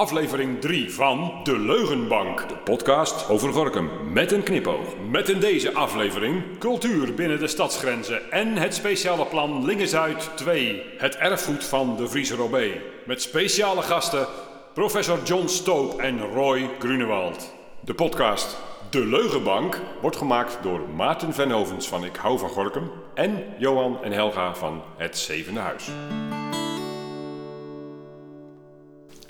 [0.00, 2.48] aflevering 3 van De Leugenbank.
[2.48, 4.94] De podcast over Gorkum met een knipoog.
[5.10, 10.82] Met in deze aflevering cultuur binnen de stadsgrenzen en het speciale plan Lingezuid 2.
[10.98, 12.70] Het erfgoed van de Friese Robé.
[13.06, 14.26] Met speciale gasten
[14.74, 17.54] professor John Stoop en Roy Grunewald.
[17.80, 18.58] De podcast
[18.90, 24.12] De Leugenbank wordt gemaakt door Maarten Venhovens van Ik Hou van Gorkum en Johan en
[24.12, 25.84] Helga van Het Zevende Huis.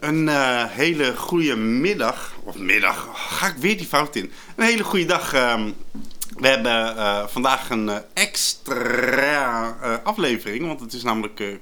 [0.01, 2.35] Een eh, hele goede middag.
[2.45, 4.33] Of middag, ga ik weer die fout in.
[4.57, 5.33] Een hele goede dag.
[5.33, 5.71] ehm.
[6.37, 11.59] we hebben eh, vandaag een eh, extra aflevering, want het is namelijk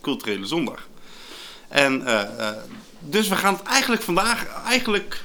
[0.00, 0.88] Culturele Zondag.
[1.68, 2.04] En
[3.00, 5.24] dus we gaan het eigenlijk vandaag eigenlijk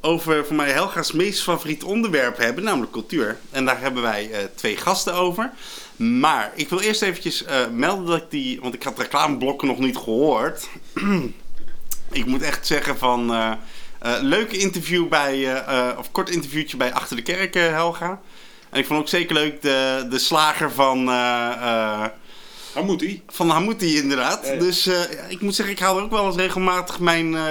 [0.00, 3.38] over voor mij Helga's meest favoriete onderwerp hebben, namelijk cultuur.
[3.50, 5.52] En daar hebben wij twee gasten over.
[5.96, 9.96] Maar ik wil eerst eventjes melden dat ik die, want ik had reclameblokken nog niet
[9.96, 10.68] gehoord.
[12.14, 13.34] Ik moet echt zeggen van...
[13.34, 13.52] eh,
[14.20, 15.64] leuk interview bij...
[15.64, 18.20] eh, of kort interviewtje bij Achter de Kerk, Helga.
[18.70, 21.04] En ik vond ook zeker leuk de, de slager van...
[22.74, 23.22] Hamouti.
[23.28, 24.46] van Hamouti inderdaad.
[24.46, 24.58] Ja, ja.
[24.58, 27.42] Dus eh, ik moet zeggen, ik haal ook wel eens regelmatig mijn eh,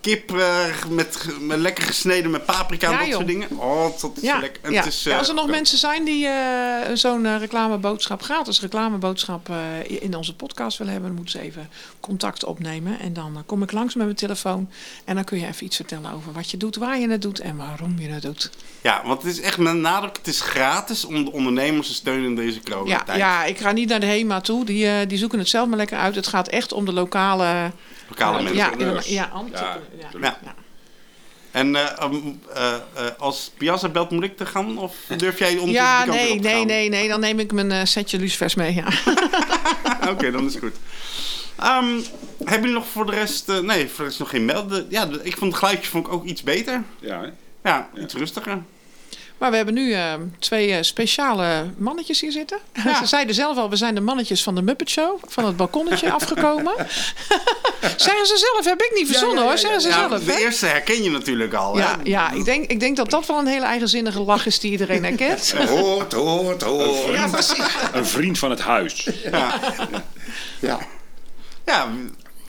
[0.00, 3.14] kip eh, met, met lekker gesneden met paprika en Ja, dat joh.
[3.16, 3.48] soort dingen.
[3.58, 4.62] Oh, dat is Ja, lekker.
[4.64, 4.78] En ja.
[4.82, 9.48] het is, Ja, eh, als er nog mensen zijn die eh, zo'n reclameboodschap, gratis reclameboodschap
[9.48, 9.56] eh,
[10.02, 11.68] in onze podcast willen hebben, dan moeten ze even
[12.00, 13.00] contact opnemen.
[13.00, 14.70] En dan kom ik langs met mijn telefoon
[15.04, 17.40] en dan kun je even iets vertellen over wat je doet, waar je het doet
[17.40, 18.50] en waarom je het doet.
[18.82, 22.24] Ja, want het is echt met nadruk, het is gratis om de ondernemers te steunen
[22.24, 23.18] in deze Ja, coronatijd.
[23.18, 25.76] ja, ik ga niet naar de HEMA toe, die, eh, die zoeken het zelf maar
[25.76, 26.14] lekker uit.
[26.14, 27.70] Het gaat echt om de lokale...
[28.08, 28.62] Lokale eh, mensen.
[28.62, 29.78] Ja, ja, Ja, ja,
[30.20, 30.38] Ja.
[30.44, 30.54] ja.
[31.50, 32.80] En eh, um, eh, eh,
[33.18, 34.78] als Piazza belt, moet ik te gaan?
[34.78, 36.66] Of durf jij Ja, kant weer nee, op te nee, gaan?
[36.66, 38.84] nee, nee, dan neem ik mijn eh, setje lucifers mee, ja.
[40.12, 40.74] Oké, dan is het goed.
[41.58, 41.86] Ehm,
[42.38, 43.48] hebben jullie nog voor de rest...
[43.48, 44.86] eh, nee, voor de rest nog geen melden.
[44.88, 46.82] Ja, ik vond het geluidje vond ik ook iets beter.
[47.00, 47.28] Ja, hè?
[47.70, 48.62] Ja, iets rustiger.
[49.38, 52.58] Maar we hebben nu eh, twee eh, speciale mannetjes hier zitten.
[53.00, 55.18] Ze zeiden zelf al, we zijn de mannetjes van de Muppet Show.
[55.26, 56.74] Van het balkonnetje afgekomen.
[57.96, 59.58] Zeggen ze zelf, heb ik niet verzonnen hoor.
[59.58, 60.22] Zeggen ze Ja, zelf.
[60.24, 60.38] de hè?
[60.38, 61.78] eerste herken je natuurlijk al.
[61.78, 62.10] Ja, hè?
[62.10, 65.04] ja ik, denk, ik denk dat dat wel een hele eigenzinnige lach is die iedereen
[65.04, 65.52] herkent.
[65.52, 67.14] Hoort, hoort, hoort.
[67.14, 67.64] Ja, precies.
[67.92, 69.08] Een vriend van het huis.
[70.60, 70.78] Ja,
[71.64, 71.88] Ja,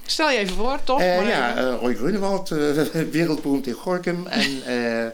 [0.09, 1.01] Stel je even voor, toch?
[1.01, 2.57] Eh, Maar ja eh, Roy Grunewald, eh,
[3.11, 4.27] wereldberoemd in Gorkum.
[4.41, 5.05] En eh,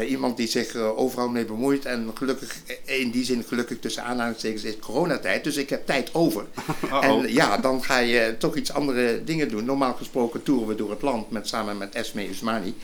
[0.00, 1.84] eh, iemand die zich overal mee bemoeit.
[1.84, 5.44] En gelukkig, in die zin gelukkig tussen aanhalingstekens, is coronatijd.
[5.44, 6.44] Dus ik heb tijd over.
[6.84, 7.04] Uh-oh.
[7.08, 9.64] En ja, dan ga je toch iets andere dingen doen.
[9.64, 12.74] Normaal gesproken toeren we door het land met, samen met Esme Usmani.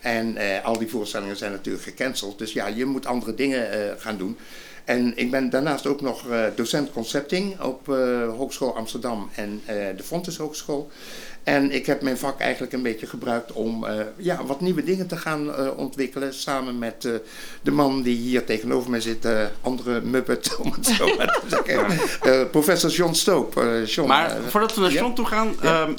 [0.00, 2.38] En eh, al die voorstellingen zijn natuurlijk gecanceld.
[2.38, 4.38] Dus ja, je moet andere dingen eh, gaan doen.
[4.84, 9.74] En ik ben daarnaast ook nog eh, docent concepting op eh, Hogeschool Amsterdam en eh,
[9.96, 10.90] de Fontes Hogeschool.
[11.42, 13.86] En ik heb mijn vak eigenlijk een beetje gebruikt om
[14.16, 16.34] ja, wat nieuwe dingen te gaan ontwikkelen.
[16.34, 17.08] Samen met
[17.62, 21.62] de man die hier tegenover mij zit, de andere Muppet, om het zo maar te
[21.64, 22.50] zeggen.
[22.50, 23.64] Professor John Stoop.
[23.86, 25.00] John, maar voordat we naar ja.
[25.00, 25.54] John toe gaan...
[25.62, 25.82] Ja.
[25.82, 25.92] ehm,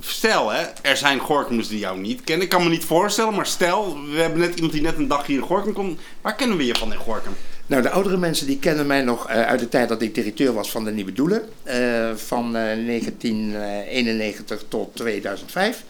[0.00, 2.44] stel, hè, er zijn Gorkums die jou niet kennen.
[2.44, 3.98] Ik kan me niet voorstellen, maar stel...
[4.10, 6.00] We hebben net iemand die net een dag hier in Gorkum komt.
[6.20, 7.34] Waar kennen we je van in Gorkum?
[7.66, 10.52] Nou, de oudere mensen die kennen mij nog eh, uit de tijd dat ik directeur
[10.52, 11.42] was van de Nieuwe Doelen.
[11.62, 15.84] eh, van eh, 1991 tot 2005.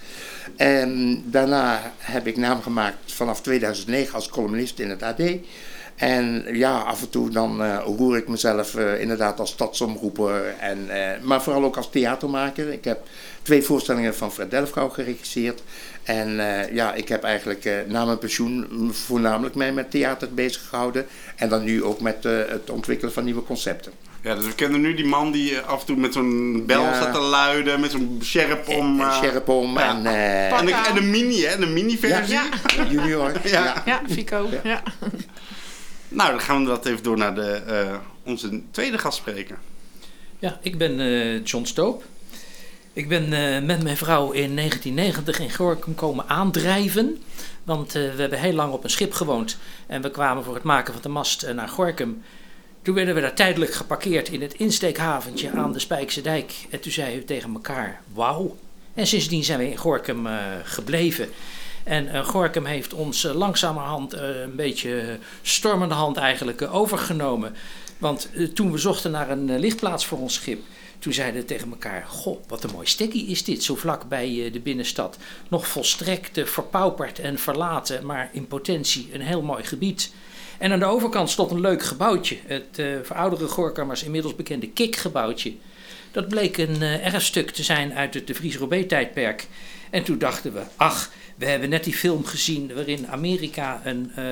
[0.56, 5.20] En daarna heb ik naam gemaakt vanaf 2009 als columnist in het AD.
[6.02, 10.54] En ja, af en toe dan eh roer ik mezelf eh, inderdaad als stadsomroeper.
[10.60, 12.72] En, eh, maar vooral ook als theatermaker.
[12.72, 13.06] Ik heb
[13.42, 15.62] twee voorstellingen van Fred Delfgauw geregisseerd.
[16.02, 20.68] En eh, ja, ik heb eigenlijk eh, na mijn pensioen voornamelijk mij met theater bezig
[20.68, 21.06] gehouden.
[21.36, 23.92] En dan nu ook met eh, het ontwikkelen van nieuwe concepten.
[24.22, 26.94] Ja, dus we kennen nu die man die af en toe met zo'n bel Ja.
[26.94, 27.80] staat te luiden.
[27.80, 29.00] Met zo'n sjerp om...
[29.00, 29.88] en eh, sjerp om ja.
[29.90, 30.84] en, en, de, aan.
[30.84, 31.58] en de mini, hè?
[31.58, 32.34] De mini-versie.
[32.34, 32.48] Ja.
[32.88, 33.32] junior.
[33.44, 33.50] Ja.
[33.50, 33.82] ja.
[33.84, 34.48] Ja, Fico.
[34.62, 34.82] Ja.
[36.12, 39.58] Nou, dan gaan we dat even door naar de, eh, onze tweede gastspreker.
[40.38, 42.04] Ja, ik ben eh, John Stoop.
[42.92, 47.22] Ik ben eh, met mijn vrouw in 1990 in Gorkum komen aandrijven.
[47.64, 49.58] Want we hebben heel lang op een schip gewoond.
[49.86, 52.22] En we kwamen voor het maken van de mast naar Gorkum.
[52.82, 56.54] Toen werden we daar tijdelijk geparkeerd in het insteekhaventje aan de Spijkse dijk.
[56.70, 58.56] En toen zeiden we tegen elkaar, wauw.
[58.94, 60.28] En sindsdien zijn we in Gorkum
[60.64, 61.28] gebleven.
[61.84, 67.54] En eh, Gorkum heeft ons eh, langzamerhand eh, een beetje stormende hand eigenlijk overgenomen.
[67.98, 70.62] Want toen we zochten naar een lichtplaats voor ons schip,
[70.98, 74.60] toen zeiden tegen elkaar: Goh, wat een mooi stekkie is dit, zo vlak bij de
[74.60, 75.18] binnenstad.
[75.48, 80.12] Nog volstrekt verpauperd en verlaten, maar in potentie een heel mooi gebied.
[80.58, 85.54] En aan de overkant stond een leuk gebouwtje, het oudere Gorkamers inmiddels bekende Kikgebouwtje.
[86.12, 89.46] Dat bleek een uh, erfstuk te zijn uit het de Vries-Robé-tijdperk.
[89.90, 91.10] En toen dachten we, ach,
[91.42, 94.24] we hebben net die film gezien waarin Amerika een uh,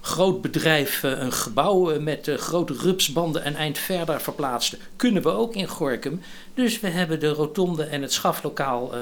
[0.00, 4.78] groot bedrijf uh, een gebouw met grote rupsbanden een eind verder verplaatste.
[4.96, 6.20] Kunnen we ook in Gorkum.
[6.54, 8.92] Dus we hebben de rotonde en het schaflokaal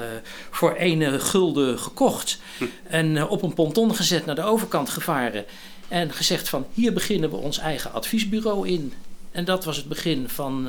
[0.49, 2.39] voor ene gulden gekocht.
[2.83, 5.45] En op een ponton gezet naar de overkant gevaren.
[5.87, 8.93] En gezegd van hier beginnen we ons eigen adviesbureau in.
[9.31, 10.67] En dat was het begin van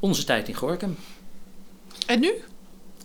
[0.00, 0.96] onze tijd in Gorkum.
[2.06, 2.32] En nu?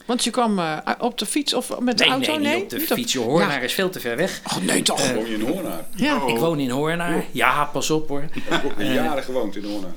[0.10, 2.32] Want je kwam uh, op de fiets of met de nee, auto?
[2.32, 3.14] Nee, nee, op de niet fiets.
[3.14, 3.60] Je Hoornaar ja.
[3.60, 4.42] is veel te ver weg.
[4.48, 5.06] Oh nee toch?
[5.06, 5.86] Uh, woon je in Hoornaar?
[5.96, 6.28] Ja.
[6.28, 7.26] Ik woon in Hoornaar.
[7.32, 8.24] Ja, pas op hoor.
[8.34, 9.94] Ik heb ook jaren gewoond in Hoornaar.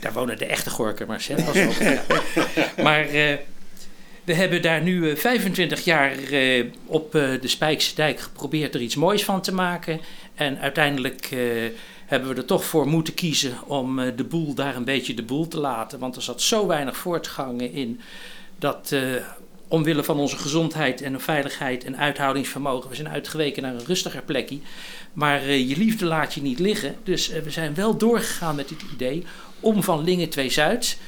[0.00, 1.34] Daar wonen de echte Gorkumers, hè?
[1.34, 2.02] Pas op.
[2.84, 3.06] maar
[4.24, 6.12] we hebben daar nu 25 jaar
[6.86, 10.00] op de Spijkse Dijk geprobeerd er iets moois van te maken.
[10.34, 11.30] En uiteindelijk
[12.06, 15.22] hebben we er toch voor moeten kiezen om uh, de boel daar een beetje de
[15.22, 15.98] boel te laten.
[15.98, 18.00] Want er zat zo weinig voortgang in
[18.58, 19.00] dat uh,
[19.68, 24.58] omwille van onze gezondheid en veiligheid en uithoudingsvermogen, we zijn uitgeweken naar een rustiger plekje.
[25.12, 26.96] Maar uh, je liefde laat je niet liggen.
[27.02, 29.24] Dus we zijn wel doorgegaan met dit idee
[29.60, 30.98] om van Lingen 2 Zuid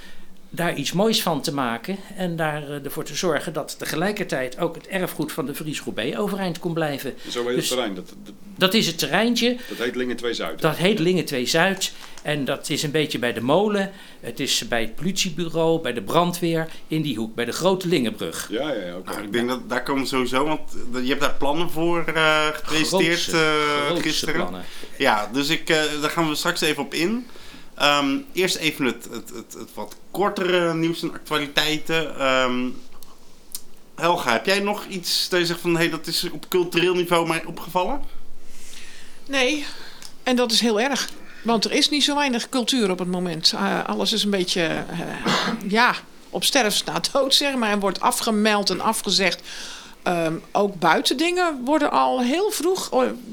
[0.51, 4.75] daar iets moois van te maken en daar uh, ervoor te zorgen dat tegelijkertijd ook
[4.75, 7.15] het erfgoed van de Vries Roubaix overeind kon blijven.
[7.29, 7.95] Zo heet Dus het terrein.
[7.95, 9.57] Dat, dat, Dat is het terreintje.
[9.69, 10.61] dat heet Lingen 2 Zuid.
[10.61, 11.93] Dat heet Lingen 2 Zuid.
[12.23, 13.91] En dat is een beetje bij de molen.
[14.21, 18.49] Het is bij het politiebureau, bij de brandweer, in die hoek, bij de grote Lingenbrug.
[18.51, 18.97] Ja, ja, ja.
[18.97, 19.11] oké.
[19.13, 20.61] Nou, ik denk dat daar komen we sowieso, want
[20.95, 24.35] eh, je hebt daar plannen voor eh, gepresenteerd Grootse- eh, grootse gisteren.
[24.35, 24.63] plannen.
[24.99, 27.27] Ja, dus ik, eh, daar gaan we straks even op in.
[27.77, 32.19] Ehm, eerst even het, het, het, wat kortere nieuws en actualiteiten.
[32.19, 32.69] Ehm,
[33.95, 37.27] Helga, heb jij nog iets dat je zegt van hey, dat is op cultureel niveau
[37.27, 38.01] mij opgevallen?
[39.27, 39.67] Nee,
[40.23, 41.09] en dat is heel erg.
[41.43, 43.53] Want er is niet zo weinig cultuur op het moment.
[43.53, 45.95] Eh, alles is een beetje, eh, ja,
[46.31, 47.71] op sterfs na dood, zeg maar.
[47.71, 49.41] En wordt afgemeld en afgezegd.
[50.07, 52.91] Ehm, ook buitendingen worden al heel vroeg,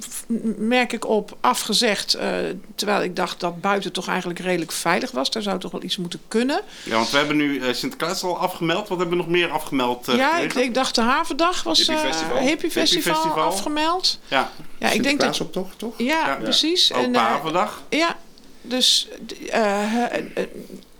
[0.10, 0.24] f-
[0.58, 2.14] merk ik op, afgezegd.
[2.14, 2.30] eh,
[2.76, 5.32] terwijl ik dacht dat buiten toch eigenlijk redelijk veilig was.
[5.32, 6.62] Daar zou toch wel iets moeten kunnen.
[6.84, 8.88] Ja, want we hebben nu eh, Sinterklaas al afgemeld.
[8.88, 10.08] Wat hebben we nog meer afgemeld?
[10.08, 12.38] eh, ja, ik, ik dacht de Havendag was Hippie eh, Festival.
[12.38, 13.44] Hippie Festival, Hippie Festival.
[13.52, 14.20] afgemeld.
[14.28, 14.52] ja.
[14.78, 15.40] Ja, ik denk dat.
[15.42, 15.94] op toch, toch?
[15.98, 16.36] Ja, Ja.
[16.36, 16.94] precies.
[16.94, 17.82] Ook En, eh, Havendag.
[17.90, 18.18] Ja,
[18.62, 19.08] dus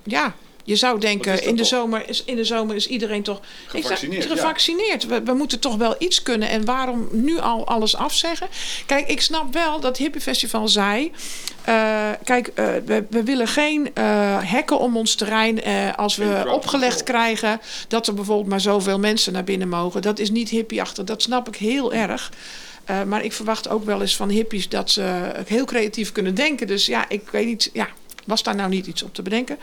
[0.04, 0.34] ja,
[0.64, 3.82] je zou denken, in de, zomer is, in de zomer is iedereen toch ik zeg,
[3.82, 4.30] Gevaccineerd, ja.
[4.30, 5.06] gevaccineerd.
[5.06, 6.50] We, we moeten toch wel iets kunnen.
[6.50, 8.48] En waarom nu al alles afzeggen?
[8.86, 11.12] Kijk, ik snap wel dat Hippie Festival zei...
[11.64, 14.04] eh, kijk, eh, we, we willen geen eh,
[14.42, 15.64] hekken om ons terrein
[15.96, 17.62] als we opgelegd krijgen...
[17.88, 20.02] dat er bijvoorbeeld maar zoveel mensen naar binnen mogen.
[20.02, 21.04] Dat is niet hippieachtig.
[21.04, 22.32] Dat snap ik heel erg.
[23.08, 26.68] Maar ik verwacht ook wel eens van hippies dat ze heel creatief kunnen denken.
[26.68, 27.70] Dus ja, ik weet niet.
[27.74, 27.88] Ja,
[28.26, 29.58] was daar nou niet iets op te bedenken?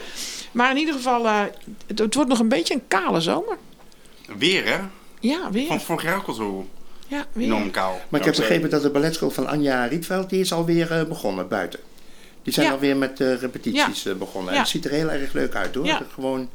[0.53, 1.41] Maar in ieder geval, eh,
[1.87, 3.57] het, het wordt nog een beetje een kale zomer.
[4.39, 4.79] Weer hè?
[5.21, 5.67] Ja, weer.
[5.67, 6.67] Van vorig jaar ook al zo
[7.09, 7.47] Ja, weer.
[7.47, 8.01] enorm kaal.
[8.09, 11.49] Maar ik heb begrepen dat de balletschool van Anja Rietveld, die is alweer eh, begonnen
[11.49, 11.81] buiten.
[12.43, 12.73] Die zijn Ja.
[12.73, 14.53] alweer met eh, repetities begonnen.
[14.53, 15.87] En het ziet er heel erg leuk uit hoor.
[15.87, 16.03] Ja.
[16.15, 16.49] Gewoon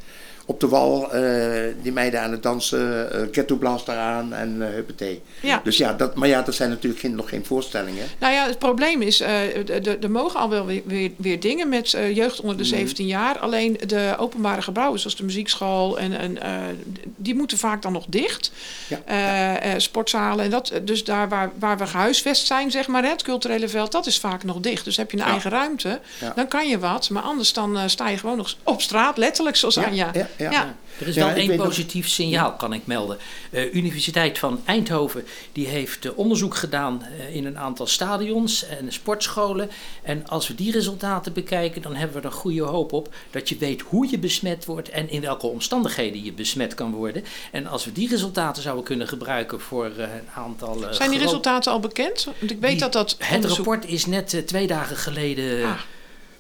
[0.47, 5.21] op de wal, eh, die meiden aan het dansen, eh ghetto blaster aan en huppatee.
[5.41, 5.61] Ja.
[5.63, 8.05] Dus ja, dat, maar ja, dat zijn natuurlijk geen, nog geen voorstellingen.
[8.19, 9.69] Nou ja, het probleem is, eh,
[10.03, 12.71] er mogen al wel weer, weer, weer dingen met jeugd onder de Mhm.
[12.75, 13.39] 17 jaar.
[13.39, 16.37] Alleen de openbare gebouwen, zoals de muziekschool, en, en,
[17.15, 18.51] die moeten vaak dan nog dicht.
[18.87, 19.77] Ja.
[19.79, 20.71] Sportzalen en dat.
[20.83, 24.43] Dus daar waar, waar we gehuisvest zijn, zeg maar, het culturele veld, dat is vaak
[24.43, 24.85] nog dicht.
[24.85, 25.29] Dus heb je een Ja.
[25.31, 25.99] eigen ruimte,
[26.35, 27.09] dan kan je wat.
[27.09, 30.09] Maar anders dan sta je gewoon nog op straat, letterlijk, zoals Anja.
[30.13, 30.51] ja, ja.
[30.51, 30.75] Ja.
[30.99, 33.17] Er is Ja, wel ik één positief signaal, kan ik melden.
[33.49, 38.91] Eh Universiteit van Eindhoven die heeft eh, onderzoek gedaan eh, in een aantal stadions en
[38.93, 39.69] sportscholen.
[40.03, 43.57] En als we die resultaten bekijken, dan hebben we er goede hoop op dat je
[43.57, 47.23] weet hoe je besmet wordt en in welke omstandigheden je besmet kan worden.
[47.51, 50.85] En als we die resultaten zouden kunnen gebruiken voor eh, een aantal.
[50.87, 52.23] eh, Zijn die resultaten al bekend?
[52.39, 55.71] Want ik weet Die- dat dat Het rapport is net twee dagen geleden Ah.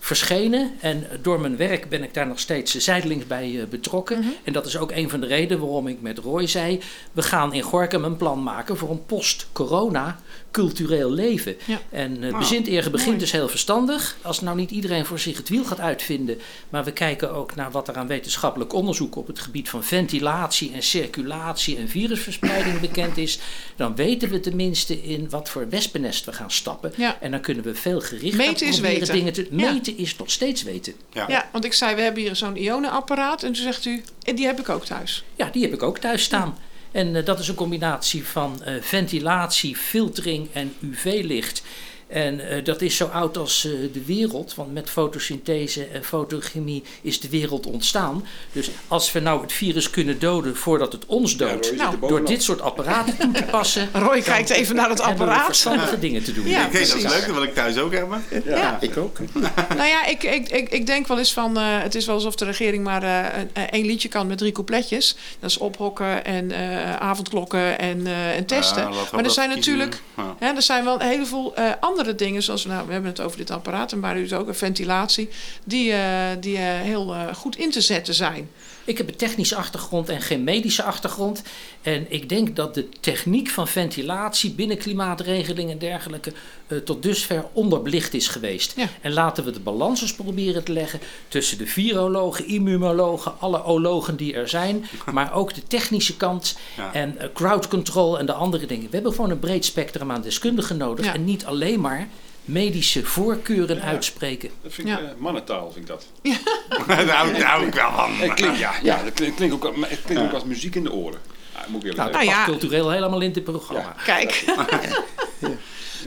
[0.05, 0.71] Verschenen.
[0.79, 4.19] En door mijn werk ben ik daar nog steeds zijdelings bij eh, betrokken.
[4.19, 4.29] Mhm.
[4.43, 6.81] En dat is ook een van de redenen waarom ik met Roy zei...
[7.11, 10.19] we gaan in Gorkum een plan maken voor een post-corona
[10.55, 11.55] cultureel leven.
[11.65, 11.81] Ja.
[11.89, 13.19] En uh, Nou, bezint eerder begint mooi.
[13.19, 14.17] dus heel verstandig.
[14.21, 16.39] Als nou niet iedereen voor zich het wiel gaat uitvinden...
[16.69, 19.15] maar we kijken ook naar wat er aan wetenschappelijk onderzoek...
[19.15, 23.39] op het gebied van ventilatie en circulatie en virusverspreiding bekend is...
[23.75, 26.93] dan weten we tenminste in wat voor wespennest we gaan stappen.
[26.95, 27.17] Ja.
[27.21, 29.15] En dan kunnen we veel gerichter Meten is proberen weten.
[29.15, 29.47] dingen te...
[29.51, 29.71] Ja.
[29.71, 30.93] Meten is nog steeds weten.
[31.13, 31.25] Ja.
[31.27, 33.43] Ja, want ik zei, we hebben hier zo'n ionenapparaat.
[33.43, 35.23] En toen zegt u, en die heb ik ook thuis.
[35.35, 36.57] Ja, die heb ik ook thuis staan.
[36.95, 41.63] En eh, dat is een combinatie van eh, ventilatie, filtering en UV-licht.
[42.07, 46.83] En eh, dat is zo oud als eh, de wereld, want met fotosynthese en fotochemie
[47.01, 48.25] is de wereld ontstaan.
[48.51, 52.43] Dus als we nou het virus kunnen doden voordat het ons doodt, Nou, door dit
[52.43, 55.45] soort apparaten toe te passen, Roy kijkt even naar het apparaat.
[55.45, 56.47] verstandige dingen te doen.
[56.47, 56.63] Ja.
[56.63, 57.03] Dat is leuk.
[57.25, 58.23] Dat wil ik thuis ook hebben.
[58.45, 58.77] Ja.
[58.81, 59.17] Ik ook.
[59.75, 61.57] Nou ja, ik, ik, ik, ik denk wel eens van...
[61.57, 64.51] eh, het is wel alsof de regering maar eh, een- één liedje kan met drie
[64.51, 65.15] coupletjes.
[65.39, 68.81] Dat is ophokken en eh, avondklokken en, eh, en testen.
[68.83, 70.01] Ja, laten we maar er zijn natuurlijk...
[70.17, 70.35] Ja.
[70.39, 73.37] Hè, er zijn wel een heleboel eh, andere dingen, zoals nou, we hebben het over
[73.37, 75.29] dit apparaat, maar dus ook een ventilatie,
[75.63, 78.49] die, eh, die eh, heel eh, goed in te zetten zijn.
[78.85, 81.41] Ik heb een technische achtergrond en geen medische achtergrond.
[81.81, 86.33] En ik denk dat de techniek van ventilatie binnen klimaatregeling en dergelijke
[86.67, 88.73] eh, tot dusver onderbelicht is geweest.
[88.75, 88.87] Ja.
[89.01, 94.15] En laten we de balans eens proberen te leggen tussen de virologen, immunologen, alle ologen
[94.15, 96.93] die er zijn, maar ook de technische kant Ja.
[96.93, 98.85] en eh, crowd control en de andere dingen.
[98.89, 101.13] We hebben gewoon een breed spectrum aan deskundigen nodig Ja.
[101.13, 102.07] en niet alleen maar
[102.45, 104.49] medische voorkeuren uitspreken.
[104.63, 104.99] Dat vind ik Ja.
[104.99, 106.05] eh, mannentaal, vind ik dat.
[106.87, 108.11] daar, hou, daar hou ik wel van.
[108.15, 110.91] Het klinkt, ja, ja, dat klinkt, klinkt ook, het klinkt ook als muziek in de
[110.91, 111.19] oren.
[111.53, 112.11] Ja, moet ik Nou.
[112.11, 112.45] Nou ja.
[112.45, 113.95] cultureel helemaal in dit programma.
[114.05, 114.43] Kijk.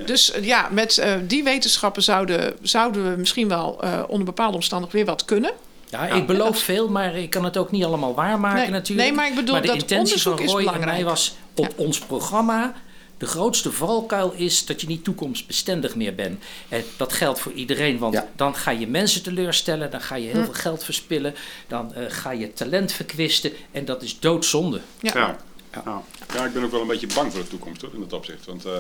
[0.06, 4.54] Dus eh, ja, met eh, die wetenschappen zouden, zouden we misschien wel eh, onder bepaalde
[4.54, 5.52] omstandigheden weer wat kunnen.
[5.90, 9.08] Ja, ik beloof veel, maar ik kan het ook niet allemaal waarmaken Nee, natuurlijk.
[9.08, 10.96] nee, maar ik bedoel de dat intentie van onderzoek is Roy en belangrijk.
[10.96, 12.74] mij was op ons programma...
[13.18, 16.44] De grootste valkuil is dat je niet toekomstbestendig meer bent.
[16.68, 18.28] En dat geldt voor iedereen, want Ja.
[18.36, 20.34] dan ga je mensen teleurstellen, dan ga je Hm.
[20.36, 21.34] heel veel geld verspillen,
[21.66, 24.80] dan eh, ga je talent verkwisten en dat is doodzonde.
[25.00, 25.12] Ja.
[25.14, 25.36] Ja.
[25.84, 26.02] Ja.
[26.34, 28.46] Ja, ik ben ook wel een beetje bang voor de toekomst hoor, in dat opzicht.
[28.46, 28.72] Want eh,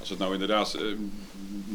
[0.00, 0.74] als het nou inderdaad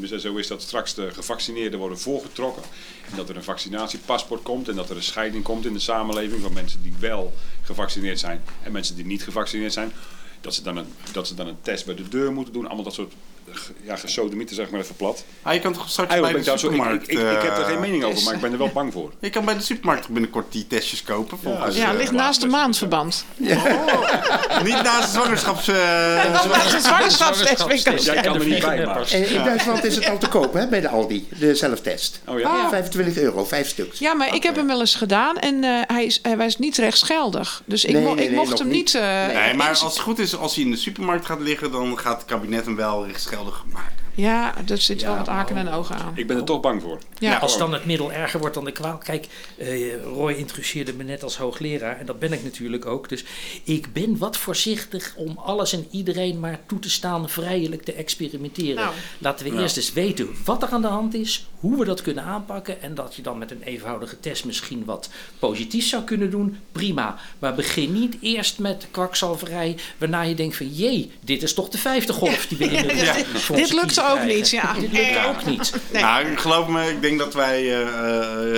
[0.03, 2.63] eh, zo is dat straks de gevaccineerden worden voorgetrokken.
[3.09, 6.41] En dat er een vaccinatiepaspoort komt en dat er een scheiding komt in de samenleving
[6.41, 9.91] van mensen die wel gevaccineerd zijn en mensen die niet gevaccineerd zijn.
[10.47, 12.65] Dat ze dan een, dat ze dan een test bij de deur moeten doen.
[12.65, 13.13] Allemaal dat soort
[13.83, 15.23] ja, gesodemieten, zeg maar even plat.
[15.41, 17.11] Ah, je kan toch straks Eigenlijk bij de ik, daar zo, ik, ik, supermarkt...
[17.11, 19.11] ik, ik heb er geen eh, mening over, maar ik ben er wel bang voor.
[19.19, 21.37] Je kan bij de supermarkt binnenkort die testjes kopen.
[21.43, 23.25] Volgens, Ja, eh, ligt naast de maandverband.
[24.63, 25.67] Niet naast de zwangerschaps...
[25.67, 28.05] eh, naast de zwangerschapstestwinkels.
[28.05, 28.21] Jij Ja.
[28.21, 29.13] kan er niet bij, maar.
[29.13, 32.19] In Duitsland is het al te koop hè, bij de Aldi, de zelftest.
[32.25, 32.69] Oh ja?
[32.69, 33.99] 25 euro, vijf stuks.
[33.99, 36.77] Ja, maar ik heb hem wel eens gedaan en eh, hij, is, hij was niet
[36.77, 37.61] rechtsgeldig.
[37.65, 38.95] Dus ik, Nee, mo- nee, ik nee, mocht nog hem niet.
[38.95, 41.99] eh, Nee, maar als het goed is, als hij in de supermarkt gaat liggen, dan
[41.99, 43.35] gaat het kabinet hem wel rechtsgeldig
[43.74, 43.96] maken.
[44.17, 46.12] Ja, er zit wel wat aken en ogen aan.
[46.15, 47.00] Ik ben er toch bang voor.
[47.19, 47.38] Ja.
[47.38, 48.97] Als dan het middel erger wordt dan de kwaal.
[48.97, 53.09] Kijk, eh, Roy introduceerde me net als hoogleraar en dat ben ik natuurlijk ook.
[53.09, 53.24] Dus
[53.63, 58.75] ik ben wat voorzichtig om alles en iedereen maar toe te staan vrijelijk te experimenteren.
[58.75, 58.93] Nou.
[59.17, 62.24] Laten we eerst eens weten wat er aan de hand is, hoe we dat kunnen
[62.24, 65.09] aanpakken en dat je dan met een eenvoudige test misschien wat
[65.39, 66.57] positiefs zou kunnen doen.
[66.71, 71.69] Prima, maar begin niet eerst met kwakzalverij waarna je denkt van jee, dit is toch
[71.69, 73.13] de vijfde golf die we in de Ja.
[73.24, 74.35] voor Dit lukt ook krijgen.
[74.35, 74.73] niet, ja.
[74.73, 75.73] Dit lukt ook niet.
[75.91, 76.01] Nee.
[76.01, 77.81] Nou, geloof me, ik denk dat wij eh,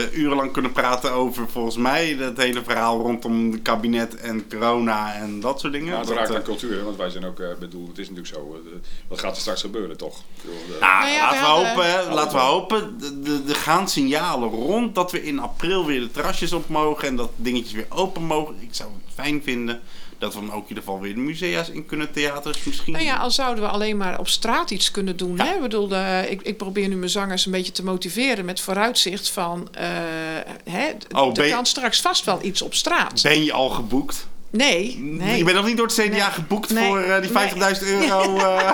[0.03, 5.13] eh, urenlang kunnen praten over, volgens mij, dat hele verhaal rondom het kabinet en corona
[5.13, 5.93] en dat soort dingen.
[5.93, 7.97] Ja, het Dat, raakt eh, aan cultuur, hè, want wij zijn ook, eh, bedoel, het
[7.97, 8.61] is natuurlijk zo.
[8.65, 8.71] eh,
[9.07, 10.17] wat gaat er straks gebeuren, toch?
[10.41, 12.97] Eh, Nou, Nou ja, laten, we hadden- hopen, hè, laten we hopen.
[12.99, 17.07] de- de- Er gaan signalen rond dat we in april weer de terrasjes op mogen
[17.07, 18.55] en dat dingetjes weer open mogen.
[18.59, 19.79] Ik zou het fijn vinden
[20.19, 22.93] dat we dan ook in ieder geval weer de musea's in kunnen, theaters misschien.
[22.93, 25.35] Nou ja, al zouden we alleen maar op straat iets kunnen doen.
[25.35, 25.45] Ja.
[25.45, 25.53] Hè?
[25.55, 29.29] Ik, bedoel, eh, ik, ik probeer nu mijn zangers een beetje te motiveren met vooruitzicht
[29.29, 29.67] van...
[29.73, 29.87] eh,
[30.69, 33.21] hè, Oh, er je- kan straks vast wel iets op straat.
[33.23, 34.27] Ben je al geboekt?
[34.51, 35.37] Nee, nee.
[35.37, 36.21] Je bent nog niet door het CDA Nee.
[36.21, 36.87] geboekt Nee.
[36.87, 37.49] voor eh, die Nee.
[37.49, 38.37] 50.000 euro?
[38.37, 38.69] eh,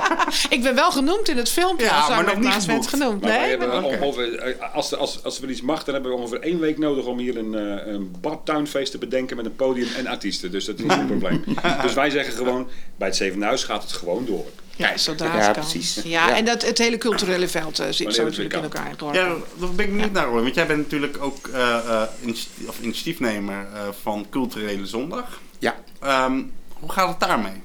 [0.50, 1.86] Ik ben wel genoemd in het filmpje.
[1.86, 3.22] Ja, als maar nog niet genoemd.
[3.22, 6.12] Maar Nee, hebben maar- ongeveer, eh, als, er- als, als er iets mag, dan hebben
[6.12, 9.56] we ongeveer één week nodig om hier een, eh, een badtuinfeest te bedenken met een
[9.56, 10.52] podium en artiesten.
[10.52, 11.44] Dus dat is niet een probleem.
[11.82, 12.68] Dus wij zeggen gewoon,
[12.98, 14.46] bij het Zevende Huis gaat het gewoon door.
[14.76, 15.54] Ja, zodra Ja, het kan.
[15.54, 15.96] precies.
[15.96, 16.36] Ja, Ja.
[16.38, 19.22] en dat, het hele culturele veld uh, zit zo natuurlijk in elkaar geworpen.
[19.22, 19.28] ja,
[19.60, 20.42] daar ben ik benieuwd naar hoor.
[20.42, 25.40] Want jij bent natuurlijk ook eh, eh, initi- of initiatiefnemer eh, van Culturele Zondag.
[25.60, 25.76] Ja.
[26.02, 26.42] Ehm,
[26.80, 27.64] hoe gaat het daarmee?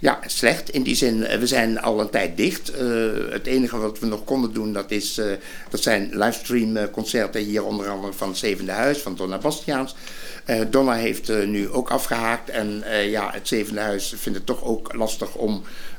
[0.00, 0.70] Ja, slecht.
[0.70, 2.68] In die zin, eh, we zijn al een tijd dicht.
[2.70, 2.86] Eh,
[3.30, 5.26] het enige wat we nog konden doen, dat, is, eh,
[5.70, 9.94] dat zijn livestream eh, concerten hier onder andere van het Zevende Huis, van Donna Bastiaans.
[10.44, 14.46] Eh, Donna heeft eh, nu ook afgehaakt en eh, ja, het Zevende Huis vindt het
[14.46, 15.93] toch ook lastig om eh, eh,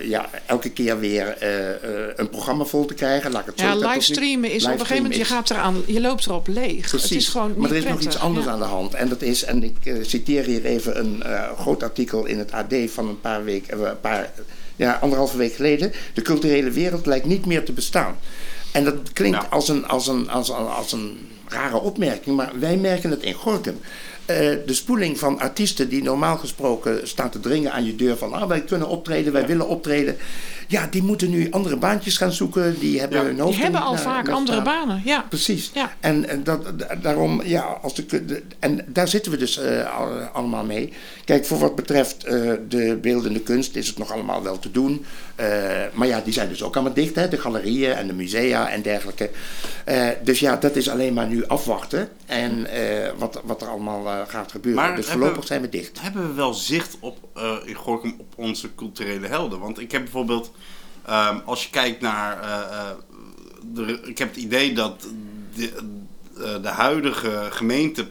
[0.00, 3.32] ja, elke keer weer eh, eh, een programma vol te krijgen.
[3.32, 6.00] Laat ik het zo Ja, livestreamen is op een gegeven moment, je, gaat eraan, je
[6.00, 6.88] loopt erop leeg.
[6.88, 7.10] Precies.
[7.10, 8.52] Het is gewoon maar er is nog iets anders Ja.
[8.52, 8.94] aan de hand.
[8.94, 12.52] En dat is, en ik eh, citeer hier even een eh, groot artikel in het
[12.52, 14.30] AD van een paar weken, eh, een paar,
[14.76, 15.92] ja, anderhalve week geleden.
[16.14, 18.18] De culturele wereld lijkt niet meer te bestaan.
[18.72, 19.46] En dat klinkt Ja.
[19.50, 23.34] als, een, als, een, als, een, als een rare opmerking, maar wij merken het in
[23.34, 23.80] Gorkum.
[24.30, 28.32] Eh, de spoeling van artiesten die normaal gesproken staan te dringen aan je deur van
[28.32, 30.16] ah, wij kunnen optreden, wij willen optreden.
[30.68, 32.78] Ja, die moeten nu andere baantjes gaan zoeken.
[32.78, 33.24] Die hebben Ja.
[33.24, 34.64] hun Die hebben al vaak naar andere staan.
[34.86, 35.02] banen.
[35.04, 35.24] Ja.
[35.28, 35.70] Precies.
[35.74, 35.92] Ja.
[36.00, 39.98] En, en dat, da- daarom, ja, als de, de- en daar zitten we dus eh,
[39.98, 40.92] al- allemaal mee.
[41.24, 45.04] Kijk, voor wat betreft eh, de beeldende kunst is het nog allemaal wel te doen.
[45.92, 47.28] Maar ja, die zijn dus ook allemaal dicht, hè?
[47.28, 49.30] de galerieën en de musea en dergelijke.
[50.22, 52.66] Dus ja, dat is alleen maar nu afwachten en
[53.18, 54.82] wat, wat er allemaal gaat gebeuren.
[54.82, 56.00] Maar dus voorlopig zijn we dicht.
[56.00, 59.58] Hebben we wel zicht op, eh in Gorkum op onze culturele helden?
[59.60, 60.52] Want ik heb bijvoorbeeld,
[61.06, 62.42] ehm, als je kijkt naar.
[62.42, 62.86] eh, eh,
[63.72, 65.06] de, ik heb het idee dat
[65.54, 65.72] de,
[66.38, 68.08] eh, de huidige gemeente,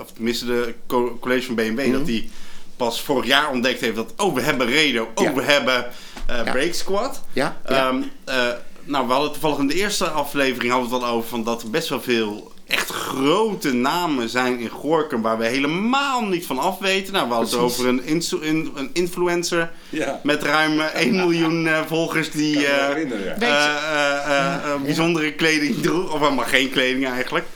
[0.00, 2.30] of tenminste de co- college van BMW, dat die
[2.76, 4.12] pas vorig jaar ontdekt heeft dat.
[4.16, 5.32] Oh, we hebben Redo, oh, Ja.
[5.34, 5.86] we hebben
[6.26, 6.52] eh Ja.
[6.52, 7.22] Break Squad.
[7.32, 7.60] Ja.
[7.64, 8.48] Ehm, eh,
[8.84, 11.62] nou, we hadden toevallig in de eerste aflevering hadden we het al over van dat
[11.62, 16.58] er best wel veel echt grote namen zijn in Gorkum waar we helemaal niet van
[16.58, 17.12] af weten.
[17.12, 20.20] Nou, we hadden het over een, in- een influencer Ja.
[20.22, 25.82] met ruim eh, 1 miljoen eh, volgers die eh, eh, eh, eh, eh, bijzondere kleding
[25.82, 27.46] droeg, of helemaal geen kleding eigenlijk.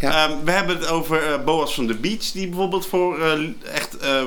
[0.00, 0.26] Ja.
[0.28, 3.32] Ehm, we hebben het over eh, Boas van de Beach, die bijvoorbeeld voor eh,
[3.74, 4.22] echt eh,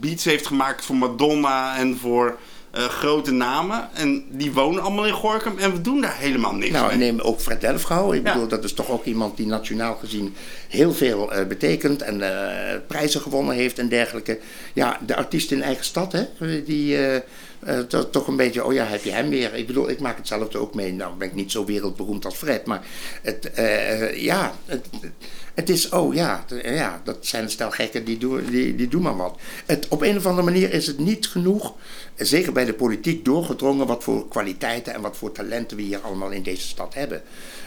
[0.00, 2.38] beats heeft gemaakt voor Madonna en voor
[2.70, 3.88] eh, grote namen.
[3.94, 6.92] En die wonen allemaal in Gorkum en we doen daar helemaal niks Nou, mee.
[6.92, 8.12] en neem ook Fred Delfgauw.
[8.12, 8.32] Ik Ja.
[8.32, 10.34] bedoel, dat is toch ook iemand die nationaal gezien
[10.68, 14.38] heel veel eh, betekent en eh, prijzen gewonnen heeft en dergelijke.
[14.72, 16.98] Ja, de artiest in eigen stad, hè, die
[17.88, 19.54] to- toch een beetje, oh ja, heb je hem weer.
[19.54, 20.92] Ik bedoel, ik maak hetzelfde ook mee.
[20.92, 22.80] Nou, ben ik niet zo wereldberoemd als Fred, maar
[23.22, 23.50] het,
[24.14, 24.86] ja, het,
[25.60, 28.88] het is, oh ja, t- ja, dat zijn een stel gekken die doen, die, die
[28.88, 29.38] doen maar wat.
[29.66, 31.74] Het, op een of andere manier is het niet genoeg,
[32.14, 36.00] eh, zeker bij de politiek, doorgedrongen wat voor kwaliteiten en wat voor talenten we hier
[36.00, 37.22] allemaal in deze stad hebben.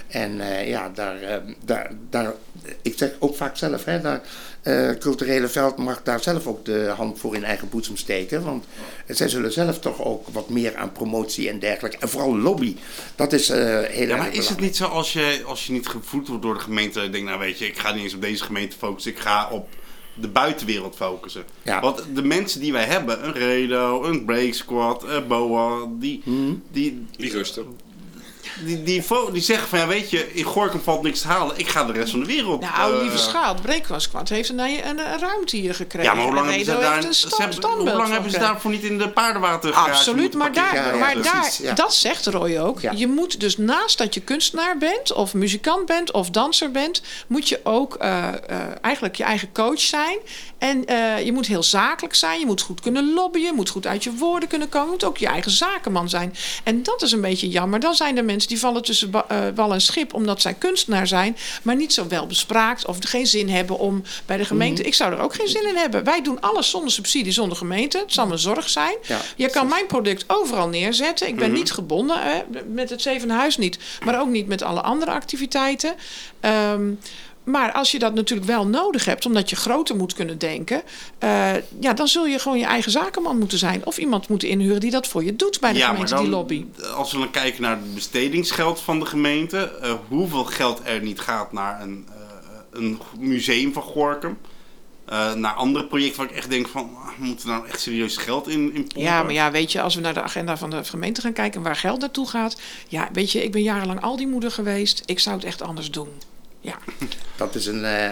[0.08, 2.34] En eh, ja, daar, eh, daar, daar,
[2.82, 4.22] ik zeg ook vaak zelf, hè, daar,
[4.62, 8.44] eh, culturele veld mag daar zelf ook de hand voor in eigen boezem steken.
[8.44, 8.66] Want
[9.08, 11.98] zij zullen zelf toch ook wat meer aan promotie en dergelijke.
[12.00, 12.76] En vooral lobby.
[13.16, 15.88] Dat is eh heel erg maar is het niet zo als je, als je niet
[15.88, 18.44] gevoed wordt door de gemeente, denkt, nou weet je, ik ga niet eens op deze
[18.44, 19.70] gemeente focussen, ik ga op
[20.14, 21.44] de buitenwereld focussen.
[21.64, 21.82] Ja.
[21.82, 26.64] Want de mensen die wij hebben, een Redo, een Break Squad, een Boa, die, Hmm.
[26.72, 27.66] die, Die rusten.
[28.60, 31.68] Die, die, die zeggen van ja, weet je, in Gorkum valt niks te halen, ik
[31.68, 32.62] ga de rest van de wereld.
[32.62, 36.10] Nou, eh, lieve schaal, Breakfast heeft een, een, een ruimte hier gekregen.
[36.10, 38.12] Ja, maar hoe lang En hebben ze daar, heeft een ze sta- hebben- hoe lang
[38.12, 41.76] hebben ze daarvoor niet in de paardenwater Absoluut, maar daar, Ja, ja, maar precies, daar
[41.76, 42.80] dat zegt Roy ook.
[42.82, 42.92] Ja.
[42.96, 47.50] Je moet dus naast dat je kunstenaar bent, of muzikant bent, of danser bent, moet
[47.50, 48.36] je ook eh, eh,
[48.82, 50.18] eigenlijk je eigen coach zijn.
[50.58, 53.88] En eh, je moet heel zakelijk zijn, je moet goed kunnen lobbyen, je moet goed
[53.88, 56.36] uit je woorden kunnen komen, je moet ook je eigen zakenman zijn.
[56.64, 57.80] En dat is een beetje jammer.
[57.80, 61.08] Dan zijn er mensen die vallen tussen ba- eh, wal en schip, omdat zij kunstenaar
[61.08, 64.80] zijn, maar niet zo wel bespraakt of geen zin hebben om bij de gemeente.
[64.82, 64.88] Mhm.
[64.90, 66.04] Ik zou er ook geen zin in hebben.
[66.04, 67.98] Wij doen alles zonder subsidie, zonder gemeente.
[67.98, 68.96] Het zal mijn zorg zijn.
[69.08, 71.28] Ja, je kan mijn product overal neerzetten.
[71.28, 71.58] Ik ben Mhm.
[71.58, 75.96] niet gebonden, hè, met het Zevende Huis niet, maar ook niet met alle andere activiteiten.
[76.40, 76.92] Ehm,
[77.44, 80.82] maar als je dat natuurlijk wel nodig hebt, omdat je groter moet kunnen denken,
[81.18, 83.86] eh, ja, dan zul je gewoon je eigen zakenman moeten zijn.
[83.86, 86.24] Of iemand moeten inhuren die dat voor je doet bij de Ja, maar gemeente, dan,
[86.24, 86.66] die lobby.
[86.96, 91.20] als we dan kijken naar het bestedingsgeld van de gemeente, eh, hoeveel geld er niet
[91.20, 92.16] gaat naar een, eh,
[92.72, 94.38] een museum van Gorkum,
[95.36, 98.48] naar andere projecten waar ik echt denk van, ah, we moeten nou echt serieus geld
[98.48, 99.02] in, in pompen.
[99.02, 101.58] Ja, maar ja, weet je, als we naar de agenda van de gemeente gaan kijken
[101.58, 102.60] en waar geld naartoe gaat.
[102.88, 105.04] Ja, weet je, ik ben jarenlang al die moeder geweest.
[105.06, 106.10] Ik zou het echt anders doen.
[106.64, 106.78] Ja,
[107.36, 107.84] Dat is een.
[107.86, 108.10] eh,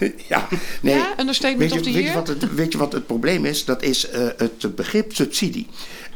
[0.28, 0.48] ja,
[0.80, 0.94] nee.
[0.94, 3.64] ja understatement Weet je, weet, je wat het, weet je wat het probleem is?
[3.64, 5.66] Dat is eh, het begrip subsidie.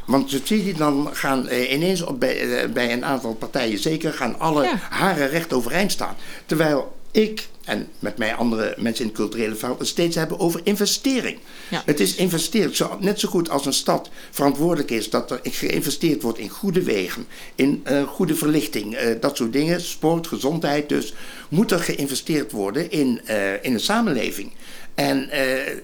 [0.05, 4.63] Want subsidie, dan gaan eh, ineens op, bij, bij een aantal partijen zeker gaan alle
[4.63, 4.75] Ja.
[4.89, 6.15] haren recht overeind staan.
[6.45, 10.61] Terwijl ik en met mij andere mensen in het culturele veld het steeds hebben over
[10.63, 11.37] investering.
[11.69, 11.81] Ja.
[11.85, 12.75] Het is investeren.
[12.75, 16.83] Zo, net zo goed als een stad verantwoordelijk is dat er geïnvesteerd wordt in goede
[16.83, 20.89] wegen, in eh, goede verlichting, eh, dat soort dingen, sport, gezondheid.
[20.89, 21.13] Dus
[21.49, 24.51] moet er geïnvesteerd worden in, eh, in een samenleving.
[24.99, 25.77] En eh, eh,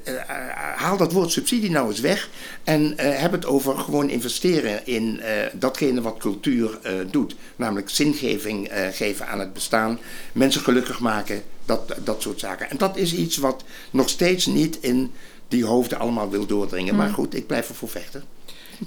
[0.75, 2.29] haal dat woord subsidie nou eens weg
[2.63, 7.35] en eh, heb het over gewoon investeren in eh, datgene wat cultuur eh, doet.
[7.55, 9.99] Namelijk zingeving eh, geven aan het bestaan,
[10.31, 12.69] mensen gelukkig maken, dat, dat soort zaken.
[12.69, 15.11] En dat is iets wat nog steeds niet in
[15.47, 16.95] die hoofden allemaal wil doordringen.
[16.95, 18.23] Maar goed, ik blijf ervoor vechten.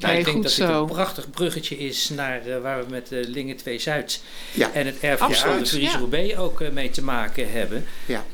[0.00, 3.28] Nou, ik denk goed dat dit een prachtig bruggetje is naar waar we met eh,
[3.28, 4.22] Lingen 2 Zuid
[4.54, 4.72] Ja.
[4.72, 5.98] en het erfgoed van de ja.
[5.98, 7.84] Roubaix ook mee te maken hebben.
[8.06, 8.24] Ja.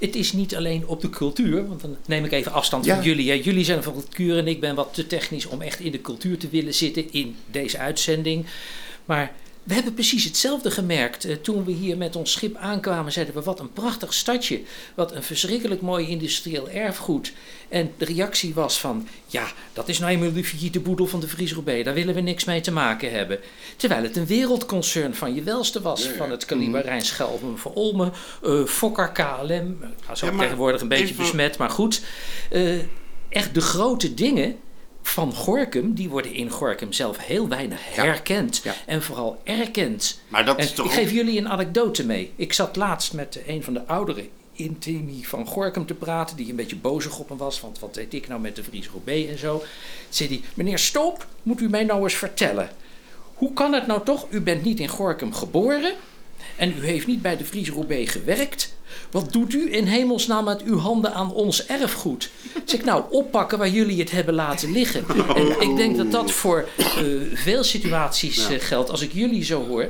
[0.00, 2.94] Het is niet alleen op de cultuur, want dan neem ik even afstand Ja.
[2.94, 3.28] van jullie.
[3.30, 3.40] hè.
[3.42, 6.38] Jullie zijn van cultuur en ik ben wat te technisch om echt in de cultuur
[6.38, 8.46] te willen zitten in deze uitzending.
[9.04, 9.32] Maar
[9.62, 11.24] we hebben precies hetzelfde gemerkt.
[11.24, 14.60] Eh, toen we hier met ons schip aankwamen, zeiden we: wat een prachtig stadje.
[14.94, 17.32] Wat een verschrikkelijk mooi industrieel erfgoed.
[17.68, 21.28] En de reactie was van: ja, dat is nou eenmaal de failliete boedel van de
[21.28, 21.84] Fries Roubaix.
[21.84, 23.38] Daar willen we niks mee te maken hebben.
[23.76, 26.08] Terwijl het een wereldconcern van je welste was.
[26.16, 29.46] Van het kaliber Rijnschelven, Van Olmen, eh Fokker, KLM.
[29.46, 32.02] Nou, zo Ja, tegenwoordig een beetje even- besmet, maar goed.
[32.50, 32.78] Eh,
[33.28, 34.56] echt de grote dingen
[35.02, 38.60] van Gorkum, die worden in Gorkum zelf heel weinig herkend.
[38.64, 38.74] Ja.
[38.86, 40.20] En vooral erkend.
[40.28, 42.32] Maar dat is toch ik geef jullie een anekdote mee.
[42.36, 46.56] Ik zat laatst met een van de oudere intimi van Gorkum te praten, die een
[46.56, 49.38] beetje bozig op me was, want wat weet ik nou met de Fries Roubaix en
[49.38, 49.62] zo.
[50.08, 52.70] Zei hij, meneer Stoop, moet u mij nou eens vertellen.
[53.34, 55.94] Hoe kan het nou toch, u bent niet in Gorkum geboren
[56.56, 58.74] en u heeft niet bij de Fries Roubaix gewerkt.
[59.10, 62.30] Wat doet u in hemelsnaam met uw handen aan ons erfgoed?
[62.64, 65.04] Zeg ik nou, oppakken waar jullie het hebben laten liggen.
[65.34, 66.86] En ik denk dat dat voor eh,
[67.34, 68.90] veel situaties eh, geldt.
[68.90, 69.88] Als ik jullie zo hoor.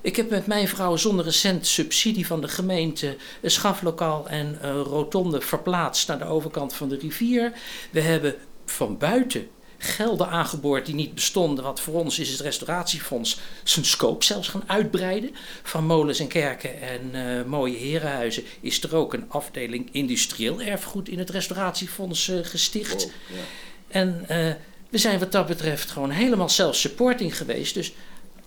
[0.00, 4.58] Ik heb met mijn vrouw zonder een cent subsidie van de gemeente een schaflokaal en
[4.60, 7.52] een rotonde verplaatst naar de overkant van de rivier.
[7.90, 8.34] We hebben
[8.66, 11.64] van buiten gelden aangeboord die niet bestonden.
[11.64, 15.30] Want voor ons is het restauratiefonds zijn scope zelfs gaan uitbreiden.
[15.62, 21.08] Van molens en kerken en eh, mooie herenhuizen is er ook een afdeling industrieel erfgoed
[21.08, 23.10] in het restauratiefonds eh, gesticht.
[23.88, 24.52] En eh,
[24.88, 27.74] we zijn wat dat betreft gewoon helemaal self-supporting geweest.
[27.74, 27.92] Dus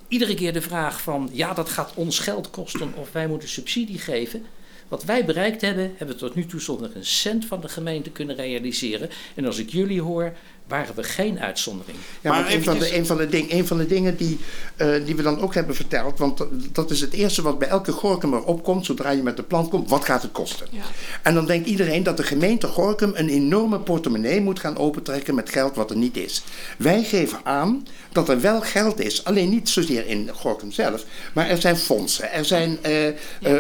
[0.08, 4.00] iedere keer de vraag van ja, dat gaat ons geld kosten of wij moeten subsidie
[4.00, 4.46] geven.
[4.92, 8.10] Wat wij bereikt hebben, hebben we tot nu toe zonder een cent van de gemeente
[8.10, 9.10] kunnen realiseren.
[9.36, 10.34] En als ik jullie hoor,
[10.68, 11.98] waren we geen uitzondering.
[12.22, 14.40] Ja, Maar een, van de, een, van de ding, een van de dingen die,
[14.76, 17.92] eh, die we dan ook hebben verteld, want dat- is het eerste wat bij elke
[17.92, 20.68] Gorkumer opkomt zodra je met de plan komt, wat gaat het kosten?
[20.72, 20.82] Ja.
[21.24, 25.50] En dan denkt iedereen dat de gemeente Gorkum een enorme portemonnee moet gaan opentrekken met
[25.50, 26.44] geld wat er niet is.
[26.78, 31.50] Wij geven aan dat er wel geld is, alleen niet zozeer in Gorkum zelf, maar
[31.50, 33.14] er zijn fondsen, er zijn eh, eh,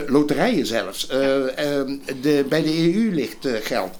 [0.07, 1.87] loterijen zelfs, eh, eh,
[2.21, 3.95] de, bij de EU ligt eh, geld.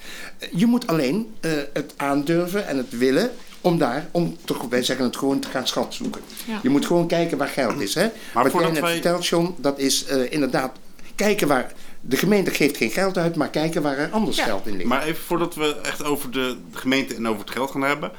[0.55, 5.05] Je moet alleen eh, het aandurven en het willen om daar, om toch, wij zeggen
[5.05, 6.21] het gewoon, te gaan schat zoeken.
[6.47, 6.59] Ja.
[6.63, 7.93] Je moet gewoon kijken waar geld is.
[7.95, 8.07] Hè?
[8.33, 10.71] Wat jij net wij- vertelt, John, dat is eh, inderdaad
[11.15, 11.71] kijken waar...
[12.03, 14.43] De gemeente geeft geen geld uit, maar kijken waar er anders Ja.
[14.43, 14.87] geld in ligt.
[14.89, 18.11] Maar even voordat we echt over de gemeente en over het geld gaan hebben.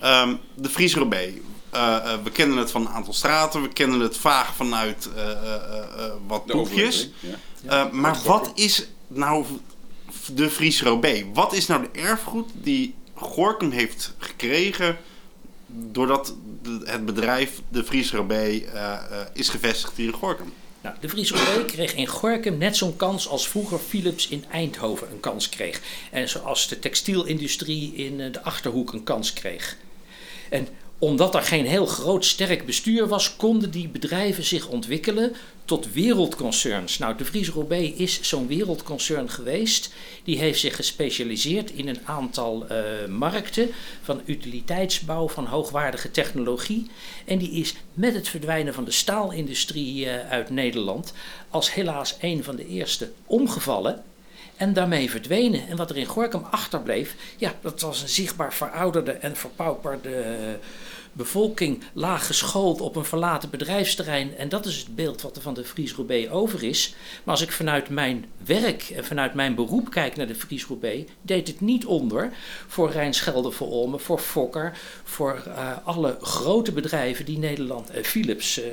[0.00, 1.32] Ehm, de Fries Roubaix.
[1.70, 3.62] Eh, we kennen het van een aantal straten.
[3.62, 7.10] We kennen het vaag vanuit eh, eh, eh, eh, wat De boekjes.
[7.20, 7.28] ja.
[7.84, 9.44] Eh, maar wat is nou
[10.34, 11.24] de Fries Roubaix?
[11.34, 14.96] Wat is nou de erfgoed die Gorkum heeft gekregen...
[15.66, 16.34] doordat
[16.84, 20.52] het bedrijf de Fries Roubaix eh, eh, is gevestigd hier in Gorkum?
[20.82, 25.10] Nou, de Fries Roubaix kreeg in Gorkum net zo'n kans als vroeger Philips in Eindhoven
[25.10, 25.80] een kans kreeg.
[26.10, 29.76] En zoals de textielindustrie in eh, de Achterhoek een kans kreeg.
[30.48, 35.36] En omdat er geen heel groot sterk bestuur was, konden die bedrijven zich ontwikkelen
[35.70, 36.98] tot wereldconcerns.
[36.98, 39.92] Nou, de Fries Roubaix is zo'n wereldconcern geweest.
[40.24, 43.70] Die heeft zich gespecialiseerd in een aantal eh, markten
[44.02, 46.90] van utiliteitsbouw, van hoogwaardige technologie.
[47.24, 51.12] En die is met het verdwijnen van de staalindustrie eh, uit Nederland
[51.48, 54.02] als helaas een van de eerste omgevallen.
[54.56, 55.68] En daarmee verdwenen.
[55.68, 60.34] En wat er in Gorkum achterbleef, ja, dat was een zichtbaar verouderde en verpauperde eh,
[61.12, 64.36] bevolking, laag geschoold op een verlaten bedrijfsterrein.
[64.36, 66.94] En dat is het beeld wat er van de Fries Roubaix over is.
[67.24, 71.10] Maar als ik vanuit mijn werk en vanuit mijn beroep kijk naar de Fries Roubaix,
[71.22, 72.32] deed het niet onder
[72.66, 78.60] voor Rijnschelde voor Olmen, voor Fokker, voor eh, alle grote bedrijven die Nederland, eh, Philips.
[78.60, 78.68] eh,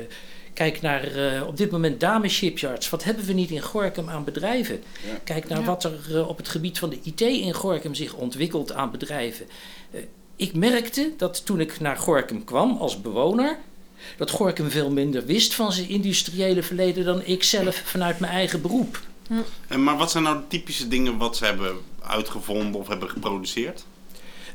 [0.53, 2.89] Kijk naar eh, op dit moment Dame Shipyards.
[2.89, 4.83] Wat hebben we niet in Gorkum aan bedrijven?
[5.23, 5.65] Kijk naar Ja.
[5.65, 9.45] wat er op het gebied van de IT in Gorkum zich ontwikkelt aan bedrijven.
[10.37, 13.57] Ik merkte dat toen ik naar Gorkum kwam als bewoner,
[14.17, 18.61] dat Gorkum veel minder wist van zijn industriële verleden dan ik zelf vanuit mijn eigen
[18.61, 19.01] beroep.
[19.67, 23.85] En, maar wat zijn nou de typische dingen wat ze hebben uitgevonden of hebben geproduceerd?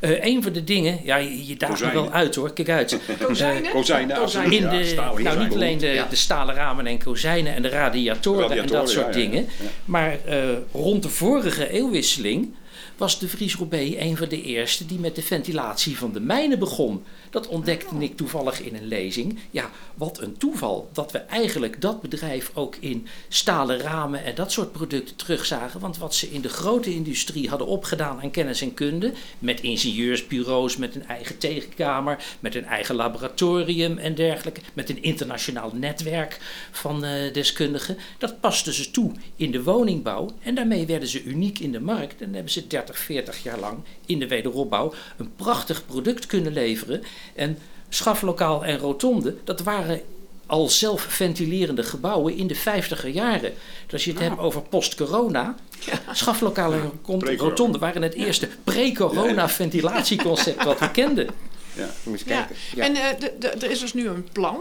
[0.01, 2.03] Eh, een van de dingen, ja, je, je daagt me Kozijnen.
[2.03, 2.99] wel uit hoor, kijk uit.
[3.27, 3.71] Kozijnen?
[3.71, 4.53] Kozijnen, absoluut.
[4.53, 5.53] In de, nou, niet kozijnen.
[5.53, 6.07] alleen de, Ja.
[6.11, 9.31] de stalen ramen en kozijnen en de radiatoren, en dat soort ja, ja, ja.
[9.31, 9.43] dingen.
[9.43, 9.69] Ja.
[9.85, 10.39] Maar eh,
[10.73, 12.55] rond de vorige eeuwwisseling
[12.97, 16.59] was de Fries Roubaix een van de eerste die met de ventilatie van de mijnen
[16.59, 17.05] begon.
[17.33, 19.39] Dat ontdekte ik toevallig in een lezing.
[19.51, 24.53] Ja, wat een toeval dat we eigenlijk dat bedrijf ook in stalen ramen en dat
[24.53, 25.81] soort producten terugzagen.
[25.81, 30.77] Want wat ze in de grote industrie hadden opgedaan aan kennis en kunde, met ingenieursbureaus,
[30.77, 36.39] met een eigen tegenkamer, met een eigen laboratorium en dergelijke, met een internationaal netwerk
[36.71, 41.59] van eh, deskundigen, dat pasten ze toe in de woningbouw en daarmee werden ze uniek
[41.59, 45.87] in de markt en hebben ze 30, 40 jaar lang in de wederopbouw een prachtig
[45.87, 47.03] product kunnen leveren.
[47.35, 47.59] En
[47.89, 50.01] schaflokaal en rotonde, dat waren
[50.47, 53.53] al zelfventilerende gebouwen in de 50er jaren.
[53.85, 55.55] Dus als je het hebt over post-corona.
[56.13, 61.27] Schaflokalen en rotonde waren het eerste pre-corona ventilatieconcept wat we kenden.
[62.03, 62.37] Moet je Ja.
[62.37, 62.57] kijken.
[62.75, 62.85] Ja.
[62.85, 64.57] En eh, er is dus nu een plan.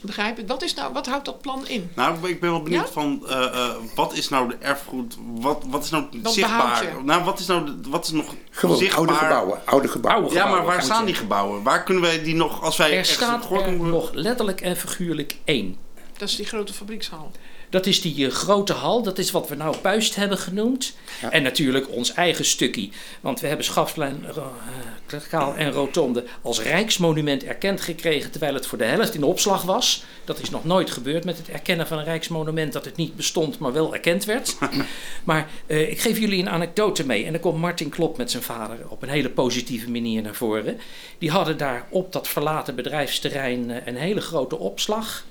[0.00, 0.46] Begrijp ik.
[0.48, 1.90] Wat, is nou, wat houdt dat plan in?
[1.94, 2.92] Nou, ik ben wel benieuwd Ja?
[2.92, 5.16] van eh, eh, wat is nou de erfgoed?
[5.34, 6.84] Wat, wat is nou Wat zichtbaar?
[7.04, 8.98] Nou, wat is nou de- wat is nog Gewoon zichtbaar?
[8.98, 9.60] oude gebouwen.
[9.64, 10.24] Oude gebouwen.
[10.24, 11.62] Oude Ja, maar waar staan die gebouwen?
[11.62, 15.76] Waar kunnen wij die nog als wij Er staat er nog letterlijk en figuurlijk één.
[16.16, 17.30] Dat is die grote fabriekshal.
[17.70, 20.96] Dat is die eh, grote hal, dat is wat we nou puist hebben genoemd.
[21.20, 21.30] Ja.
[21.30, 22.88] En natuurlijk ons eigen stukje.
[23.20, 28.30] Want we hebben Schaflijn, uh, Kaal en Rotonde als rijksmonument erkend gekregen...
[28.30, 30.04] terwijl het voor de helft in opslag was.
[30.24, 32.72] Dat is nog nooit gebeurd met het erkennen van een rijksmonument...
[32.72, 34.56] dat het niet bestond, maar wel erkend werd.
[35.24, 37.24] maar eh, ik geef jullie een anekdote mee.
[37.24, 40.80] En dan komt Martin Klop met zijn vader op een hele positieve manier naar voren.
[41.18, 45.24] Die hadden daar op dat verlaten bedrijfsterrein eh, een hele grote opslag...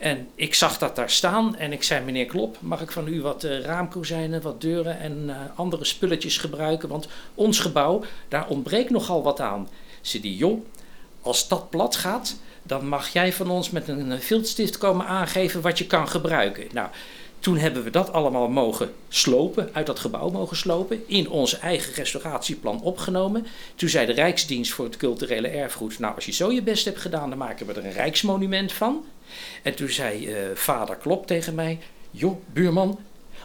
[0.00, 3.22] En ik zag dat daar staan en ik zei: Meneer Klop, mag ik van u
[3.22, 6.88] wat eh, raamkozijnen, wat deuren en eh, andere spulletjes gebruiken?
[6.88, 9.68] Want ons gebouw, daar ontbreekt nogal wat aan.
[10.00, 10.66] Ze die joh,
[11.22, 15.78] als dat plat gaat, dan mag jij van ons met een viltstift komen aangeven wat
[15.78, 16.66] je kan gebruiken.
[16.72, 16.88] Nou,
[17.40, 21.94] toen hebben we dat allemaal mogen slopen, uit dat gebouw mogen slopen, in ons eigen
[21.94, 23.46] restauratieplan opgenomen.
[23.74, 27.00] Toen zei de Rijksdienst voor het culturele erfgoed: Nou, als je zo je best hebt
[27.00, 29.04] gedaan, dan maken we er een rijksmonument van.
[29.62, 31.78] En toen zei eh, vader Klop tegen mij:
[32.10, 32.98] Joh, buurman,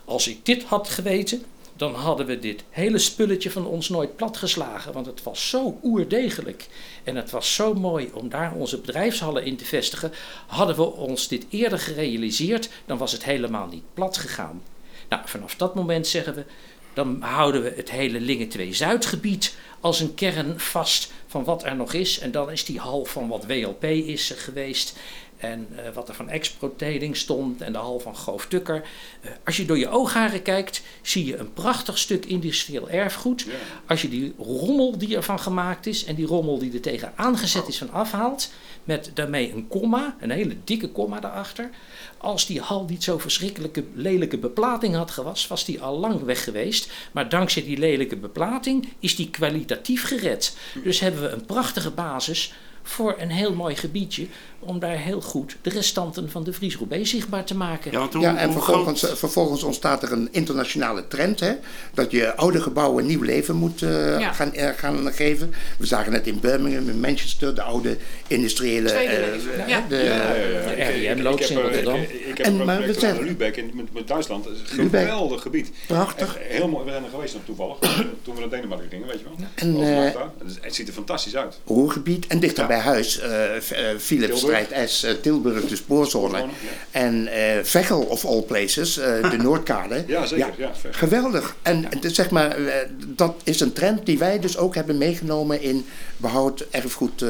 [0.05, 1.43] als ik dit had geweten,
[1.77, 4.93] dan hadden we dit hele spulletje van ons nooit platgeslagen.
[4.93, 6.67] Want het was zo oerdegelijk.
[7.03, 10.11] En het was zo mooi om daar onze bedrijfshallen in te vestigen.
[10.47, 14.61] Hadden we ons dit eerder gerealiseerd, dan was het helemaal niet plat gegaan.
[15.09, 16.45] Nou, vanaf dat moment zeggen we.
[16.93, 21.75] Dan houden we het hele Lingen 2 Zuidgebied als een kern vast van wat er
[21.75, 22.19] nog is.
[22.19, 24.97] En dan is die hal van wat WLP is geweest.
[25.45, 28.83] En eh, wat er van Exproteding stond en de hal van Goof Tukker.
[29.21, 33.45] Eh, als je door je oogharen kijkt, zie je een prachtig stuk industrieel erfgoed.
[33.87, 37.67] Als je die rommel die ervan gemaakt is en die rommel die er tegen aangezet
[37.67, 38.51] is van afhaalt,
[38.83, 41.69] met daarmee een komma, een hele dikke komma daarachter.
[42.17, 46.43] Als die hal niet zo verschrikkelijke lelijke beplating had gewas, was die al lang weg
[46.43, 46.91] geweest.
[47.11, 50.57] Maar dankzij die lelijke beplating is die kwalitatief gered.
[50.83, 52.53] Dus hebben we een prachtige basis
[52.87, 54.27] voor een heel mooi gebiedje
[54.65, 57.91] om daar heel goed de restanten van de Fries Roubaix zichtbaar te maken.
[57.91, 59.17] Ja, want hoe, Ja, en vervolgens, groot...
[59.17, 61.39] vervolgens ontstaat er een internationale trend.
[61.39, 61.53] Hè,
[61.93, 64.31] dat je oude gebouwen nieuw leven moet eh, Ja.
[64.33, 65.53] gaan, eh, gaan geven.
[65.77, 67.97] We zagen het in Birmingham, in Manchester, de oude
[68.27, 68.89] industriële...
[68.89, 69.85] Tweede eh, leven, eh, ja.
[69.89, 71.95] de, Ja, RIM loods heb, in Rotterdam.
[72.01, 74.45] Ik, ik heb En, een maar we zijn- Lübeck in met, met Duitsland.
[74.45, 74.99] Is een Lübeck.
[75.01, 75.71] geweldig gebied.
[75.87, 76.37] Prachtig.
[76.37, 76.85] Echt Heel mooi.
[76.85, 77.77] We zijn er geweest dan toevallig.
[78.23, 79.47] toen we naar Denemarken gingen, weet je wel.
[79.55, 80.21] En, eh.
[80.61, 81.59] Het ziet er fantastisch uit.
[81.65, 82.67] Roergebied en dichter Ja.
[82.67, 84.41] bij huis eh eh, Philips
[84.85, 86.45] S, eh, Tilburg, de spoorzone.
[86.91, 90.03] En eh Veghel of all places, eh, de Noordkade.
[90.07, 90.53] Ja, zeker.
[90.57, 91.55] Ja, geweldig.
[91.61, 95.85] En zeg maar, eh, dat is een trend die wij dus ook hebben meegenomen in
[96.17, 97.29] behoud erfgoed eh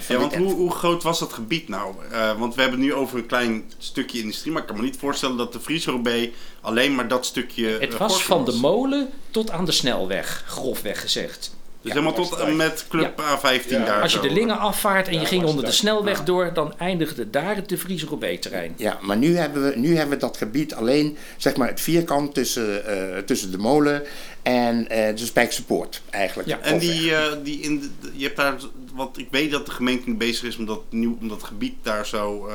[0.00, 1.94] van Ja, want hoe, groot was dat gebied nou?
[2.10, 4.82] Eh, want we hebben het nu over een klein stukje industrie, maar ik kan me
[4.82, 7.76] niet voorstellen dat de Friese alleen maar dat stukje.
[7.80, 11.55] Het was van de molen tot aan de snelweg, grofweg gezegd.
[11.86, 13.84] Dus helemaal tot en met Club A15 Ja.
[13.84, 14.02] daar.
[14.02, 14.24] Als je zo.
[14.28, 17.78] de Lingen afvaart en je ging onder de snelweg door, dan eindigde daar het de
[17.78, 18.74] Fries Roubaix-terrein.
[18.76, 22.34] Ja, maar nu hebben, we, nu hebben we dat gebied alleen, zeg maar, het vierkant
[22.34, 24.02] tussen, eh, tussen de molen
[24.42, 26.48] en eh, de Spijkse Poort eigenlijk.
[26.48, 26.60] Ja.
[26.60, 28.56] En die, eh, die in de, je hebt daar,
[28.94, 31.74] wat ik weet dat de gemeente nu bezig is om dat, nieuw, om dat gebied
[31.82, 32.48] daar zo,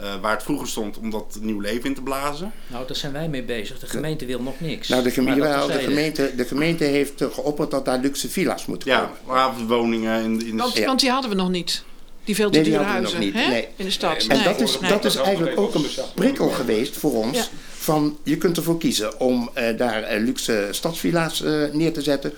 [0.00, 2.52] eh, waar het vroeger stond, om dat nieuw leven in te blazen.
[2.66, 3.78] Nou, daar zijn wij mee bezig.
[3.78, 4.88] De gemeente wil nog niks.
[4.88, 7.98] Nou, de, geme- Maar dat jawel, de, gemeente, de gemeente heeft eh, geopperd dat daar
[7.98, 9.40] luxe villa's moeten Ja, komen.
[9.40, 10.84] havenwoningen in, in de Want, Ja.
[10.86, 11.82] want die hadden we nog niet.
[12.24, 13.68] Die veel te Nee, die dure hadden we huizen nog niet, nee.
[13.76, 14.16] in de stad.
[14.22, 14.44] En En Nee.
[14.44, 14.90] dat is, Nee.
[14.90, 17.36] dat is eigenlijk ook een prikkel geweest voor ons.
[17.38, 17.44] Ja.
[17.78, 22.32] Van je kunt ervoor kiezen om eh, daar luxe stadsvilla's eh, neer te zetten.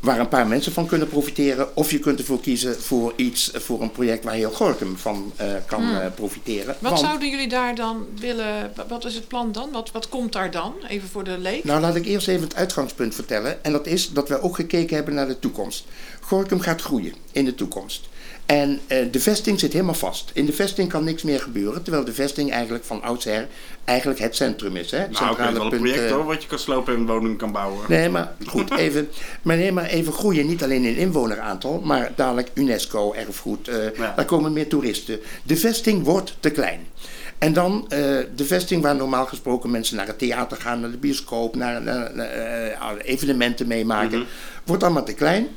[0.00, 1.76] Waar een paar mensen van kunnen profiteren.
[1.76, 5.46] Of je kunt ervoor kiezen voor iets, voor een project waar heel Gorkum van eh,
[5.66, 5.96] kan Hmm.
[5.96, 6.76] eh, profiteren.
[6.78, 8.72] Wat Want- zouden jullie daar dan willen...
[8.76, 9.70] wa- Wat is het plan dan?
[9.72, 10.74] Wat, wat komt daar dan?
[10.88, 11.64] Even voor de leek.
[11.64, 13.64] Nou, laat ik eerst even het uitgangspunt vertellen.
[13.64, 15.84] En dat is dat we ook gekeken hebben naar de toekomst.
[16.20, 18.08] Gorkum gaat groeien in de toekomst.
[18.50, 20.30] En eh, de vesting zit helemaal vast.
[20.32, 21.82] In de vesting kan niks meer gebeuren.
[21.82, 23.46] Terwijl de vesting eigenlijk van oudsher
[23.84, 24.90] eigenlijk het centrum is.
[24.90, 24.98] Hè?
[24.98, 27.38] Het Nou, weet wel een project eh, hoor, wat je kan slopen en een woning
[27.38, 27.84] kan bouwen.
[27.88, 29.08] Nee, maar goed, even,
[29.42, 30.46] maar nee, maar even groeien.
[30.46, 33.70] Niet alleen in inwoneraantal, maar dadelijk UNESCO, erfgoed.
[33.96, 34.12] Ja.
[34.16, 35.20] Daar komen meer toeristen.
[35.42, 36.80] De vesting wordt te klein.
[37.38, 37.84] En dan
[38.34, 42.10] de vesting waar normaal gesproken mensen naar het theater gaan, naar de bioscoop, naar, naar-
[42.14, 44.26] naar, evenementen meemaken,
[44.64, 45.48] wordt allemaal te klein.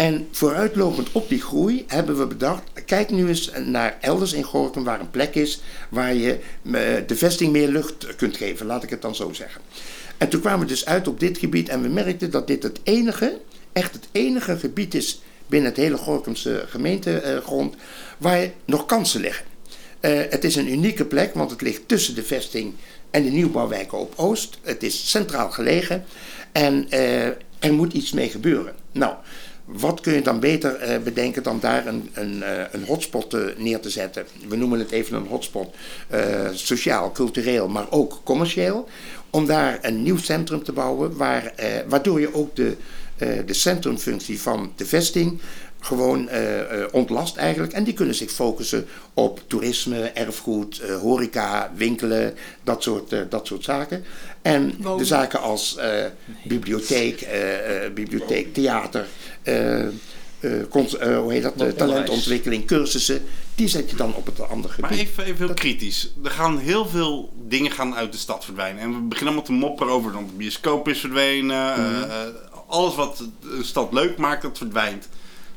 [0.00, 4.84] En vooruitlopend op die groei hebben we bedacht, kijk nu eens naar elders in Gorkum
[4.84, 6.72] waar een plek is waar je eh,
[7.06, 9.60] de vesting meer lucht kunt geven, laat ik het dan zo zeggen.
[10.16, 12.80] En toen kwamen we dus uit op dit gebied en we merkten dat dit het
[12.82, 13.40] enige,
[13.72, 17.74] echt het enige gebied is binnen het hele Gorkumse gemeentegrond
[18.18, 19.44] waar nog kansen liggen.
[20.00, 22.74] Uh, het is een unieke plek, want het ligt tussen de vesting
[23.10, 24.58] en de nieuwbouwwijken op Oost.
[24.62, 26.04] Het is centraal gelegen
[26.52, 27.26] en uh,
[27.58, 28.74] er moet iets mee gebeuren.
[28.92, 29.14] Nou,
[29.72, 33.90] wat kun je dan beter uh, bedenken dan daar een, een, een hotspot neer te
[33.90, 34.26] zetten?
[34.48, 35.74] We noemen het even een hotspot,
[36.52, 38.88] sociaal, cultureel, maar ook commercieel.
[39.30, 41.52] Om daar een nieuw centrum te bouwen, waar,
[41.88, 42.76] waardoor je ook de,
[43.46, 45.40] de centrumfunctie van de vesting
[45.80, 46.28] gewoon
[46.92, 47.72] ontlast eigenlijk.
[47.72, 54.04] En die kunnen zich focussen op toerisme, erfgoed, horeca, winkelen, dat soort, dat soort zaken.
[54.42, 54.98] En Wonen.
[54.98, 55.78] de zaken als
[56.44, 57.28] bibliotheek,
[57.94, 59.06] bibliotheek, theater,
[60.40, 63.22] hoe heet dat, talentontwikkeling, cursussen,
[63.54, 64.90] die zet je dan op het andere gebied.
[64.90, 65.58] Maar even, even heel dat...
[65.58, 66.12] kritisch.
[66.24, 68.82] Er gaan heel veel dingen gaan uit de stad verdwijnen.
[68.82, 71.80] En we beginnen allemaal te mopperen over, want de bioscoop is verdwenen.
[71.80, 72.04] Mm.
[72.66, 75.08] alles wat een stad leuk maakt, dat verdwijnt.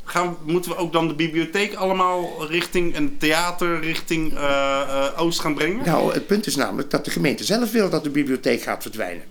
[0.03, 5.39] Gaan, moeten we ook dan de bibliotheek allemaal richting een theater, richting uh, uh, Oost
[5.39, 5.85] gaan brengen?
[5.85, 9.23] Nou, het punt is namelijk dat de gemeente zelf wil dat de bibliotheek gaat verdwijnen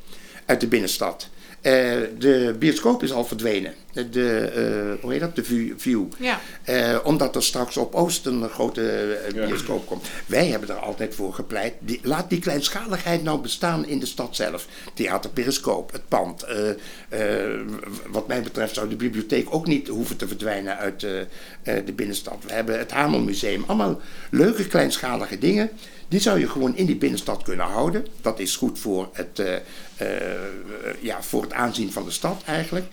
[0.46, 1.28] uit de binnenstad.
[1.62, 1.72] Uh,
[2.18, 3.74] de bioscoop is al verdwenen.
[3.92, 4.52] De,
[4.96, 5.36] uh, hoe heet dat?
[5.36, 5.44] De
[5.76, 6.04] View.
[6.18, 6.40] Ja.
[6.68, 10.06] Uh, omdat er straks op Oost een grote bioscoop komt.
[10.26, 11.74] Wij hebben er altijd voor gepleit.
[11.78, 14.66] Die, laat die kleinschaligheid nou bestaan in de stad zelf.
[14.94, 16.46] Theater Periscoop, het pand.
[18.08, 21.00] wat mij betreft zou de bibliotheek ook niet hoeven te verdwijnen uit
[21.62, 22.36] de binnenstad.
[22.46, 23.64] We hebben het Hamelmuseum.
[23.66, 25.70] Allemaal leuke kleinschalige dingen.
[26.12, 28.06] Die zou je gewoon in die binnenstad kunnen houden.
[28.20, 30.08] Dat is goed voor het, uh, uh,
[31.00, 32.86] ja, voor het aanzien van de stad eigenlijk.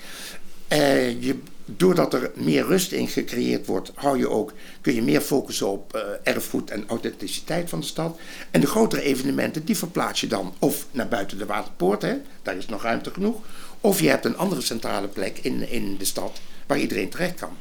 [0.72, 5.22] Uh, je, doordat er meer rust in gecreëerd wordt, hou je ook, kun je meer
[5.22, 8.20] focussen op erfgoed en authenticiteit van de stad.
[8.52, 12.58] En de grotere evenementen, die verplaats je dan of naar buiten de Waterpoort, hè, daar
[12.58, 13.42] is nog ruimte genoeg.
[13.82, 17.58] Of je hebt een andere centrale plek in, in de stad waar iedereen terecht kan.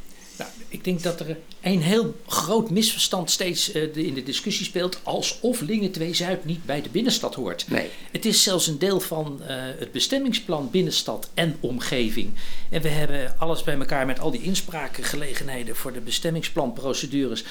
[0.69, 5.01] Ik denk dat er een heel groot misverstand steeds uh, de, in de discussie speelt.
[5.03, 7.65] alsof Lingen 2 Zuid niet bij de binnenstad hoort.
[7.69, 7.89] Nee.
[8.11, 9.47] Het is zelfs een deel van uh,
[9.79, 12.33] het bestemmingsplan binnenstad en omgeving.
[12.71, 17.45] En we hebben alles bij elkaar met al die inspraakgelegenheden voor de bestemmingsplanprocedures.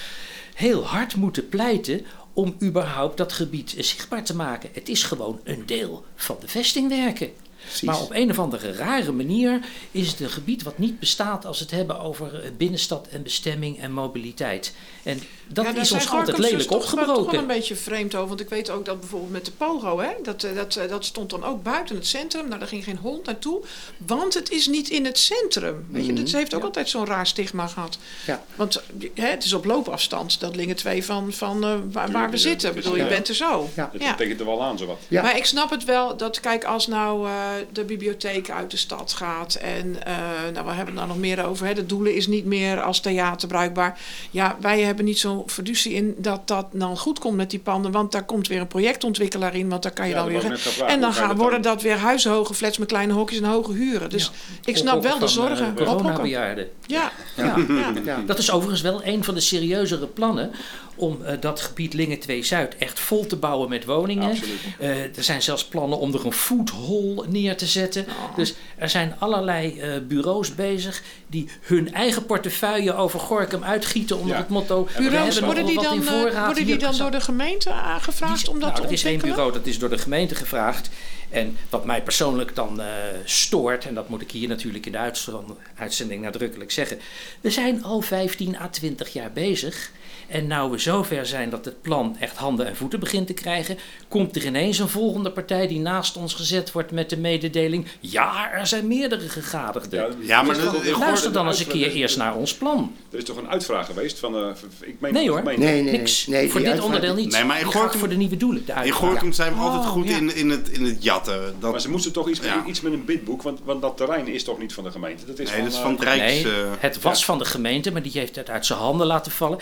[0.54, 4.70] heel hard moeten pleiten om überhaupt dat gebied zichtbaar te maken.
[4.74, 7.30] Het is gewoon een deel van de vestingwerken.
[7.68, 7.88] Precies.
[7.88, 9.60] Maar op een of andere rare manier
[9.92, 13.24] is het een gebied wat niet bestaat als we het hebben over eh, binnenstad en
[13.24, 14.74] bestemming en mobiliteit.
[15.04, 17.16] En dat ja, is ons altijd lelijk toch, opgebroken.
[17.16, 18.28] toch wel een beetje vreemd over.
[18.28, 21.30] Want ik weet ook dat bijvoorbeeld met de Pogo, hè, dat, eh, dat, dat stond
[21.30, 22.48] dan ook buiten het centrum.
[22.48, 23.64] Nou, daar ging geen hond naartoe.
[23.98, 25.86] Want het is niet in het centrum.
[25.90, 26.66] Weet je, dat heeft ook ja.
[26.66, 27.98] altijd zo'n raar stigma gehad.
[28.26, 28.44] Ja.
[28.56, 32.38] Want hè, het is op loopafstand, dat lingen twee van, van uh, waar, waar, we
[32.38, 32.70] zitten.
[32.70, 33.70] Ik bedoel, je bent er zo.
[33.76, 33.90] Ja.
[33.92, 35.00] Dat betekent er wel aan, zowat.
[35.08, 35.22] Ja.
[35.22, 37.34] Maar ik snap het wel, dat kijk, als nou uh,
[37.72, 40.18] de bibliotheek uit de stad gaat en uh,
[40.54, 43.00] nou, we hebben het nou nog meer over, hè, de doelen is niet meer als
[43.00, 44.00] theater bruikbaar.
[44.32, 47.92] Ja, wij hebben niet zo'n verducie in dat dat dan goed komt met die panden,
[47.92, 50.60] want daar komt weer een projectontwikkelaar in, want daar kan je Ja, dan weer...
[50.88, 54.10] en dan gaan, worden dat weer huishoge flats met kleine hokjes en hoge huren.
[54.10, 54.32] Dus
[54.66, 55.66] ik snap wel de zorgen.
[55.66, 55.96] eh, Ophokken.
[55.96, 56.68] coronabejaarden.
[56.86, 57.56] Ja, Ja.
[57.68, 57.94] ja.
[58.06, 58.24] Ja.
[58.26, 60.52] Dat is overigens wel een van de serieuzere plannen
[60.98, 64.38] om eh, dat gebied Lingen 2 Zuid echt vol te bouwen met woningen.
[64.80, 68.06] Eh, er zijn zelfs plannen om er een food hall neer te zetten.
[68.36, 74.32] Dus er zijn allerlei eh, bureaus bezig die hun eigen portefeuille over Gorkum uitgieten onder
[74.34, 74.38] Ja.
[74.42, 74.88] het motto.
[74.98, 76.04] Bureaus, worden die dan,
[76.46, 79.52] worden die dan door de gemeente aangevraagd Die- om dat nou, te is één bureau,
[79.54, 80.90] dat is door de gemeente gevraagd.
[81.30, 82.88] En wat mij persoonlijk dan eh,
[83.24, 85.36] stoort, en dat moet ik hier natuurlijk in de uitzend-
[85.76, 87.00] uitzending nadrukkelijk zeggen.
[87.42, 89.92] We zijn al 15 à 20 jaar bezig.
[90.28, 93.78] En nou we zover zijn dat het plan echt handen en voeten begint te krijgen,
[94.08, 98.52] komt er ineens een volgende partij die naast ons gezet wordt met de mededeling: ja,
[98.52, 100.16] er zijn meerdere gegadigden.
[100.20, 102.54] Ja, maar dat- toch- ik ik Luister dan een eens een keer eerst naar ons
[102.56, 102.96] plan.
[103.12, 104.48] Er is toch een uitvraag geweest van, eh,
[104.80, 105.44] ik meen Nee hoor.
[105.44, 105.98] Nee, nee, nee.
[105.98, 106.28] Niks.
[106.28, 107.32] nee, voor dit uitvraag- onderdeel niet.
[107.32, 108.66] Nee, maar in Gorkum- voor de nieuwe doelen.
[108.66, 109.10] De In uitvraag.
[109.10, 110.18] Gorkum zijn we altijd Oh, goed ja.
[110.18, 111.56] in, in, het, in het jatten.
[111.60, 112.64] Dat, Maar ze moesten toch iets, Ja.
[112.66, 115.26] iets met een bidboek, want, want dat terrein is toch niet van de gemeente?
[115.26, 116.44] Dat is nee, dat is eh, van het Rijks...
[116.44, 119.32] Nee, eh, het was van de gemeente, maar die heeft het uit zijn handen laten
[119.32, 119.60] vallen.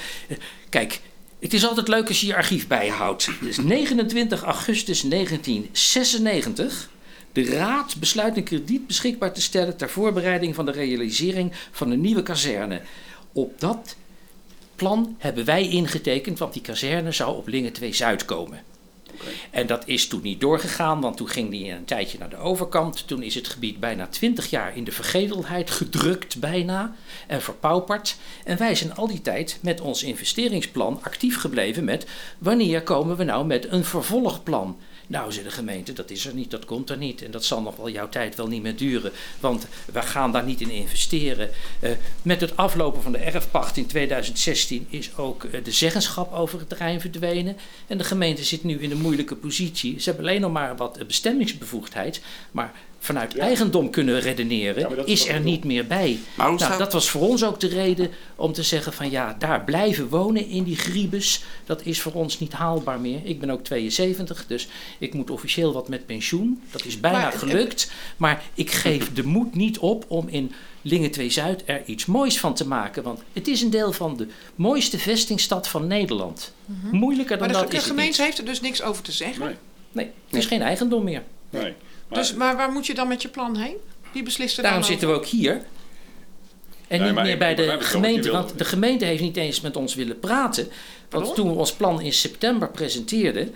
[0.69, 1.01] Kijk,
[1.39, 3.29] het is altijd leuk als je je archief bijhoudt.
[3.41, 6.89] Dus 29 augustus 1996.
[7.31, 12.01] De Raad besluit een krediet beschikbaar te stellen ter voorbereiding van de realisering van een
[12.01, 12.81] nieuwe kazerne.
[13.33, 13.95] Op dat
[14.75, 18.63] plan hebben wij ingetekend, want die kazerne zou op Lingen 2 Zuid komen.
[19.51, 23.07] En dat is toen niet doorgegaan, want toen ging die een tijdje naar de overkant.
[23.07, 26.95] Toen is het gebied bijna 20 jaar in de vergetelheid gedrukt, bijna,
[27.27, 28.17] en verpauperd.
[28.43, 32.07] En wij zijn al die tijd met ons investeringsplan actief gebleven met
[32.37, 34.77] wanneer komen we nou met een vervolgplan.
[35.07, 37.21] Nou, zei de gemeente, dat is er niet, dat komt er niet.
[37.21, 40.43] En dat zal nog wel jouw tijd wel niet meer duren, want we gaan daar
[40.43, 41.49] niet in investeren.
[41.79, 41.91] Eh,
[42.21, 46.69] met het aflopen van de erfpacht in 2016 is ook eh, de zeggenschap over het
[46.69, 47.57] terrein verdwenen.
[47.87, 49.99] En de gemeente zit nu in een moeilijke positie.
[49.99, 52.73] Ze hebben alleen nog maar wat bestemmingsbevoegdheid, maar
[53.05, 56.19] vanuit eigendom kunnen redeneren, Ja, is er niet meer bij.
[56.35, 59.09] Maar hoe Nou, staat- dat was voor ons ook de reden om te zeggen van
[59.11, 63.19] ja, daar blijven wonen in die griebes, dat is voor ons niet haalbaar meer.
[63.23, 66.61] Ik ben ook 72, dus ik moet officieel wat met pensioen.
[66.71, 70.51] Dat is bijna Maar- gelukt, maar ik geef de moed niet op om in
[70.81, 74.17] Lingen 2 Zuid er iets moois van te maken, want het is een deel van
[74.17, 76.53] de mooiste vestingstad van Nederland.
[76.91, 78.25] Moeilijker dan Maar de, dat de is het gemeente niet.
[78.25, 79.45] heeft er dus niks over te zeggen.
[79.45, 79.55] Nee,
[79.91, 81.23] Nee, het is geen eigendom meer.
[81.49, 81.73] nee.
[82.15, 83.75] Maar, Dus, maar waar moet je dan met je plan heen?
[84.11, 85.61] Wie beslist er Daarom dan zitten we ook hier.
[86.87, 89.95] En Nee, niet meer bij de gemeente, want de gemeente heeft niet eens met ons
[89.95, 90.63] willen praten.
[90.63, 90.73] Want
[91.09, 91.33] Pardon?
[91.33, 93.53] toen we ons plan in september presenteerden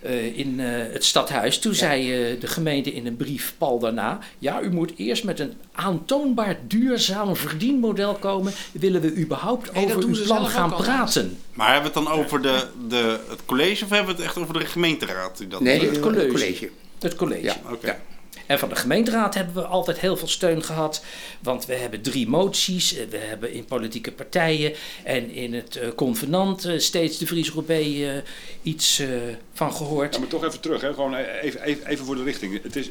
[0.00, 4.18] eh, in eh, het stadhuis, toen zei eh, de gemeente in een brief pal daarna:
[4.38, 8.52] Ja, u moet eerst met een aantoonbaar duurzaam verdienmodel komen.
[8.72, 11.38] Willen we überhaupt over uw plan gaan praten?
[11.52, 14.38] Maar hebben we het dan over de, de, het college of hebben we het echt
[14.38, 15.38] over de gemeenteraad?
[15.38, 16.70] Die dat Nee, het het college.
[17.00, 17.42] Het college.
[17.42, 17.86] Ja, Oké.
[17.86, 17.98] ja.
[18.46, 21.04] En van de gemeenteraad hebben we altijd heel veel steun gehad.
[21.40, 22.94] Want we hebben drie moties.
[22.96, 24.72] eh, We hebben in politieke partijen
[25.04, 28.10] en in het eh, convenant eh, steeds de Vries Roubaix eh,
[28.62, 29.08] iets eh,
[29.52, 30.14] van gehoord.
[30.14, 30.94] Ja, maar toch even terug, hè.
[30.94, 32.62] Gewoon even, even, even voor de richting.
[32.62, 32.90] Het is,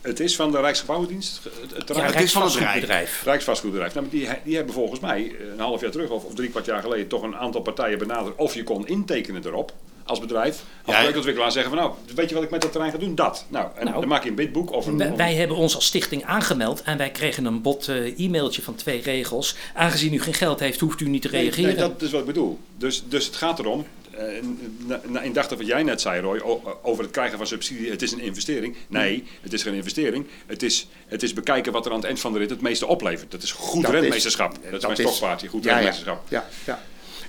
[0.00, 2.12] het is van de Rijksgebouwendienst, het, het terrein.
[2.12, 2.64] het is van het Rijk.
[2.64, 3.22] Rijksvastgoedbedrijf.
[3.24, 3.94] Rijksvastgoedbedrijf.
[3.94, 6.82] Nou, die, die hebben volgens mij een half jaar terug of, of drie kwart jaar
[6.82, 9.72] geleden toch een aantal partijen benaderd of je kon intekenen erop
[10.08, 10.54] als bedrijf.
[10.56, 13.14] Als Ja, projectontwikkelaar zeggen van nou, weet je wat ik met dat terrein ga doen?
[13.14, 13.44] Dat.
[13.48, 14.00] Nou, en Nou.
[14.00, 15.16] dan maak je een bidboek of een...
[15.16, 19.02] Wij, hebben ons als stichting aangemeld en wij kregen een bot eh, e-mailtje van twee
[19.02, 19.56] regels.
[19.74, 21.64] Aangezien u geen geld heeft, hoeft u niet te reageren.
[21.64, 22.58] nee, dat is wat ik bedoel.
[22.76, 27.02] Dus, dus het gaat erom, eh, in dacht wat jij net zei Roy, o- over
[27.02, 28.76] het krijgen van subsidie, het is een investering.
[28.88, 30.26] Nee, het is geen investering.
[30.46, 32.86] Het is, het is bekijken wat er aan het eind van de rit het meeste
[32.86, 33.30] oplevert.
[33.30, 34.56] Dat is goed Dat is- rentmeesterschap.
[34.70, 36.22] Dat is mijn stokpaardje, goed ja, ja, rentmeesterschap.
[36.28, 36.82] ja, ja.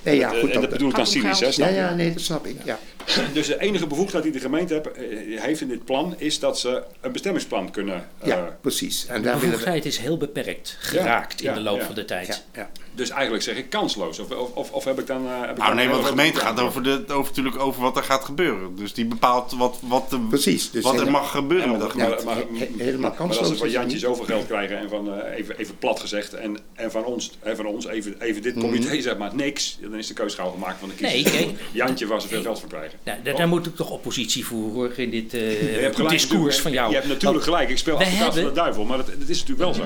[0.03, 0.49] Nee, ja, goed.
[0.49, 1.47] en dat bedoel ik dan cynisch, hè?
[1.51, 2.55] ja, ja, nee, dat snap ik.
[2.63, 2.79] Ja.
[3.33, 6.59] Dus de enige bevoegdheid die de gemeente heb- eh, heeft in dit plan is dat
[6.59, 8.07] ze een bestemmingsplan kunnen.
[8.19, 9.05] eh, ja, precies.
[9.05, 9.37] En De we...
[9.39, 11.85] bevoegdheid is heel beperkt geraakt ja, in de loop ja.
[11.85, 12.27] van de tijd.
[12.27, 12.69] Ja, ja.
[12.93, 14.19] Dus eigenlijk zeg ik kansloos.
[14.19, 15.25] Of, of, of, of heb ik dan.
[15.27, 17.81] eh, heb ik Nou dan nee, want de gemeente gaat over, de, over, natuurlijk over
[17.81, 18.75] wat er gaat gebeuren.
[18.75, 20.71] Dus die bepaalt wat, wat, de, Precies.
[20.71, 22.25] Dus wat er mag gebeuren met dat Maar, gemeente.
[22.25, 25.19] maar, he- he- helemaal maar als kansloos ze van Jantje zoveel geld krijgen en van,
[25.21, 29.01] even, even plat gezegd, en, en van ons, en van ons even, even dit comité
[29.01, 31.35] zeg maar niks, dan is de keuze gauw gemaakt van de Nee, kiezers.
[31.43, 31.49] kijk.
[31.71, 32.98] Jantje waar ze veel geld voor krijgen.
[33.03, 35.41] Nou, daar, daar moet ik toch oppositie voeren hoor, in dit eh,
[35.81, 36.89] hebt gelijk discours van jou.
[36.89, 37.69] Je hebt natuurlijk Want gelijk.
[37.69, 39.83] Ik speel advocaat van de hebben- duivel, maar dat, dat is natuurlijk wel zo.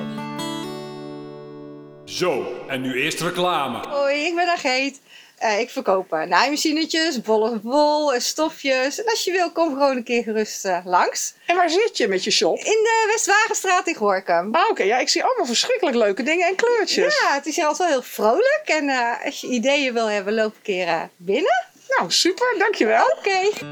[2.05, 3.88] Zo, en nu eerst reclame.
[3.88, 4.99] Hoi, ik ben Ageet.
[5.38, 8.99] Eh ik verkoop eh, naaimachinetjes, bollen wol, eh, stofjes.
[9.03, 11.34] En als je wil, kom gewoon een keer gerust langs.
[11.45, 12.57] En waar zit je met je shop?
[12.57, 14.55] In de Westwagenstraat in Gorkum.
[14.55, 17.20] Ah, Oké, ja, ik zie allemaal verschrikkelijk leuke dingen en kleurtjes.
[17.22, 18.61] Ja, het is hier altijd wel heel vrolijk.
[18.66, 21.66] En eh, als je ideeën wil hebben, loop een keer binnen.
[21.98, 23.06] Nou, super, dankjewel.
[23.18, 23.66] Oké.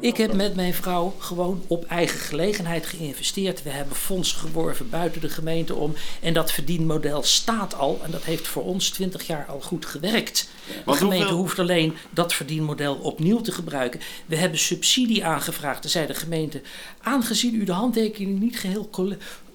[0.00, 3.62] Ik heb met mijn vrouw gewoon op eigen gelegenheid geïnvesteerd.
[3.62, 5.94] We hebben fondsen geworven buiten de gemeente om.
[6.20, 8.00] En dat verdienmodel staat al.
[8.04, 10.48] En dat heeft voor ons 20 jaar al goed gewerkt.
[10.86, 14.00] De gemeente hoeveel- hoeft alleen dat verdienmodel opnieuw te gebruiken.
[14.26, 15.80] We hebben subsidie aangevraagd.
[15.82, 16.60] Toen zei de gemeente,
[17.02, 18.90] aangezien u de handtekening niet geheel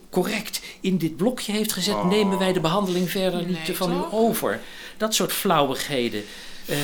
[0.09, 4.11] correct in dit blokje heeft gezet, nemen wij de behandeling verder niet van toch?
[4.11, 4.59] u over.
[4.97, 6.24] Dat soort flauwigheden.
[6.66, 6.78] Eh,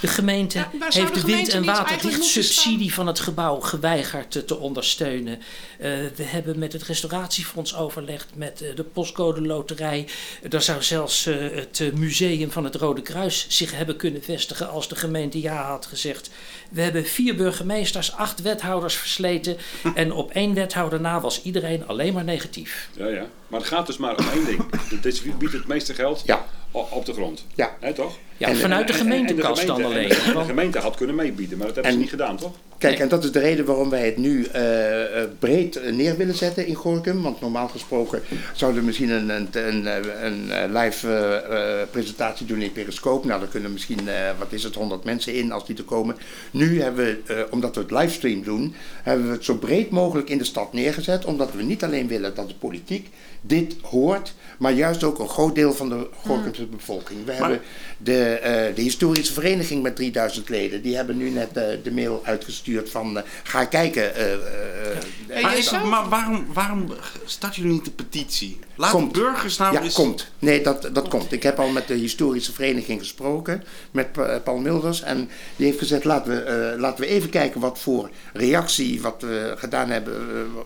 [0.00, 4.56] de gemeente Ja, heeft de de wind- en waterlichtsubsidie van het gebouw geweigerd te, te
[4.58, 5.38] ondersteunen.
[5.78, 10.08] Eh, we hebben met het restauratiefonds overlegd, met eh, de postcode loterij.
[10.50, 14.88] Er zou zelfs eh, het museum van het Rode Kruis zich hebben kunnen vestigen als
[14.88, 16.30] de gemeente ja had gezegd.
[16.70, 19.56] We hebben vier burgemeesters, acht wethouders versleten.
[19.94, 22.88] en op één wethouder na was iedereen alleen maar negatief.
[22.96, 23.26] Ja, ja.
[23.48, 24.64] Maar het gaat dus maar om één ding.
[25.00, 26.46] Dit biedt het meeste geld Ja.
[26.70, 27.46] Op de grond.
[27.54, 27.76] Ja.
[27.94, 28.18] Toch?
[28.36, 30.10] Ja, En- vanuit de En- en- en gemeentekast dan gemeente- alleen.
[30.34, 32.52] en- de gemeente had kunnen meebieden, maar dat hebben ze niet gedaan, toch?
[32.78, 36.16] Kijk, en dat is de reden waarom wij het nu eh, eh, breed eh, neer
[36.16, 37.22] willen zetten in Gorkum.
[37.22, 38.22] Want normaal gesproken
[38.54, 39.86] zouden we misschien een, een, een,
[40.24, 43.26] een, live presentatie doen in Periscope.
[43.26, 46.16] Nou, daar kunnen misschien, eh, wat is het, 100 mensen in als die er komen.
[46.50, 50.30] Nu hebben we, eh, omdat we het livestream doen, hebben we het zo breed mogelijk
[50.30, 51.24] in de stad neergezet.
[51.24, 53.08] Omdat we niet alleen willen dat de politiek
[53.40, 57.24] dit hoort, maar juist ook een groot deel van de Gorkumse bevolking.
[57.24, 57.60] We hebben
[57.98, 62.20] de, eh, de historische vereniging met 3000 leden, die hebben nu net eh, de mail
[62.24, 64.14] uitgestuurd van eh, ga kijken.
[64.14, 66.92] eh, eh, Maar, is- maar waarom, waarom
[67.24, 68.58] starten jullie niet de petitie?
[68.76, 69.14] Laat Komt.
[69.14, 69.94] de burgers nou ja, eens...
[69.94, 70.30] komt.
[70.38, 71.32] Nee, dat, dat komt.
[71.32, 75.02] Ik heb al met de historische vereniging gesproken, met Pa- Paul Milders.
[75.02, 79.22] En die heeft gezegd, laten we, eh, laten we even kijken wat voor reactie wat
[79.22, 80.14] we gedaan hebben,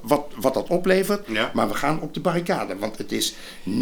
[0.03, 1.27] wat, wat dat oplevert.
[1.29, 1.51] Ja.
[1.55, 2.77] Maar we gaan op de barricade.
[2.79, 3.35] Want het is,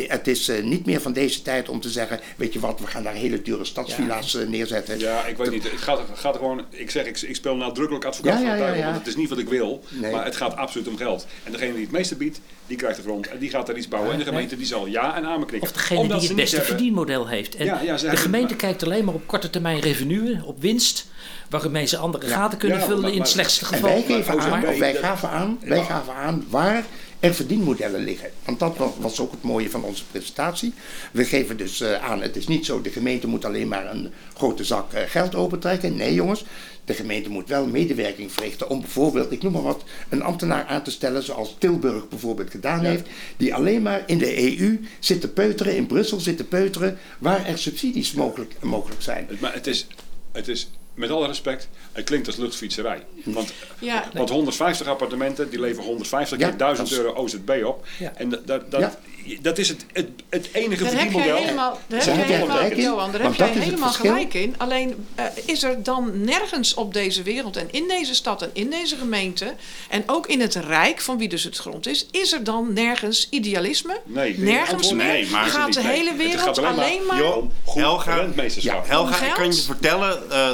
[0.09, 2.86] het is eh, niet meer van deze tijd om te zeggen, weet je wat, we
[2.86, 4.98] gaan daar hele dure stadsvilla's eh, neerzetten.
[4.98, 5.62] Ja, ik weet niet.
[5.70, 6.64] Het gaat, het gaat gewoon.
[6.70, 8.82] Ik zeg, ik, ik speel nadrukkelijk advocaat Ja, van ja, de ja, duivel.
[8.84, 8.90] ja.
[8.90, 10.12] want Het is niet wat ik wil, Nee.
[10.12, 11.26] maar het gaat absoluut om geld.
[11.44, 13.88] En degene die het meeste biedt, die krijgt de grond en die gaat er iets
[13.88, 14.12] bouwen.
[14.12, 15.68] En de gemeente die zal ja en amen knikken.
[15.68, 17.55] Of degene Omdat die ze het beste hebben- verdienmodel heeft.
[17.55, 20.61] En Ja, ja, ze de gemeente maar- kijkt alleen maar op korte termijn revenue, op
[20.61, 21.07] winst,
[21.51, 23.90] waarmee ze andere gaten kunnen Ja, vullen maar- in het slechtste En geval.
[23.90, 26.84] wij geven aan, wij gaven aan, wij gaven aan waar
[27.20, 28.30] er verdienmodellen liggen.
[28.44, 30.72] Want dat wa- was ook het mooie van onze presentatie.
[31.12, 34.10] We geven dus eh, aan, het is niet zo, de gemeente moet alleen maar een
[34.34, 35.96] grote zak eh, geld opentrekken.
[35.96, 36.44] Nee jongens,
[36.84, 40.82] de gemeente moet wel medewerking verrichten om bijvoorbeeld, ik noem maar wat, een ambtenaar aan
[40.82, 43.08] te stellen zoals Tilburg bijvoorbeeld gedaan heeft.
[43.36, 47.46] Die alleen maar in de EU zit te peuteren, in Brussel zit te peuteren, waar
[47.46, 49.28] er subsidies mogelijk, mogelijk zijn.
[49.40, 49.86] Maar het is,
[50.32, 53.05] het is, met alle respect, het klinkt als luchtfietserij.
[53.24, 54.09] Want, Ja.
[54.14, 57.86] want 150 appartementen, die leveren 150 keer Ja, 1000 dat is- euro OZB op.
[57.99, 58.12] Ja.
[58.16, 58.99] En dat, dat.
[59.40, 61.36] Dat is het, het, het enige Daar heb verdienmodel.
[61.36, 63.92] helemaal, daar heb heb jij jij helemaal, gelijk in, Johan, daar heb want jij helemaal
[63.92, 64.54] gelijk in.
[64.58, 68.70] Alleen eh, is er dan nergens op deze wereld en in deze stad en in
[68.70, 69.54] deze gemeente
[69.88, 73.26] en ook in het Rijk, van wie dus het grond is, is er dan nergens
[73.30, 74.00] idealisme?
[74.04, 75.06] Nee, nergens meer.
[75.06, 77.36] nee, maar- gaat de Nee, hele het wereld gaat alleen maar- alleen maar.
[77.36, 78.26] Om goed Helga,
[78.60, 80.48] ja, Helga, Om ik kan je vertellen, eh,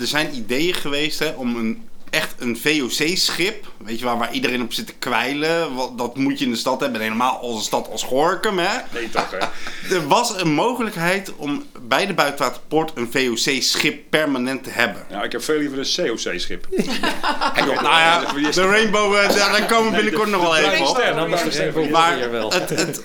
[0.00, 4.62] er zijn ideeën geweest hè, om een, echt een VOC-schip, weet je waar, waar iedereen
[4.62, 5.74] op zit te kwijlen.
[5.74, 8.58] Wat, dat moet je in de stad hebben, en helemaal als een stad als Gorkum.
[8.58, 8.78] Hè.
[8.92, 9.46] Nee, toch hè?
[9.96, 15.06] Er was een mogelijkheid om bij de buitenwaterpoort een VOC-schip permanent te hebben.
[15.10, 16.66] Nou, ik heb veel liever een COC-schip.
[17.56, 21.90] Nou ja, de Rainbow, eh, daar komen we binnenkort nog wel even op.
[21.90, 23.02] Maar het,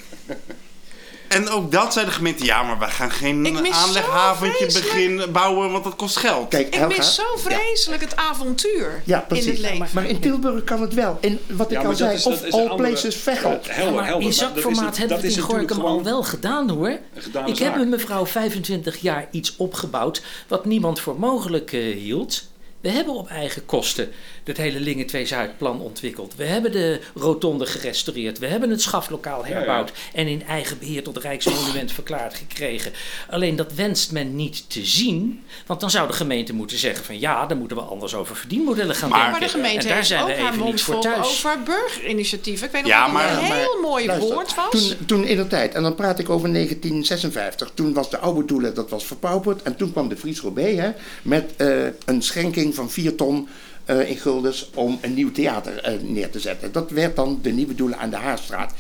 [1.32, 5.84] en ook dat zei de gemeente, ja, maar we gaan geen aanleghaventje beginnen bouwen, want
[5.84, 6.48] dat kost geld.
[6.50, 9.46] Kijk, Ik Helga, mis zo vreselijk het avontuur Ja, precies.
[9.46, 9.78] in het leven.
[9.78, 11.18] Maar, maar in Tilburg kan het wel.
[11.22, 13.60] En wat ik Ja, al zei, is- of all places Veghel.
[13.78, 16.98] Ja, in zakformaat hebben we het in Gorkum al gewoon wel gedaan hoor.
[17.46, 22.50] Ik heb met mevrouw 25 jaar iets opgebouwd wat niemand voor mogelijk eh, hield.
[22.82, 24.12] We hebben op eigen kosten
[24.44, 26.34] het hele Lingen 2 Zuidplan ontwikkeld.
[26.36, 28.40] We hebben de rotonde gerestaureerd.
[28.40, 29.52] We hebben het schaflokaal ja.
[29.54, 29.92] herbouwd.
[30.14, 32.92] En in eigen beheer tot Rijksmonument verklaard gekregen.
[33.30, 35.44] Alleen dat wenst men niet te zien.
[35.66, 38.96] Want dan zou de gemeente moeten zeggen van ja, dan moeten we anders over verdienmodellen
[38.96, 39.40] gaan Maar- denken.
[39.40, 41.04] Maar de gemeente en daar heeft zijn ook we haar even mond niet voor vol
[41.04, 41.28] thuis.
[41.28, 42.66] over burgerinitiatieven.
[42.68, 44.70] Ik weet nog Ja, dat het maar- een heel mooi Luister, woord was.
[44.70, 48.46] Toen, toen in de tijd, en dan praat ik over 1956, toen was de oude
[48.46, 49.62] doelen, dat was verpauperd.
[49.62, 51.68] En toen kwam de Fries Robé hè, met eh,
[52.06, 53.48] een schenking van 4 ton
[53.92, 56.72] eh, in guldens om een nieuw theater eh, neer te zetten.
[56.72, 58.74] Dat werd dan de nieuwe doelen aan de Haarstraat.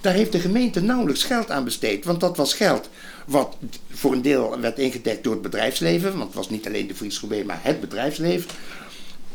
[0.00, 2.88] Daar heeft de gemeente nauwelijks geld aan besteed, want dat was geld
[3.26, 3.56] wat
[3.90, 7.20] voor een deel werd ingedekt door het bedrijfsleven, want het was niet alleen de Fries
[7.46, 8.50] maar het bedrijfsleven.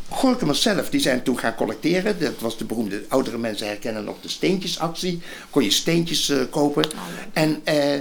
[0.10, 2.20] Gorkumers zelf, die zijn toen gaan collecteren.
[2.20, 5.22] Dat was de beroemde, oudere mensen herkennen nog de steentjesactie.
[5.50, 6.86] Kon je steentjes eh, kopen.
[7.34, 8.00] En eh,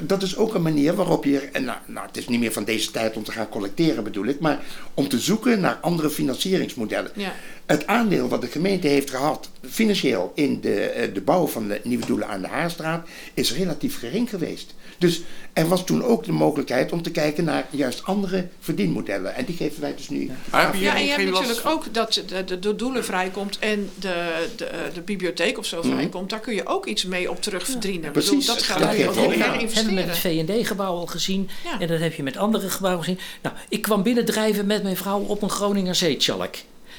[0.00, 2.64] dat is ook een manier waarop je, en nou, nou, het is niet meer van
[2.64, 4.60] deze tijd om te gaan collecteren bedoel ik, maar
[4.94, 7.10] om te zoeken naar andere financieringsmodellen.
[7.14, 7.32] Ja.
[7.68, 11.80] Het aandeel wat de gemeente heeft gehad, financieel, in de, eh, de bouw van de
[11.84, 14.74] nieuwe doelen aan de Haarstraat, is relatief gering geweest.
[14.98, 19.34] Dus er was toen ook de mogelijkheid om te kijken naar juist andere verdienmodellen.
[19.34, 20.30] En die geven wij dus nu.
[20.50, 23.90] Hebben Ja, en je hebt natuurlijk ook dat je de, de, de doelen vrijkomt en
[23.94, 26.30] de, de, de bibliotheek of zo vrijkomt.
[26.30, 28.12] Daar kun je ook iets mee op terugverdienen.
[28.12, 28.46] Bedoel, Precies.
[28.46, 29.00] Dat gaat Dat ook aan.
[29.00, 30.08] erg hebben we met investeren.
[30.08, 31.48] het V&D-gebouw al gezien.
[31.64, 31.80] Ja.
[31.80, 33.20] En dat heb je met andere gebouwen gezien.
[33.42, 36.54] Nou, ik kwam binnendrijven met mijn vrouw op een Groninger zeetjalk.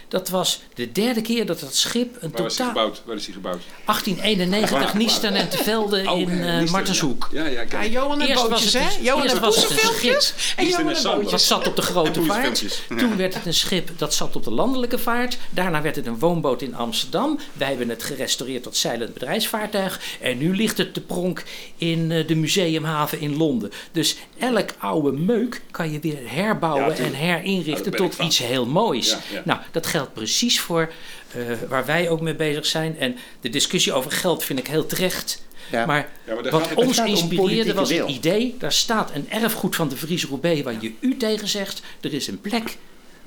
[0.10, 3.02] Dat was de derde keer dat dat schip een Waar is hij gebouwd?
[3.06, 3.62] Waar is hij gebouwd?
[3.86, 7.30] 1891, Niesten en Tevelde Oh, in Niesten, Martenshoek.
[7.32, 7.86] Ja, ja, ja.
[7.86, 8.98] Johan en Eerst was bootjes, het hè?
[8.98, 11.32] een- Johan en was het en Johan en bootjes.
[11.32, 12.82] Dat zat op de grote En vaart.
[12.98, 15.38] Toen werd het een schip dat zat op de landelijke vaart.
[15.50, 17.40] Daarna werd het een woonboot in Amsterdam.
[17.54, 20.02] Wij hebben het gerestaureerd tot zeilend bedrijfsvaartuig.
[20.22, 21.44] En nu ligt het te pronk
[21.78, 23.72] in eh, de museumhaven in Londen.
[23.92, 27.12] Dus elk oude meuk kan je weer herbouwen Ja, en.
[27.12, 29.10] Ja, herinrichten ik tot iets heel moois.
[29.10, 29.42] Ja, ja.
[29.46, 30.92] Nou, dat geldt precies voor
[31.32, 33.00] eh, waar wij ook mee bezig zijn.
[33.00, 35.44] En de discussie over geld vind ik heel terecht.
[35.72, 35.86] Ja.
[35.86, 39.76] Maar Ja, maar daar wat gaat ons inspireerde was het idee, daar staat een erfgoed
[39.76, 41.82] van de Vries Roubaix waar je u tegen zegt.
[42.02, 42.78] Er is een plek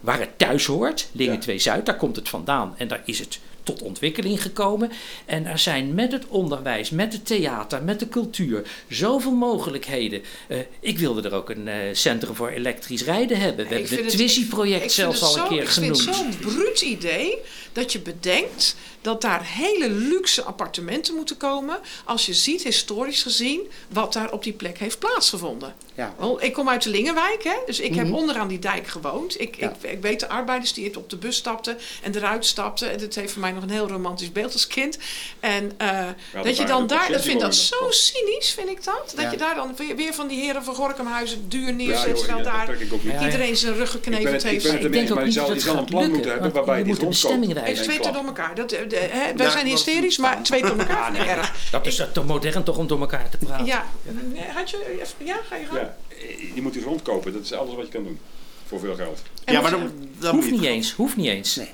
[0.00, 1.40] waar het thuis hoort, Lingen Ja.
[1.40, 4.90] 2 Zuid, daar komt het vandaan en daar is het tot ontwikkeling gekomen.
[5.24, 10.22] En er zijn met het onderwijs, met het theater, met de cultuur zoveel mogelijkheden.
[10.48, 13.56] Eh, ik wilde er ook een eh, centrum voor elektrisch rijden hebben.
[13.56, 16.06] We Ik hebben vind het Twissie-project zelfs al een keer Ik vind genoemd.
[16.06, 17.38] het zo'n bruut idee
[17.72, 21.78] dat je bedenkt dat daar hele luxe appartementen moeten komen.
[22.04, 25.74] Als je ziet, historisch gezien, wat daar op die plek heeft plaatsgevonden.
[25.94, 26.14] Ja.
[26.18, 28.14] Wel, ik kom uit de Lingenwijk, hè, dus ik heb Mhm.
[28.14, 29.40] onderaan die dijk gewoond.
[29.40, 29.74] Ik, Ja.
[29.82, 32.90] ik, ik weet de arbeiders die op de bus stapten en eruit stapten.
[32.90, 34.98] En dat heeft voor mij nog een heel romantisch beeld als kind.
[35.40, 36.06] En eh,
[36.42, 39.12] dat je dan daar, ik patiënten vind dat zo cynisch, vind ik dat.
[39.16, 39.30] Dat Ja.
[39.30, 42.16] je daar dan weer, weer van die heren van Gorkumhuizen duur neerzet.
[42.16, 42.92] terwijl dat daar ik
[43.24, 44.62] iedereen zijn rug Ik gekneveld ik heeft.
[44.62, 46.30] ben het ik ermee denk ook maar niet je dat het zal een plan moeten
[46.30, 47.00] hebben waarbij je moet
[47.54, 48.02] de Even wijzen.
[48.02, 48.54] twee door elkaar.
[48.54, 51.52] Dat, eh, de, hè, wij Ja, zijn dat- hysterisch, maar twee door elkaar ik erg.
[51.70, 53.66] Dat is toch modern toch om door elkaar te praten.
[53.66, 53.84] Ja,
[54.54, 55.80] had je, even- ja, ga je gang.
[56.08, 57.32] Eh, je moet die rondkopen.
[57.32, 58.18] Dat is alles wat je kan doen.
[58.66, 59.22] Voor veel geld.
[59.44, 61.56] En Ja, maar dan, dan Hoeft moet je- niet eens, hoeft niet eens.
[61.56, 61.68] Nee.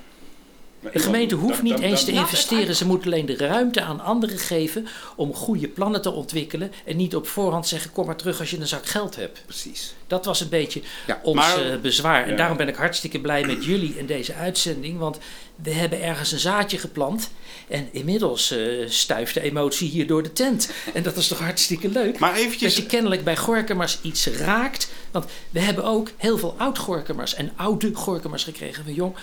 [0.93, 2.75] De gemeente hoeft niet eens te investeren.
[2.75, 6.71] Ze moet alleen de ruimte aan anderen geven om goede plannen te ontwikkelen.
[6.85, 9.41] En niet op voorhand zeggen: kom maar terug als je een zak geld hebt.
[9.45, 9.93] Precies.
[10.07, 12.23] Dat was een beetje Ja, ons maar- eh, bezwaar.
[12.23, 12.35] En Ja.
[12.35, 14.97] daarom ben ik hartstikke blij met jullie in deze uitzending.
[14.99, 15.17] Want
[15.55, 17.29] we hebben ergens een zaadje geplant.
[17.67, 20.71] En inmiddels eh, stuift de emotie hier door de tent.
[20.93, 22.19] En dat is toch hartstikke leuk.
[22.19, 24.91] Maar Dat eventjes, je kennelijk bij Gorkemars iets raakt.
[25.11, 28.83] Want we hebben ook heel veel oud-Gorkemars en oude Gorkemars gekregen.
[28.83, 29.15] Van jong,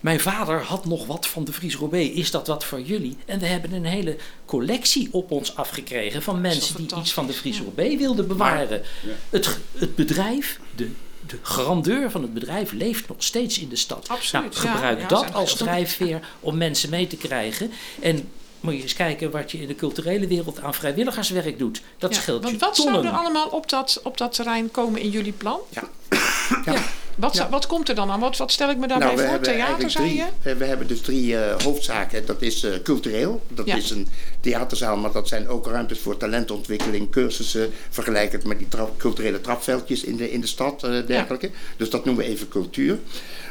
[0.00, 2.14] mijn vader had nog wat van de Fries Roubaix.
[2.14, 3.16] Is dat wat voor jullie?
[3.26, 7.32] En we hebben een hele collectie op ons afgekregen van mensen die iets van de
[7.32, 7.58] Fries.
[7.58, 8.82] Roubaix wilden bewaren.
[9.02, 9.12] Ja.
[9.30, 10.90] Het, het bedrijf, de,
[11.26, 14.08] de grandeur van het bedrijf leeft nog steeds in de stad.
[14.08, 14.72] Absoluut, Nou, ja.
[14.72, 17.70] gebruik Ja, dat als drijfveer om mensen mee te krijgen.
[18.00, 18.28] En
[18.60, 21.82] moet je eens kijken wat je in de culturele wereld aan vrijwilligerswerk doet.
[21.98, 23.12] Dat Ja, scheelt je want wat zou tonnen.
[23.12, 25.58] er allemaal op dat, op dat terrein komen in jullie plan?
[25.68, 25.82] Ja.
[26.64, 26.74] Ja.
[27.16, 27.48] Wat, Ja.
[27.48, 28.20] wat komt er dan aan?
[28.20, 29.38] Wat, wat stel ik me daarbij Nou, voor?
[29.40, 30.54] Theater, zei je?
[30.56, 32.26] We hebben dus drie eh, hoofdzaken.
[32.26, 33.42] Dat is eh, cultureel.
[33.48, 33.76] Dat Ja.
[33.76, 34.08] is een
[34.40, 37.70] theaterzaal, maar dat zijn ook ruimtes voor talentontwikkeling, cursussen.
[37.90, 41.50] Vergelijkend met die culturele trapveldjes in de, in de stad, eh dergelijke.
[41.76, 42.98] Dus dat noemen we even cultuur.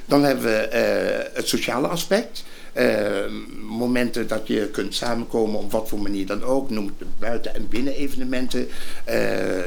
[0.06, 2.44] Dan hebben we eh, het sociale aspect.
[2.80, 3.26] Eh,
[3.62, 6.70] momenten dat je kunt samenkomen op wat voor manier dan ook.
[6.70, 8.68] Noem het buiten- en binnen evenementen.
[9.06, 9.62] eh,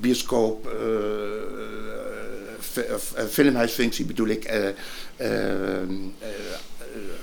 [0.00, 0.72] bioscoop, eh,
[2.60, 2.82] fi-
[3.30, 4.44] filmhuisfunctie bedoel ik.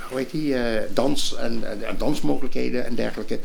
[0.09, 0.55] hoe heet die?
[0.93, 1.63] dans en
[1.97, 3.39] dansmogelijkheden en dergelijke.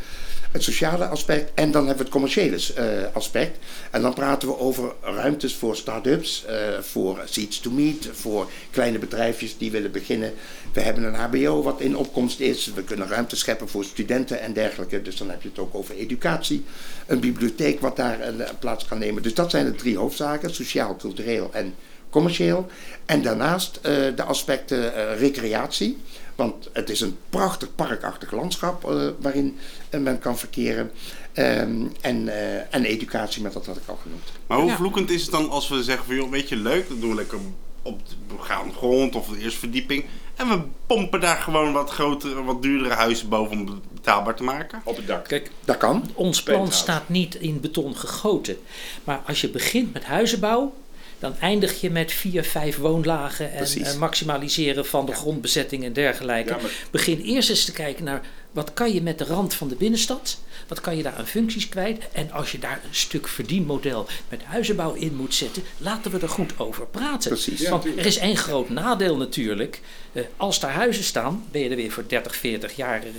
[0.51, 3.59] Het sociale aspect en dan hebben we het commerciële eh, aspect.
[3.91, 8.99] En dan praten we over ruimtes voor start-ups, eh, voor seeds to meet, voor kleine
[8.99, 10.33] bedrijfjes die willen beginnen.
[10.73, 12.73] We hebben een HBO wat in opkomst is.
[12.75, 15.03] We kunnen ruimte scheppen voor studenten en dergelijke.
[15.03, 16.65] Dus dan heb je het ook over educatie.
[17.07, 19.23] Een bibliotheek wat daar een, plaats kan nemen.
[19.23, 21.75] Dus dat zijn de drie hoofdzaken: sociaal, cultureel en
[22.11, 22.67] commercieel.
[23.07, 25.99] En daarnaast eh, de aspecten recreatie.
[26.39, 29.59] Want het is een prachtig parkachtig landschap eh, waarin
[29.91, 30.91] men kan verkeren.
[31.33, 34.23] Ehm, en, eh, en educatie, met dat had ik al genoemd.
[34.47, 34.77] maar hoe Ja.
[34.77, 37.15] vloekend is het dan als we zeggen van joh, weet je, leuk, dat doen we
[37.17, 37.39] lekker
[37.83, 40.05] op de begaande grond of de eerste verdieping.
[40.37, 44.81] En we pompen daar gewoon wat grotere, wat duurdere huizen boven om betaalbaar te maken.
[44.85, 45.29] Op het dak.
[45.29, 46.11] Kijk, Dat kan.
[46.15, 48.57] ons plan staat niet in beton gegoten.
[49.05, 50.75] Maar als je begint met huizenbouw,
[51.19, 56.57] dan eindig je met vier, vijf woonlagen en eh, maximaliseren van de grondbezetting en dergelijke.
[56.91, 58.21] Begin eerst eens te kijken naar
[58.59, 60.39] wat kan je met de rand van de binnenstad,
[60.69, 62.09] wat kan je daar aan functies kwijt.
[62.13, 66.29] En als je daar een stuk verdienmodel met huizenbouw in moet zetten, laten we er
[66.29, 67.31] goed over praten.
[67.31, 67.61] Precies.
[67.61, 69.81] Ja, Want er is één groot nadeel natuurlijk.
[70.13, 73.11] Eh, als daar huizen staan, ben je er weer voor 30, 40 jaar eh,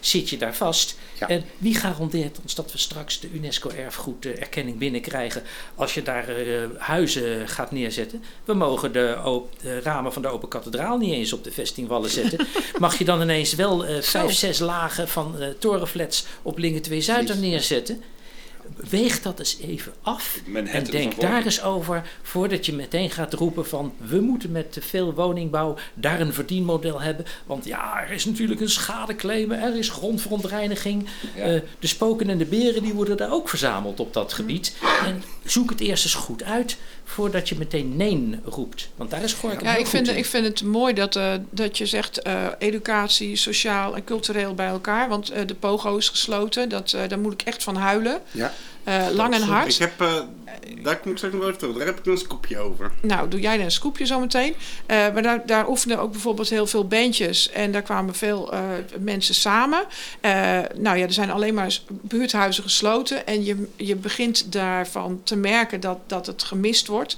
[0.00, 0.96] zit je daar vast.
[1.18, 1.28] Ja.
[1.28, 5.42] En wie garandeert ons dat we straks de UNESCO erfgoederkenning binnenkrijgen
[5.74, 8.22] als je daar eh, huizen gaat neerzetten?
[8.44, 12.10] We mogen de, op- de ramen van de Open Kathedraal niet eens op de vestingwallen
[12.10, 12.46] zetten.
[12.78, 17.00] Mag je dan ineens wel eh, vijf, zes lagen van eh, torenflats op Lingen 2
[17.00, 18.02] Zuid er neerzetten?
[18.90, 20.40] Weeg dat eens even af.
[20.46, 24.72] Manhattan en denk daar eens over voordat je meteen gaat roepen van we moeten met
[24.72, 27.24] te veel woningbouw daar een verdienmodel hebben.
[27.46, 31.08] Want ja, er is natuurlijk een schadeclaim, er is grondverontreiniging.
[31.36, 31.42] Ja.
[31.42, 34.76] Eh, de spoken en de beren die worden daar ook verzameld op dat gebied.
[35.04, 38.88] En zoek het eerst eens goed uit voordat je meteen nee roept.
[38.96, 40.16] Want daar is Gorkum Ja, ik vind, in.
[40.16, 44.66] ik vind het mooi dat, eh, dat je zegt eh, educatie, sociaal en cultureel bij
[44.66, 45.08] elkaar.
[45.08, 46.68] Want eh, de POGO is gesloten.
[46.68, 48.20] Dat, eh, daar moet ik echt van huilen.
[48.30, 48.52] Ja.
[48.84, 49.72] Eh, lang en hard.
[49.72, 50.14] Ik heb, eh,
[50.82, 51.76] daar kom ik straks nog over terug.
[51.76, 52.92] Daar heb ik een scoopje over.
[53.02, 54.54] Nou, doe jij een scoopje zometeen.
[54.86, 57.50] Eh, maar daar, daar oefenden ook bijvoorbeeld heel veel bandjes.
[57.50, 58.60] En daar kwamen veel eh,
[58.98, 59.84] mensen samen.
[60.20, 60.32] Eh,
[60.74, 63.26] nou ja, er zijn alleen maar buurthuizen gesloten.
[63.26, 67.16] En je, je begint daarvan te merken dat, dat het gemist wordt.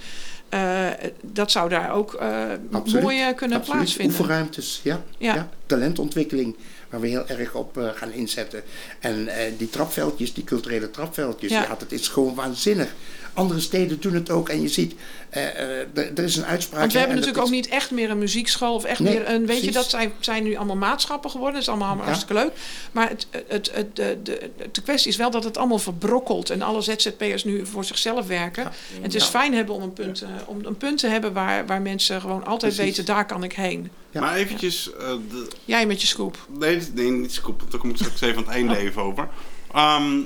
[0.49, 0.87] Eh,
[1.21, 2.29] dat zou daar ook eh,
[2.71, 3.65] mooi kunnen Absoluut.
[3.65, 4.15] plaatsvinden.
[4.21, 5.03] Oefenruimtes, ja.
[5.19, 5.35] Ja.
[5.35, 5.49] ja.
[5.67, 6.57] Talentontwikkeling,
[6.91, 8.63] waar we heel erg op eh, gaan inzetten.
[9.01, 11.63] En eh, die trapveldjes, die culturele trapveldjes, Ja.
[11.63, 11.77] ja.
[11.79, 12.95] dat is gewoon waanzinnig.
[13.35, 14.95] Andere steden doen het ook en je ziet,
[15.31, 16.81] eh, eh, er is een uitspraak.
[16.81, 19.15] Want we hebben en natuurlijk ook is- niet echt meer een muziekschool of echt Nee,
[19.15, 19.47] meer een.
[19.47, 21.55] Weet je, dat zijn, zijn nu allemaal maatschappen geworden.
[21.55, 22.03] Dat is allemaal Ja.
[22.03, 22.51] hartstikke leuk.
[22.93, 26.63] Maar het, het, het, de, de, de kwestie is wel dat het allemaal verbrokkelt en
[26.63, 28.65] alle ZZP'ers nu voor zichzelf werken.
[28.65, 29.29] En het is Ja.
[29.31, 32.45] fijn hebben om een punt, eh, om een punt te hebben waar, waar mensen gewoon
[32.47, 32.97] altijd Precies.
[32.97, 33.91] weten, daar kan ik heen.
[34.11, 34.21] Ja.
[34.21, 34.93] Maar eventjes...
[34.93, 36.47] eh, de, Jij met je scoop.
[36.59, 37.59] nee, nee, niet scoop.
[37.59, 39.29] want Daar kom ik straks even aan het einde even over.
[39.75, 40.19] Ehm,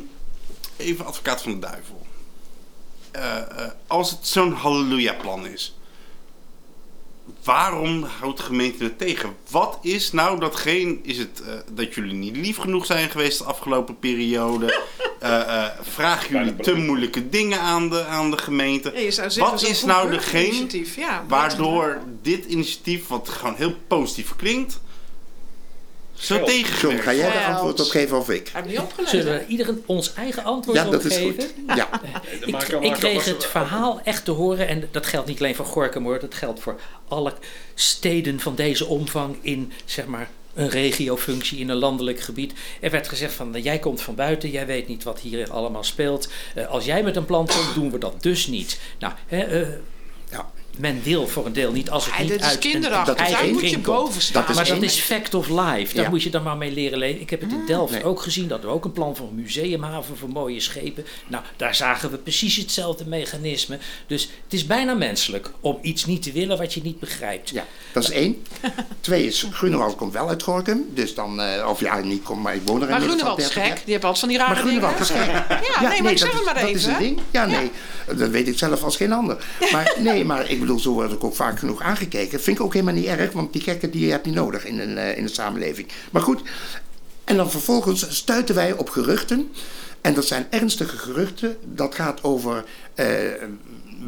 [0.77, 2.04] even advocaat van de duivel.
[3.15, 5.75] Eh, eh, als het zo'n halleluja-plan is...
[7.45, 9.37] Waarom houdt de gemeente het tegen?
[9.51, 10.99] Wat is nou datgene?
[11.03, 14.81] Is het eh, dat jullie niet lief genoeg zijn geweest de afgelopen periode?
[15.21, 18.93] Eh, eh, vragen jullie te moeilijke dingen aan de, aan de gemeente?
[18.95, 23.75] Ja, je zou zeggen, Wat is nou degene Ja, waardoor dit initiatief, wat gewoon heel
[23.87, 24.81] positief klinkt,
[26.15, 28.51] zo tegengewerkt ga jij daar antwoord op geven of ik?
[28.53, 29.23] Heb je niet opgelezen?
[29.23, 31.55] Zullen we iedereen ons eigen antwoord Ja, dat is goed.
[31.67, 31.89] Ja.
[32.81, 36.21] Ik, kreeg het verhaal echt te horen, en dat geldt niet alleen voor Gorkum hoor,
[36.21, 37.33] dat geldt voor alle
[37.75, 42.53] steden van deze omvang in zeg maar een regiofunctie in een landelijk gebied.
[42.81, 46.29] Er werd gezegd van jij komt van buiten, jij weet niet wat hier allemaal speelt.
[46.55, 48.81] Eh, als jij met een plan komt, doen we dat dus niet.
[48.99, 49.69] Nou, hè, eh.
[50.79, 53.17] Men wil voor een deel niet als het Ja, niet dit is uit kinderachtig.
[53.17, 54.41] dat Daar moet je boven staan.
[54.43, 55.95] Dat is maar dat is fact of life.
[55.95, 56.11] Daar Ja.
[56.11, 57.21] moet je dan maar mee leren leven.
[57.21, 58.05] Ik heb het in Delft Nee.
[58.05, 58.49] ook gezien.
[58.49, 61.05] Dat we ook een plan voor een museumhaven voor mooie schepen.
[61.27, 63.79] Nou, daar zagen we precies hetzelfde mechanisme.
[64.07, 67.51] Dus het is bijna menselijk om iets niet te willen wat je niet begrijpt.
[67.51, 68.43] Ja, dat is één.
[69.01, 70.85] Twee is, Grunewald komt wel uit Gorkum.
[70.95, 73.39] Dus dan, eh, of ja, niet komt, maar ik woon er Maar inmiddels al Grunewald
[73.39, 73.85] is 30 gek.
[73.85, 75.81] Die hebben altijd van die rare Maar Grunewald is gek.
[75.81, 76.95] Ja, nee, maar ik zeg dat het is- maar Dat is even.
[76.95, 77.21] een ding.
[77.31, 77.71] Ja, nee.
[78.17, 79.45] Dat weet ik zelf als geen ander.
[79.73, 82.41] Maar nee, maar ik bedoel, zo word ik ook vaak genoeg aangekeken.
[82.41, 84.99] Vind ik ook helemaal niet erg, want die gekken die heb je nodig in een,
[84.99, 85.89] eh, in de samenleving.
[86.11, 86.43] Maar goed,
[87.25, 89.53] en dan vervolgens stuiten wij op geruchten.
[90.01, 91.57] En dat zijn ernstige geruchten.
[91.65, 93.07] Dat gaat over eh,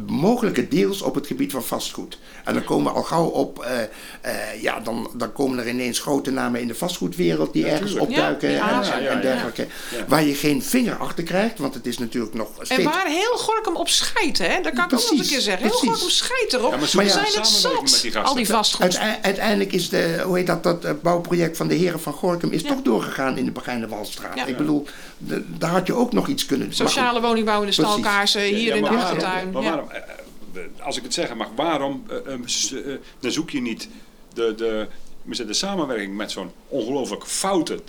[0.05, 2.19] mogelijke deals op het gebied van vastgoed.
[2.43, 3.81] En dan komen we al gauw op, eh,
[4.21, 7.93] eh, ja, dan, dan komen er ineens grote namen in de vastgoedwereld die ergens.
[7.93, 9.21] Ja, opduiken en, en, ja, en ja.
[9.21, 9.67] dergelijke.
[10.07, 12.83] Waar je geen vinger achter krijgt, want het is natuurlijk nog En steeds...
[12.83, 14.61] waar heel Gorkum op scheidt, hè?
[14.61, 15.67] Dat kan ik ook nog eens een Precies, keer zeggen.
[15.67, 15.89] Heel precies.
[15.89, 16.71] Gorkum scheidt erop.
[16.71, 17.71] Ja, maar zijn het zat,
[18.01, 18.23] die gasten.
[18.23, 18.97] al die vastgoed.
[18.97, 22.51] Uite- uiteindelijk is de, hoe heet dat, dat eh, bouwproject van de heren van Gorkum
[22.51, 24.35] is toch doorgegaan in de Begijnde Walstraat.
[24.35, 24.45] Ja.
[24.45, 24.87] Ik bedoel,
[25.17, 26.75] de- daar had je ook nog iets kunnen goed.
[26.75, 29.51] Sociale woningbouw in de stalkaarsen, hier Ja, in de achtertuin.
[29.51, 33.31] Maar waarom, eh, eh, als ik het zeggen mag, waarom eh, eh, s- eh, dan
[33.31, 33.89] zoek je niet
[34.33, 34.87] de, de,
[35.45, 37.79] de samenwerking met zo'n ongelooflijk foute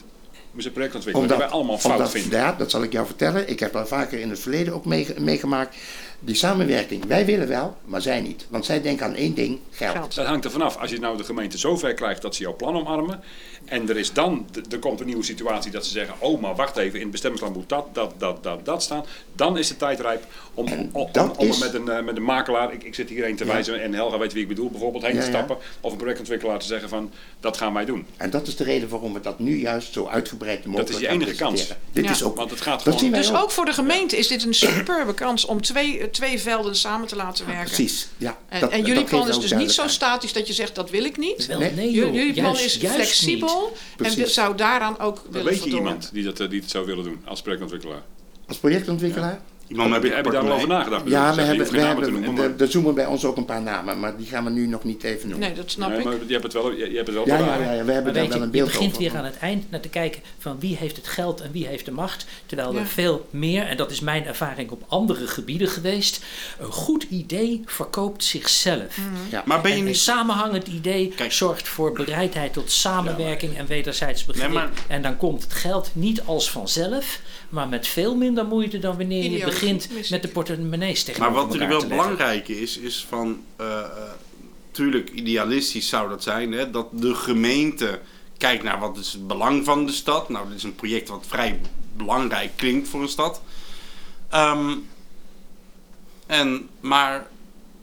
[0.72, 2.38] projectontwikkelaar, die wij allemaal fout omdat- vinden.
[2.38, 3.48] Ja, dat zal ik jou vertellen.
[3.48, 5.76] Ik heb dat vaker in het verleden ook meege- meegemaakt.
[6.20, 8.46] Die samenwerking, wij willen wel, maar zij niet.
[8.50, 9.92] Want zij denken aan één ding, geld.
[9.96, 10.14] Geld.
[10.14, 10.76] Dat hangt er vanaf.
[10.76, 13.20] Als je nou de gemeente zover krijgt dat ze jouw plan omarmen.
[13.68, 16.76] En er is dan, er komt een nieuwe situatie dat ze zeggen: Oh, maar wacht
[16.76, 19.04] even, in het bestemmingsplan moet dat, dat, dat, dat, dat staan.
[19.36, 22.04] Dan is de tijd rijp om, om, om, dat om er is- met, een, eh,
[22.04, 23.52] met een makelaar, ik, ik zit hierheen te Ja.
[23.52, 25.32] wijzen en Helga weet wie ik bedoel, bijvoorbeeld heen Ja, te ja.
[25.32, 25.56] stappen.
[25.80, 27.10] Of een projectontwikkelaar te zeggen: van
[27.40, 28.06] dat gaan wij doen.
[28.16, 31.08] En dat is de reden waarom we dat nu juist zo uitgebreid mogelijk is je
[31.08, 31.66] enige kans.
[31.92, 32.10] Dit Ja.
[32.10, 33.36] is ook, Want het gaat dat gewoon- Dus ook.
[33.42, 37.06] ook voor de gemeente is dit een superbe kans om twee, eh, twee velden samen
[37.08, 37.64] te laten werken.
[37.64, 38.38] Precies, ja.
[38.48, 40.90] En, Dat- en dat jullie plan is dus niet zo statisch dat je zegt dat
[40.90, 41.48] wil ik niet.
[41.48, 41.58] Nee.
[41.58, 44.16] nee, Jullie, joh, jullie plan juist- is juist flexibel en Precies.
[44.16, 45.78] wil- zou daaraan ook Dan willen weet je voldoen.
[45.78, 48.02] iemand die, dat, eh, die het zou willen doen als projectontwikkelaar.
[48.48, 49.40] Als projectontwikkelaar?
[49.68, 51.08] Iemand Heb je, heb je daar al over nagedacht?
[51.08, 53.44] Ja, Ik we je hebben, we hebben, noemen, er- er zoomen bij ons ook een
[53.44, 55.48] paar namen, maar die gaan we nu nog niet even noemen.
[55.48, 56.04] Nee, dat snap Nee, ik.
[56.04, 57.92] maar je hebt het wel, je, je hebt het wel ja, ja, ja, ja, we
[57.92, 59.02] hebben daar wel je, een je beeld begint over.
[59.02, 61.84] weer aan het eind naar te kijken van wie heeft het geld en wie heeft
[61.84, 62.26] de macht.
[62.46, 62.78] Terwijl Ja.
[62.80, 66.24] er veel meer, en dat is mijn ervaring op andere gebieden geweest,
[66.58, 68.98] een goed idee verkoopt zichzelf.
[69.30, 69.42] Ja.
[69.46, 69.98] Maar ben je En een niet...
[69.98, 71.32] samenhangend idee Kijk.
[71.32, 74.44] zorgt voor bereidheid tot samenwerking en wederzijds begrip.
[74.44, 78.78] Nee, maar- En dan komt het geld niet als vanzelf, maar met veel minder moeite
[78.78, 83.06] dan wanneer je begint met de portemonnees Maar tegenover wat natuurlijk wel belangrijk is, is
[83.08, 83.44] van...
[83.56, 83.86] eh, eh,
[84.70, 88.00] tuurlijk, idealistisch zou dat zijn, hè, dat de gemeente
[88.36, 90.28] kijkt naar wat is het belang van de stad.
[90.28, 91.60] Nou, dit is een project wat vrij
[91.96, 93.42] belangrijk klinkt voor een stad.
[94.28, 94.74] Ehm,
[96.26, 97.26] en, maar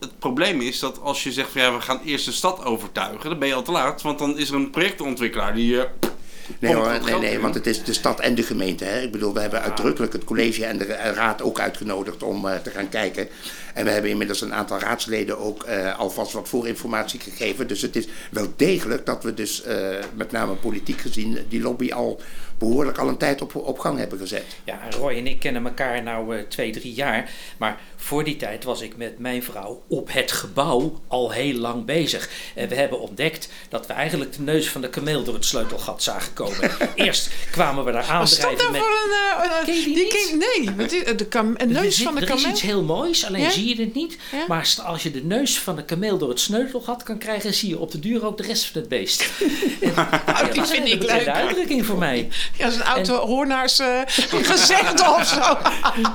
[0.00, 3.30] het probleem is dat als je zegt van ja, we gaan eerst de stad overtuigen,
[3.30, 4.02] dan ben je al te laat.
[4.02, 5.80] Want dan is er een projectontwikkelaar die...
[5.80, 6.10] eh,
[6.58, 8.84] Nee, hoor, nee, nee, want het is de stad en de gemeente.
[8.84, 9.00] Hè?
[9.00, 12.70] Ik bedoel, we hebben uitdrukkelijk het college en de raad ook uitgenodigd om eh, te
[12.70, 13.28] gaan kijken.
[13.74, 17.68] En we hebben inmiddels een aantal raadsleden ook eh, alvast wat voorinformatie gegeven.
[17.68, 21.92] Dus het is wel degelijk dat we dus, eh, met name politiek gezien, die lobby
[21.92, 22.20] al
[22.58, 24.44] behoorlijk al een tijd op, op gang hebben gezet.
[24.64, 27.30] Ja, Roy en ik kennen elkaar nou eh, twee, drie jaar.
[27.56, 31.84] Maar voor die tijd was ik met mijn vrouw op het gebouw al heel lang
[31.84, 32.28] bezig.
[32.54, 36.02] En we hebben ontdekt dat we eigenlijk de neus van de kameel door het sleutelgat
[36.02, 36.70] zagen komen.
[36.94, 38.80] Eerst kwamen we daar dat aandrijven nou met...
[38.80, 39.50] voor een...
[39.50, 40.28] eh, een- je die die niet?
[40.28, 42.50] ken- nee, die- de kam, een neus van de er is kameel.
[42.50, 43.50] iets heel moois, alleen Ja?
[43.50, 44.16] zie je het niet.
[44.32, 44.44] Ja?
[44.48, 47.78] Maar als je de neus van de kameel door het sleutelgat kan krijgen, zie je
[47.78, 49.24] op de duur ook de rest van het beest.
[49.80, 51.26] En, ja, dat een vind ik leuk.
[51.28, 52.28] uitdrukking voor mij.
[52.58, 55.58] Ja, een auto hoornaars eh gezegd of zo.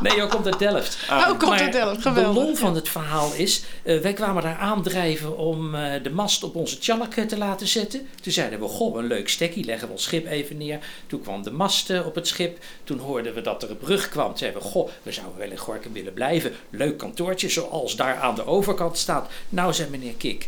[0.01, 0.97] Nee, joh, komt uit Delft.
[1.09, 2.43] Oh, komt Maar uit Delft, De geweldig.
[2.43, 6.55] lol van het verhaal is, eh, wij kwamen daar aandrijven om eh, de mast op
[6.55, 8.07] onze tjalk te laten zetten.
[8.21, 10.79] Toen zeiden we, goh, een leuk stekkie, leggen we ons schip even neer.
[11.07, 12.57] Toen kwam de mast op het schip.
[12.84, 14.27] Toen hoorden we dat er een brug kwam.
[14.27, 16.51] Toen zeiden we, goh, we zouden wel in Gorkum willen blijven.
[16.69, 19.29] Leuk kantoortje, zoals daar aan de overkant staat.
[19.49, 20.47] Nou, zei meneer Kik,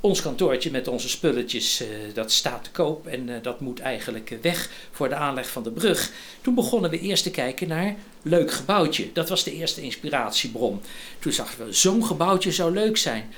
[0.00, 1.82] ons kantoortje met onze spulletjes,
[2.14, 3.06] dat staat te koop.
[3.06, 6.10] En dat moet eigenlijk weg voor de aanleg van de brug.
[6.40, 9.12] Toen begonnen we eerst te kijken naar leuk gebouwtje.
[9.12, 10.82] Dat was de eerste inspiratiebron.
[11.18, 13.32] Toen zagen we, zo'n gebouwtje zou leuk zijn.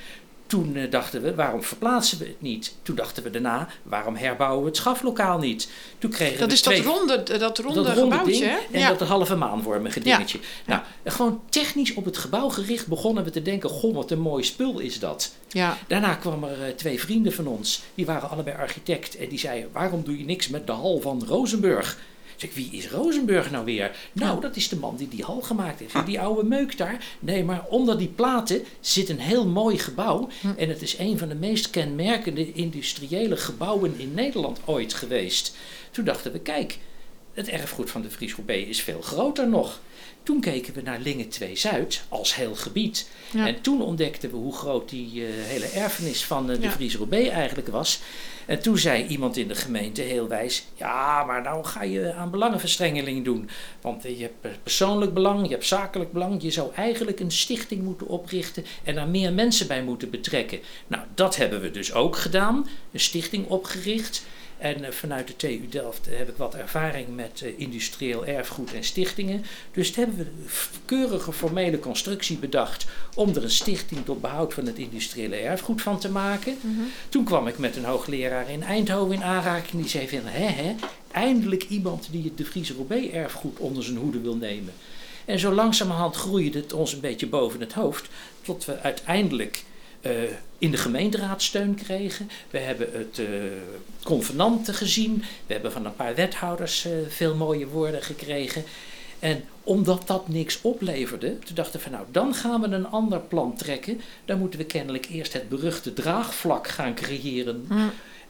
[0.52, 2.74] Toen eh, dachten we, waarom verplaatsen we het niet?
[2.82, 5.68] Toen dachten we daarna, waarom herbouwen we het schaflokaal niet?
[5.98, 8.80] Toen kregen Dat we is twee, dat ronde, dat ronde, dat ronde gebouwtje, ding en
[8.80, 8.92] Ja.
[8.94, 10.16] dat halve maanvormige Ja.
[10.16, 10.38] dingetje.
[10.66, 14.44] Nou, gewoon technisch op het gebouw gericht begonnen we te denken, goh, wat een mooi
[14.44, 15.32] spul is dat.
[15.48, 15.78] ja.
[15.88, 19.16] Daarna kwamen er eh, twee vrienden van ons, die waren allebei architect.
[19.16, 21.98] En die zeiden, waarom doe je niks met de hal van Rozenburg?
[22.42, 23.96] Zeg wie is Rozenburg nou weer?
[24.12, 26.06] Nou, dat is de man die die hal gemaakt heeft.
[26.06, 27.04] Die oude meuk daar.
[27.18, 30.28] Nee, maar onder die platen zit een heel mooi gebouw.
[30.56, 35.56] En het is een van de meest kenmerkende industriële gebouwen in Nederland ooit geweest.
[35.90, 36.78] Toen dachten we, kijk,
[37.32, 39.80] het erfgoed van de Fries is veel groter nog.
[40.22, 43.08] Toen keken we naar Lingen 2 Zuid als heel gebied.
[43.32, 43.46] Ja.
[43.46, 46.70] En toen ontdekten we hoe groot die eh, hele erfenis van eh, de Ja.
[46.70, 48.00] Fries B eigenlijk was.
[48.46, 52.30] En toen zei iemand in de gemeente heel wijs: Ja, maar nou ga je aan
[52.30, 53.48] belangenverstrengeling doen.
[53.80, 56.42] Want je hebt persoonlijk belang, je hebt zakelijk belang.
[56.42, 60.60] Je zou eigenlijk een stichting moeten oprichten en daar meer mensen bij moeten betrekken.
[60.86, 64.24] Nou, dat hebben we dus ook gedaan: een stichting opgericht.
[64.62, 68.84] En eh, vanuit de TU Delft heb ik wat ervaring met eh, industrieel erfgoed en
[68.84, 69.44] stichtingen.
[69.72, 70.50] Dus toen hebben we een
[70.84, 75.98] keurige formele constructie bedacht om er een stichting tot behoud van het industriële erfgoed van
[75.98, 76.58] te maken.
[77.08, 80.74] Toen kwam ik met een hoogleraar in Eindhoven in aanraking die zei van hè hè,
[81.12, 84.72] eindelijk iemand die het de Friese Robé erfgoed onder zijn hoede wil nemen.
[85.24, 88.08] En zo langzamerhand groeide het ons een beetje boven het hoofd,
[88.42, 89.64] tot we uiteindelijk
[90.02, 90.12] eh,
[90.58, 92.30] in de gemeenteraad steun kregen.
[92.50, 93.26] We hebben het eh
[94.02, 95.24] convenanten gezien.
[95.46, 98.64] We hebben van een paar wethouders eh, veel mooie woorden gekregen.
[99.18, 103.20] En omdat dat niks opleverde, toen dachten we van nou, dan gaan we een ander
[103.20, 104.00] plan trekken.
[104.24, 107.66] Dan moeten we kennelijk eerst het beruchte draagvlak gaan creëren.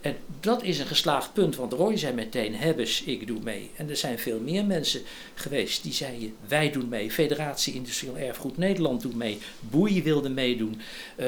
[0.03, 3.71] En dat is een geslaagd punt, want Roy zei meteen, hebbes, ik doe mee.
[3.77, 5.03] En er zijn veel meer mensen
[5.35, 7.11] geweest die zeiden, wij doen mee.
[7.11, 9.39] Federatie Industrieel Erfgoed Nederland doet mee.
[9.61, 10.81] Boei wilde meedoen.
[11.17, 11.27] Eh,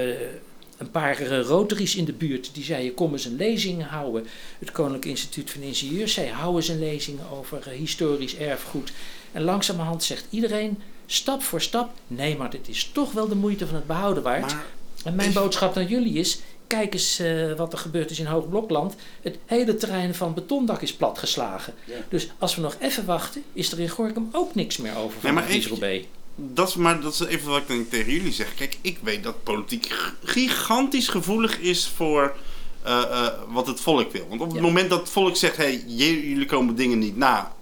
[0.77, 4.27] een paar eh, Rotaries in de buurt die zeiden, kom eens een lezing houden.
[4.59, 8.93] Het Koninklijk Instituut van Ingenieurs zei, hou eens een lezing over eh, historisch erfgoed.
[9.33, 13.67] En langzamerhand zegt iedereen, stap voor stap, nee, maar dit is toch wel de moeite
[13.67, 14.53] van het behouden waard.
[14.53, 14.65] Maar
[15.05, 16.41] En mijn boodschap naar jullie is:
[16.75, 18.95] kijk eens eh, wat er gebeurd is in Hoogblokland.
[19.23, 21.75] Het hele terrein van betondak is platgeslagen.
[22.09, 25.21] Dus als we nog even wachten, is er in Gorkum ook niks meer over Nee,
[25.21, 26.09] van maar de even- Dieselbee.
[26.35, 28.55] Dat is, maar dat is even wat ik tegen jullie zeg.
[28.55, 29.93] Kijk, ik weet dat politiek
[30.25, 32.37] gigantisch gevoelig is voor
[32.83, 34.27] eh, eh, wat het volk wil.
[34.29, 34.63] Want op het Ja.
[34.63, 37.53] moment dat het volk zegt: hé, hey, jullie komen dingen niet na,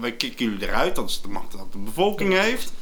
[0.00, 2.72] wij kicken jullie eruit, dat is de macht dat de bevolking heeft.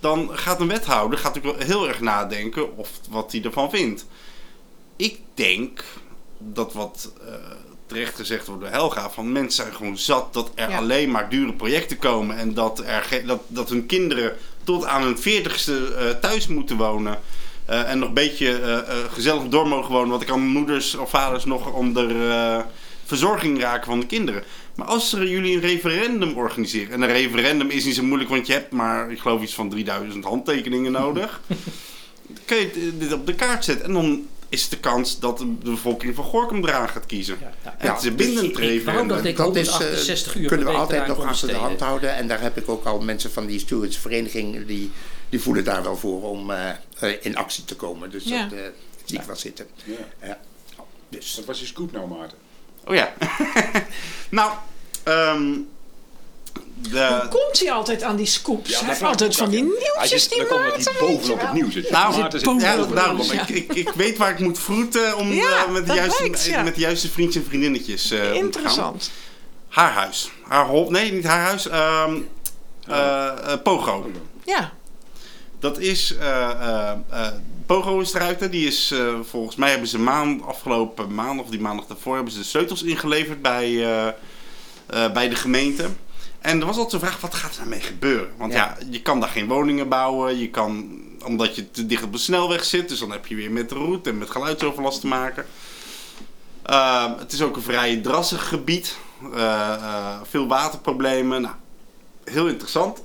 [0.00, 4.06] Dan gaat een wethouder gaat ook heel erg nadenken of wat hij ervan vindt.
[4.96, 5.84] Ik denk
[6.38, 7.34] dat wat eh,
[7.86, 10.76] terecht gezegd wordt door Helga, van mensen zijn gewoon zat dat er Ja.
[10.76, 15.18] alleen maar dure projecten komen en dat, er dat, dat hun kinderen tot aan hun
[15.18, 17.18] veertigste eh thuis moeten wonen.
[17.66, 20.08] eh, en nog een beetje gezellig door mogen wonen.
[20.08, 22.14] Want ik kan moeders of vaders nog onder
[23.04, 24.44] verzorging raken van de kinderen.
[24.74, 26.92] Maar als er jullie een referendum organiseren.
[26.92, 29.68] En een referendum is niet zo moeilijk, want je hebt maar, ik geloof, iets van
[29.70, 31.40] 3000 handtekeningen nodig.
[31.46, 31.56] dan
[32.46, 33.86] kun je dit op de kaart zetten.
[33.86, 37.38] En dan is de kans dat de bevolking van Gorkum eraan gaat kiezen.
[37.40, 37.74] ja.
[37.78, 39.16] Het is een bindend Dus ik- ik wou referendum.
[39.16, 42.14] dat ik dat is, eh, 168 uur kunnen we altijd nog achter de hand houden.
[42.14, 44.90] En daar heb ik ook al mensen van die stewardsvereniging, die,
[45.28, 48.10] die voelen daar wel voor om eh, eh, in actie te komen.
[48.10, 48.42] Dus Ja.
[48.46, 48.64] dat eh,
[49.04, 49.66] zie ik wel zitten.
[49.84, 49.94] Ja.
[50.26, 50.38] Ja.
[51.08, 51.34] Dus.
[51.36, 52.38] Wat was je scoop nou, Maarten?
[52.84, 53.12] Oh ja.
[54.30, 54.52] nou,
[55.02, 55.52] ehm
[56.90, 58.80] de, Hoe komt hij altijd aan die scoops?
[58.80, 61.90] hij heeft altijd van die nieuwtjes die Maarten, bovenop het nieuws zit.
[61.90, 63.20] Nou, Maarten zit bovenop ja, bovenop daarom.
[63.20, 66.62] Ik, ik, ik weet waar ik moet vroeten om Ja, eh, met, de juiste, ja.
[66.62, 68.34] met de juiste vriendjes en vriendinnetjes gaan.
[68.34, 69.10] Interessant.
[69.68, 70.30] Haar huis.
[70.48, 71.68] Haar hol, nee, niet haar huis.
[71.68, 72.16] ehm
[72.86, 74.10] eh, eh, Pogo.
[74.44, 74.72] Ja,
[75.60, 76.14] Dat is.
[77.66, 78.50] Pogo is eruit.
[78.50, 78.94] Die is.
[79.22, 82.14] volgens mij hebben ze maand, afgelopen maand of die maandag daarvoor.
[82.14, 83.84] hebben ze de sleutels ingeleverd bij,
[85.12, 85.88] bij de gemeente.
[86.42, 88.30] En er was altijd de vraag: wat gaat er nou mee gebeuren?
[88.36, 88.76] Want ja.
[88.78, 88.86] Ja.
[88.90, 90.38] je kan daar geen woningen bouwen.
[90.38, 91.00] Je kan.
[91.24, 92.88] Omdat je te dicht op de snelweg zit.
[92.88, 95.46] Dus dan heb je weer met de route en met geluidsoverlast te maken.
[96.62, 98.96] Eh, het is ook een vrij drassig gebied.
[99.34, 101.42] Eh, eh, veel waterproblemen.
[101.42, 101.54] Nou,
[102.24, 103.02] heel interessant.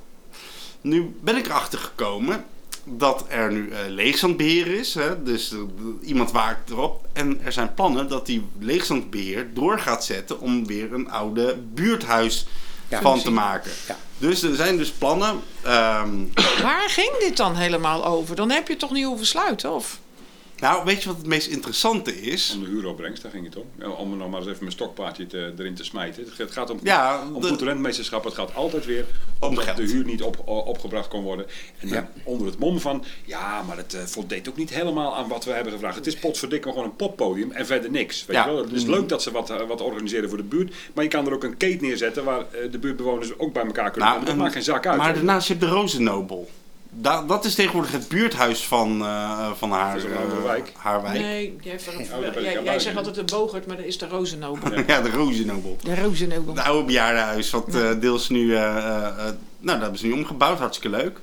[0.82, 2.46] Nu ben ik erachter gekomen
[2.84, 4.94] dat er nu eh, leegstandbeheer is.
[4.94, 5.24] Hè?
[5.24, 5.54] Dus
[6.02, 7.08] iemand waakt erop.
[7.14, 12.48] En er zijn plannen dat die leegstandbeheer door gaat zetten om weer een oude buurthuis
[12.90, 13.02] Ja.
[13.02, 13.72] van te maken.
[13.88, 13.96] Ja.
[14.18, 15.42] Dus er zijn dus plannen.
[15.64, 16.10] ehm,
[16.62, 18.36] waar ging dit dan helemaal over?
[18.36, 20.00] Dan heb je het toch niet hoeven sluiten, of?
[20.60, 22.54] Nou, weet je wat het meest interessante is?
[22.56, 23.92] Om de huuropbrengst, daar ging het om.
[23.92, 26.26] Om nog maar eens even mijn stokpaardje te, erin te smijten.
[26.38, 28.24] Het- gaat om, Ja, om de- goed rentmeesterschap.
[28.24, 29.06] Het gaat altijd weer
[29.40, 29.78] Om om dat geld.
[29.78, 31.46] de huur niet op, opgebracht kon worden.
[31.80, 32.10] En dan Ja.
[32.24, 35.52] onder het mom van, ja, maar het eh, voldeed ook niet helemaal aan wat we
[35.52, 35.96] hebben gevraagd.
[35.96, 38.26] Het is potverdikke gewoon een poppodium en verder niks.
[38.26, 38.46] Weet Ja.
[38.46, 38.64] je wel?
[38.64, 40.74] Het is leuk dat ze wat, eh, wat organiseren voor de buurt.
[40.94, 43.92] Maar je kan er ook een kate neerzetten waar eh, de buurtbewoners ook bij elkaar
[43.92, 44.26] kunnen komen.
[44.26, 44.98] Dat maakt geen zak uit.
[44.98, 46.50] Maar daarnaast heb je de Rozennobel.
[47.00, 50.72] Da dat is tegenwoordig het buurthuis van, eh, van haar, eh, wijk.
[50.78, 51.20] haar wijk.
[51.20, 51.80] Nee, jij,
[52.18, 54.72] Oh, jij, zegt altijd de Bogert, maar dat is de Rozennobel.
[54.88, 55.78] Ja, de Rozennobel.
[55.84, 56.56] De Rozennobel.
[56.56, 58.56] Het oude bejaardenhuis, wat eh, deels nu...
[58.56, 61.20] eh, eh, eh, nou, dat hebben ze nu omgebouwd, hartstikke leuk.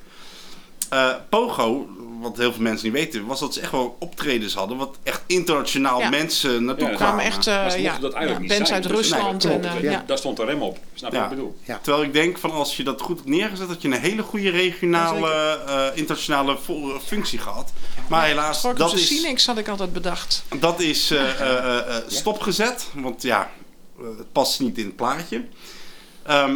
[0.89, 1.87] Eh, Pogo,
[2.21, 4.77] wat heel veel mensen niet weten, was dat ze echt wel optredens hadden...
[4.77, 6.09] wat echt internationaal Ja.
[6.09, 8.69] mensen naartoe Ja, kwamen echt Maar eh ze ja, mochten dat eigenlijk ja, niet bands
[8.71, 8.83] zijn.
[8.83, 9.43] uit Dus- Rusland.
[9.43, 9.75] Nee, en, klopt.
[9.75, 10.03] eh, Ja, ja.
[10.07, 10.77] Daar stond een rem op.
[10.93, 11.23] Snap je Ja.
[11.23, 11.57] wat ik bedoel?
[11.63, 11.79] Ja.
[11.81, 13.67] Terwijl ik denk van als je dat goed hebt neergezet...
[13.67, 15.29] dat je een hele goede regionale,
[15.67, 17.73] eh, internationale vo- functie gehad.
[18.09, 19.07] Maar helaas, dat Gorkumse is...
[19.07, 20.43] Cinex had ik altijd bedacht.
[20.59, 23.49] Dat is eh, eh, eh, eh, stopgezet, want ja,
[23.99, 25.43] eh, het past niet in het plaatje.
[26.23, 26.55] Ehm,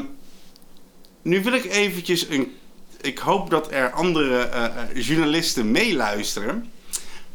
[1.21, 2.55] nu wil ik eventjes een.
[3.01, 6.71] Ik hoop dat er andere eh, eh, journalisten meeluisteren.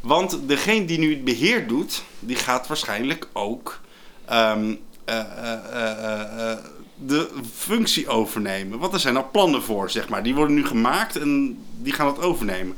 [0.01, 3.81] Want degene die nu het beheer doet, die gaat waarschijnlijk ook
[4.25, 6.53] ehm, eh,
[6.95, 8.79] de functie overnemen.
[8.79, 10.23] Want er zijn al plannen voor, zeg maar.
[10.23, 12.77] Die worden nu gemaakt en die gaan het overnemen.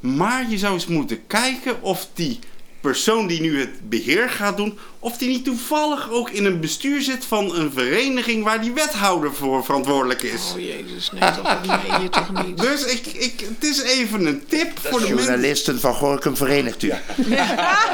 [0.00, 2.38] Maar je zou eens moeten kijken of die
[2.80, 7.00] persoon die nu het beheer gaat doen, of die niet toevallig ook in een bestuur
[7.00, 10.52] zit van een vereniging waar die wethouder voor verantwoordelijk is.
[10.54, 12.58] Oh jezus, nee, toch, nee, je toch niet.
[12.70, 15.24] Dus ik, ik, het is even een tip voor de mensen.
[15.24, 16.92] Journalisten van Gorkum verenigt u.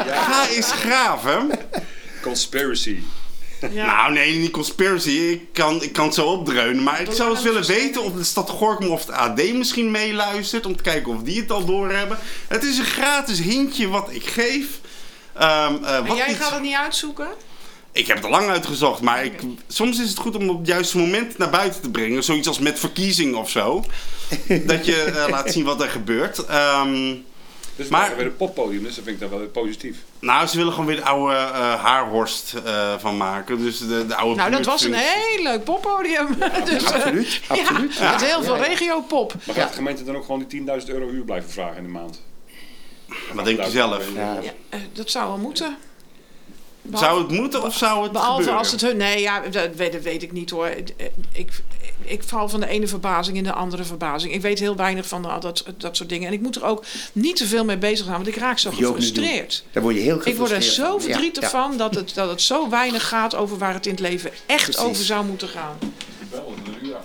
[0.09, 1.51] Ga eens graven.
[2.23, 2.99] Conspiracy.
[3.73, 3.87] Ja.
[3.87, 5.11] Nou, nee, niet conspiracy.
[5.11, 6.83] Ik kan, ik kan het zo opdreunen.
[6.83, 10.67] Maar ik zou eens willen weten of de stad Gorkum of de AD misschien meeluistert.
[10.67, 12.19] Om te kijken of die het al doorhebben.
[12.49, 14.67] Het is een gratis hintje wat ik geef.
[15.35, 17.29] Ehm, eh, en wat jij iets- gaat het niet uitzoeken?
[17.93, 19.33] Ik heb het al lang uitgezocht, maar ik,
[19.69, 22.25] soms is het goed om op het juiste moment naar buiten te brengen.
[22.25, 23.85] Zoiets als met verkiezing of zo.
[24.65, 26.45] dat je eh, laat zien wat er gebeurt.
[26.47, 27.15] Ehm,
[27.77, 29.97] Dus Maar- weer een poppodium, dus dat vind ik dan wel weer positief.
[30.19, 33.59] nou, ze willen gewoon weer de oude eh, haarhorst eh, van maken.
[33.59, 36.27] Dus de, de oude Nou, dat was een heel leuk poppodium.
[36.65, 37.95] dus, eh, Absoluut, absoluut.
[37.95, 39.35] Ja, met heel veel regiopop.
[39.47, 41.89] Maar gaat de gemeente dan ook gewoon die 10.000 euro huur blijven vragen in de
[41.89, 42.23] maand?
[43.33, 44.15] Wat denk je zelf?
[44.15, 44.39] Ja.
[44.43, 45.77] Ja, dat zou wel moeten.
[46.95, 48.59] Zou het moeten of zou het Behalve gebeuren?
[48.59, 48.97] als het hun.
[48.97, 50.69] Nee, ja, dat weet, dat weet ik niet hoor.
[51.33, 51.63] Ik,
[52.05, 54.33] ik val van de ene verbazing in de andere verbazing.
[54.33, 56.27] Ik weet heel weinig van dat, dat soort dingen.
[56.29, 58.71] En ik moet er ook niet te veel mee bezig gaan, want ik raak zo
[58.71, 59.65] gefrustreerd.
[59.73, 60.95] Daar word je heel Ik word er gefrustreerd zo.
[60.95, 61.49] Ja, verdrietig ja.
[61.51, 64.65] van dat het, dat het zo weinig gaat over waar het in het leven echt
[64.65, 64.83] Precies.
[64.83, 65.79] over zou moeten gaan.
[66.31, 66.97] Wel, een uur.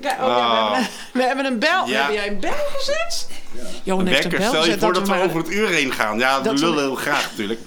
[0.00, 1.86] Kijk, oh, ja, we, hebben, we hebben een bel.
[1.86, 2.02] Ja.
[2.04, 3.28] Heb jij een bel gezet?
[3.82, 5.92] Johan Een heeft een wekker, bel stel je voor dat we over het uur heen
[5.92, 6.18] gaan.
[6.18, 7.60] Ja, Dat we we- willen heel graag natuurlijk.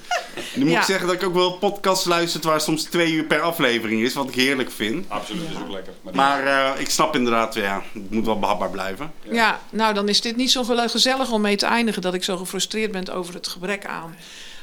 [0.54, 0.80] Nu moet Ja.
[0.80, 4.14] ik zeggen dat ik ook wel podcasts luister waar soms twee uur per aflevering is,
[4.14, 5.06] wat ik heerlijk vind.
[5.10, 5.94] Absoluut, dat is ook lekker.
[6.02, 9.12] Maar, Maar eh, ik snap inderdaad, ja, het moet wel behapbaar blijven.
[9.32, 12.38] Ja, nou dan is dit niet zo gezellig om mee te eindigen dat ik zo
[12.38, 14.16] gefrustreerd ben over het gebrek aan,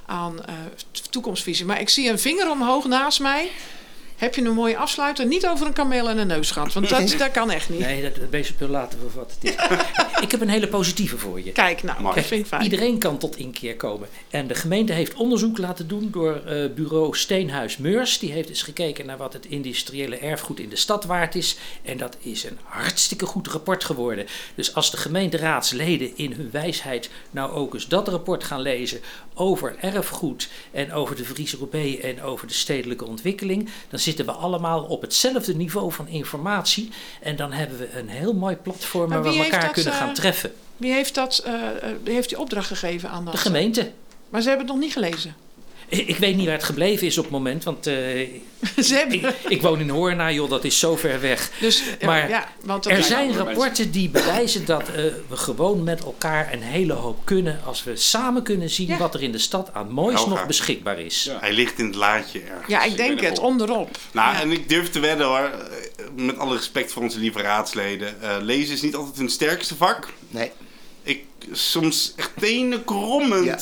[0.07, 0.55] aan eh,
[1.11, 1.64] toekomstvisie.
[1.64, 3.51] Maar ik zie een vinger omhoog naast mij.
[4.17, 5.27] Heb je een mooie afsluiter?
[5.27, 7.79] Niet over een kameel en een neusgat, want dat, dat kan echt niet.
[7.79, 9.79] Nee, dat, dat wezenspul laten we wat het is.
[10.25, 11.53] ik heb een hele positieve voor je.
[11.53, 12.62] Kijk, nou, dat vind ik fijn.
[12.62, 14.09] Iedereen kan tot inkeer komen.
[14.31, 18.19] En de gemeente heeft onderzoek laten doen door eh, bureau Steenhuis Meurs.
[18.19, 21.57] Die heeft eens gekeken naar wat het industriële erfgoed in de stad waard is.
[21.83, 24.27] En dat is een hartstikke goed rapport geworden.
[24.55, 29.01] Dus als de gemeenteraadsleden in hun wijsheid nou ook eens dat rapport gaan lezen
[29.35, 34.33] over erfgoed en over de Friese Roubaix en over de stedelijke ontwikkeling, dan zitten we
[34.33, 36.91] allemaal op hetzelfde niveau van informatie.
[37.21, 40.15] En dan hebben we een heel mooi platform waar we elkaar dat, kunnen gaan eh,
[40.15, 40.53] treffen.
[40.77, 43.41] Wie heeft, dat, eh, eh, heeft die opdracht gegeven aan De dat?
[43.41, 43.93] gemeente.
[44.29, 45.35] Maar ze hebben het nog niet gelezen.
[45.89, 47.95] Ik ik weet niet waar het gebleven is op het moment, want eh,
[48.89, 49.16] ze hebben...
[49.24, 51.51] ik, ik woon in Hoorna, joh, dat is zo ver weg.
[51.61, 54.95] Dus, ja, Maar ja, want Er zijn rapporten die bewijzen dat eh,
[55.28, 58.97] we gewoon met elkaar een hele hoop kunnen als we samen kunnen zien Ja.
[58.97, 60.30] wat er in de stad aan moois Helga.
[60.30, 61.24] nog beschikbaar is.
[61.24, 61.39] Ja.
[61.41, 62.66] Hij ligt in het laadje ergens.
[62.68, 63.99] Ja, ik denk het, onderop.
[64.12, 64.41] Nou, Ja.
[64.41, 68.22] en ik durf te wedden hoor, eh, met alle respect voor onze lieve raadsleden.
[68.22, 70.12] eh, lezen is niet altijd hun sterkste vak.
[70.28, 70.51] Nee.
[71.03, 73.59] Ik, soms echt tenen krommend Ja.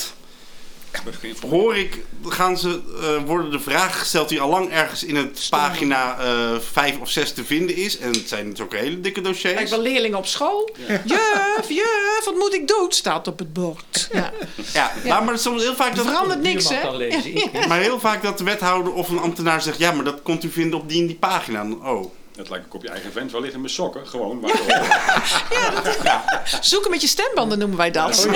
[1.49, 5.47] Hoor ik, gaan ze, eh, worden de vragen gesteld die al lang ergens in het
[5.51, 7.99] pagina eh 5 of 6 te vinden is.
[7.99, 9.71] En het zijn natuurlijk hele dikke Kijk, dossiers.
[9.71, 10.71] wel leerling op school.
[11.05, 12.87] Juf, juf, wat moet ik doen?
[12.89, 14.09] Staat op het bord.
[14.13, 14.33] Ja.
[14.73, 16.07] Ja, maar, maar soms heel vaak dat...
[16.07, 17.07] verandert niks, hè?
[17.07, 17.67] ik.
[17.69, 19.79] Maar heel vaak dat de wethouder of een ambtenaar zegt...
[19.79, 21.67] ja, maar dat kon u vinden op die en die pagina.
[21.83, 22.13] Oh.
[22.37, 23.33] Het lijkt ook op je eigen vent.
[23.33, 24.07] Waar liggen mijn sokken?
[24.07, 24.41] Gewoon.
[24.41, 24.51] Waar
[26.61, 28.29] Zoeken met je stembanden noemen wij dat.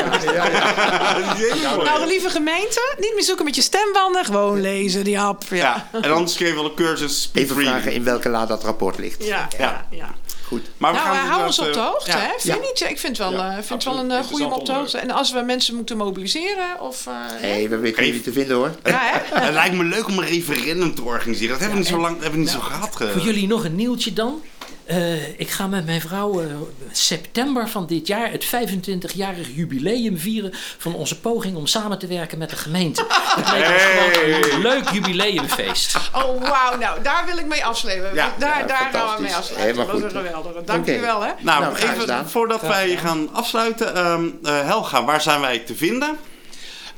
[1.85, 4.25] Nou, lieve gemeente, niet meer zoeken met je stembanden.
[4.25, 5.43] Gewoon lezen, die hap.
[5.49, 5.57] Ja,
[5.93, 9.25] Ja, en anders je wel een cursus Even vragen in welke la dat rapport ligt.
[9.25, 9.49] ja,
[9.91, 10.15] ja.
[10.49, 10.63] Goed.
[10.77, 12.19] Maar we Nou, gaan eh, hou ons op de eh, hoogte, ja.
[12.19, 12.29] hè?
[12.29, 12.57] Vind je Ja.
[12.59, 12.81] niet?
[12.81, 14.99] Ik vind het wel, Ja, eh, vind wel een goede om op de hoogte.
[14.99, 17.07] En als we mensen moeten mobiliseren, of...
[17.07, 18.71] eh, Hey, we weten jullie te vinden hoor.
[18.85, 19.41] ja, hè?
[19.45, 21.51] Het lijkt me leuk om een referendum te organiseren.
[21.51, 22.97] Dat hebben we niet zo lang hebben we niet zo gehad.
[22.97, 24.43] ge- Voor jullie nog een nieuwtje dan.
[24.89, 26.47] Eh, ik ga met mijn vrouw eh,
[26.93, 32.39] september van dit jaar het 25-jarig jubileum vieren van onze poging om samen te werken
[32.39, 33.05] met de gemeente.
[33.09, 35.97] Het lijkt ons gewoon een leuk jubileumfeest.
[36.15, 36.79] Oh, wauw.
[36.79, 38.15] Nou, daar wil ik mee afsluiten.
[38.15, 39.77] Ja, daar ja, daar gaan we mee afsluiten.
[39.77, 40.03] Dat is goed.
[40.03, 40.63] een geweldige.
[40.65, 41.31] Dank je wel, hè?
[41.41, 43.95] Nou, Nou, even voordat wij gaan afsluiten.
[43.95, 46.17] ehm, eh, Helga, waar zijn wij te vinden?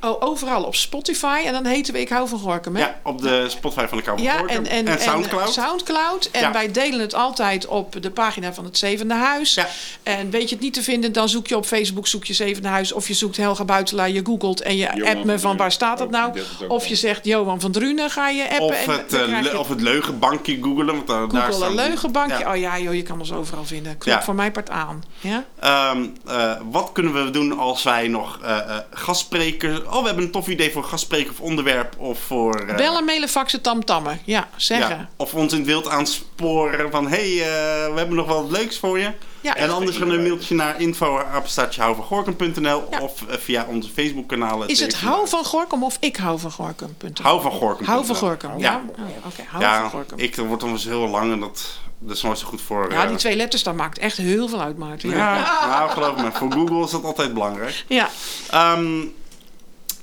[0.01, 1.40] Oh, overal op Spotify.
[1.44, 2.82] En dan heten we Ik hou van Gorkum, hè?
[2.82, 4.64] Ja, op de Spotify van de Kamer van Ja, Gorkum.
[4.64, 5.46] en, en, Soundcloud.
[5.46, 6.28] En, Soundcloud.
[6.32, 6.53] En Ja.
[6.53, 9.55] wij delen het altijd op de pagina van het Zevende Huis.
[9.55, 9.68] Ja.
[10.03, 12.68] En weet je het niet te vinden, dan zoek je op Facebook, zoek je Zevende
[12.68, 12.92] Huis.
[12.92, 15.72] Of je zoekt Helga Buitelaar, je googelt en je Johan appt me van van waar
[15.72, 16.40] staat Ook, nou.
[16.68, 18.66] Of je zegt Johan van Drunen, ga je appen.
[18.66, 20.94] Of het, eh, je of het leugenbankje googelen.
[20.94, 22.38] Want daar, daar Google staan een leugenbankje.
[22.38, 22.51] Ja.
[22.51, 23.98] Oh ja, joh, je kan ons overal vinden.
[23.98, 24.22] Klop Ja.
[24.22, 25.03] voor mij part aan.
[25.20, 25.44] Ja?
[25.61, 29.80] Ehm, eh, wat kunnen we doen als wij nog eh eh, gastsprekers...
[29.91, 31.95] Oh, we hebben een tof idee voor gastspreker of onderwerp.
[31.99, 32.55] Of voor...
[32.55, 34.20] eh, Bellen, mailen, faxen, tamtammen.
[34.24, 34.97] Ja, zeggen.
[34.97, 37.09] ja, of ons in het wild aansporen van...
[37.09, 39.11] Hé, hey, eh, we hebben nog wel wat leuks voor je.
[39.43, 39.55] Ja.
[39.57, 43.01] en anders gaan een mailtje naar info.houvanGorkum.nl Ja.
[43.01, 44.68] of eh, via onze Facebookkanalen.
[44.68, 46.97] Is het hou van Gorkum of ik hou van Gorkum?
[47.22, 47.86] Hou van Gorkum.
[47.86, 48.51] Hou van Gorkum.
[48.59, 48.82] Ja.
[48.99, 49.43] Oh, oké.
[49.49, 50.18] Hou Ja, van Gorkum.
[50.18, 52.93] ik, dat wordt dan eens heel lang en dat, dat is nooit zo goed voor...
[52.93, 55.11] Ja, die twee letters, dat maakt echt heel veel uit, Maarten.
[55.11, 57.84] Ja, nou geloof me, voor Google is dat altijd belangrijk.
[57.88, 58.09] ja.
[58.51, 59.01] Ehm,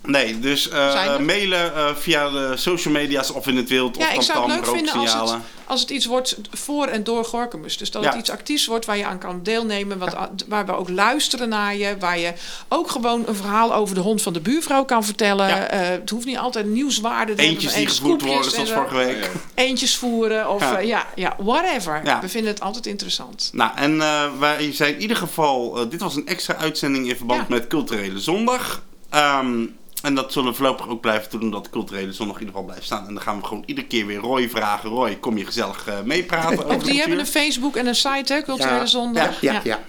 [0.07, 4.07] nee, dus eh, Zijn mailen eh, via de social media's of in het wild Ja,
[4.07, 5.43] of ik zou het leuk vinden als het, rooksignalen.
[5.65, 7.77] als het iets wordt voor en door Gorkumus.
[7.77, 8.09] Dus dat Ja.
[8.09, 9.97] het iets actiefs wordt waar je aan kan deelnemen.
[9.97, 10.15] Wat,
[10.47, 11.95] waar we ook luisteren naar je.
[11.99, 12.33] Waar je
[12.67, 15.47] ook gewoon een verhaal over de hond van de buurvrouw kan vertellen.
[15.47, 15.67] Ja.
[15.67, 19.31] Eh, het hoeft niet altijd nieuwswaarde te Eentjes die gevoerd en worden, zoals vorige week.
[19.55, 21.05] Eentjes voeren of Ja.
[21.15, 22.01] ja, whatever.
[22.21, 23.49] We vinden het altijd interessant.
[23.53, 23.97] Nou, en
[24.39, 25.89] wij zijn in ieder geval...
[25.89, 28.81] dit was een extra uitzending in verband met Culturele Zondag.
[29.09, 29.65] Ehm,
[30.03, 32.85] en dat zullen we voorlopig ook blijven doen, omdat Culturele Zondag in ieder geval blijft
[32.85, 33.07] staan.
[33.07, 34.89] En dan gaan we gewoon iedere keer weer Roy vragen.
[34.89, 37.25] Roy, kom je gezellig eh, meepraten over Ook die hebben een?
[37.25, 38.41] Facebook en een site, hè?
[38.41, 38.85] Culturele Ja.
[38.85, 39.41] Zondag.
[39.41, 39.79] Ja, ja.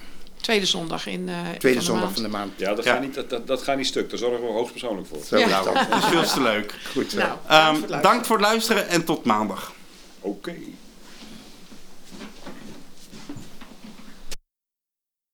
[0.40, 2.14] Tweede zondag in eh Tweede van de zondag maand.
[2.14, 2.52] van de maand.
[2.56, 2.92] Ja, dat, Ja.
[2.92, 4.10] Gaat niet, dat, dat, dat gaat niet stuk.
[4.10, 5.18] Daar zorgen we hoogstpersoonlijk voor.
[5.26, 5.46] Zo Ja.
[5.46, 5.74] is dat.
[5.98, 6.74] Is veel te leuk.
[6.92, 7.18] Goed zo.
[7.18, 9.72] Nou, Ehm, bedankt voor het luisteren en tot maandag.
[10.20, 10.54] Oké.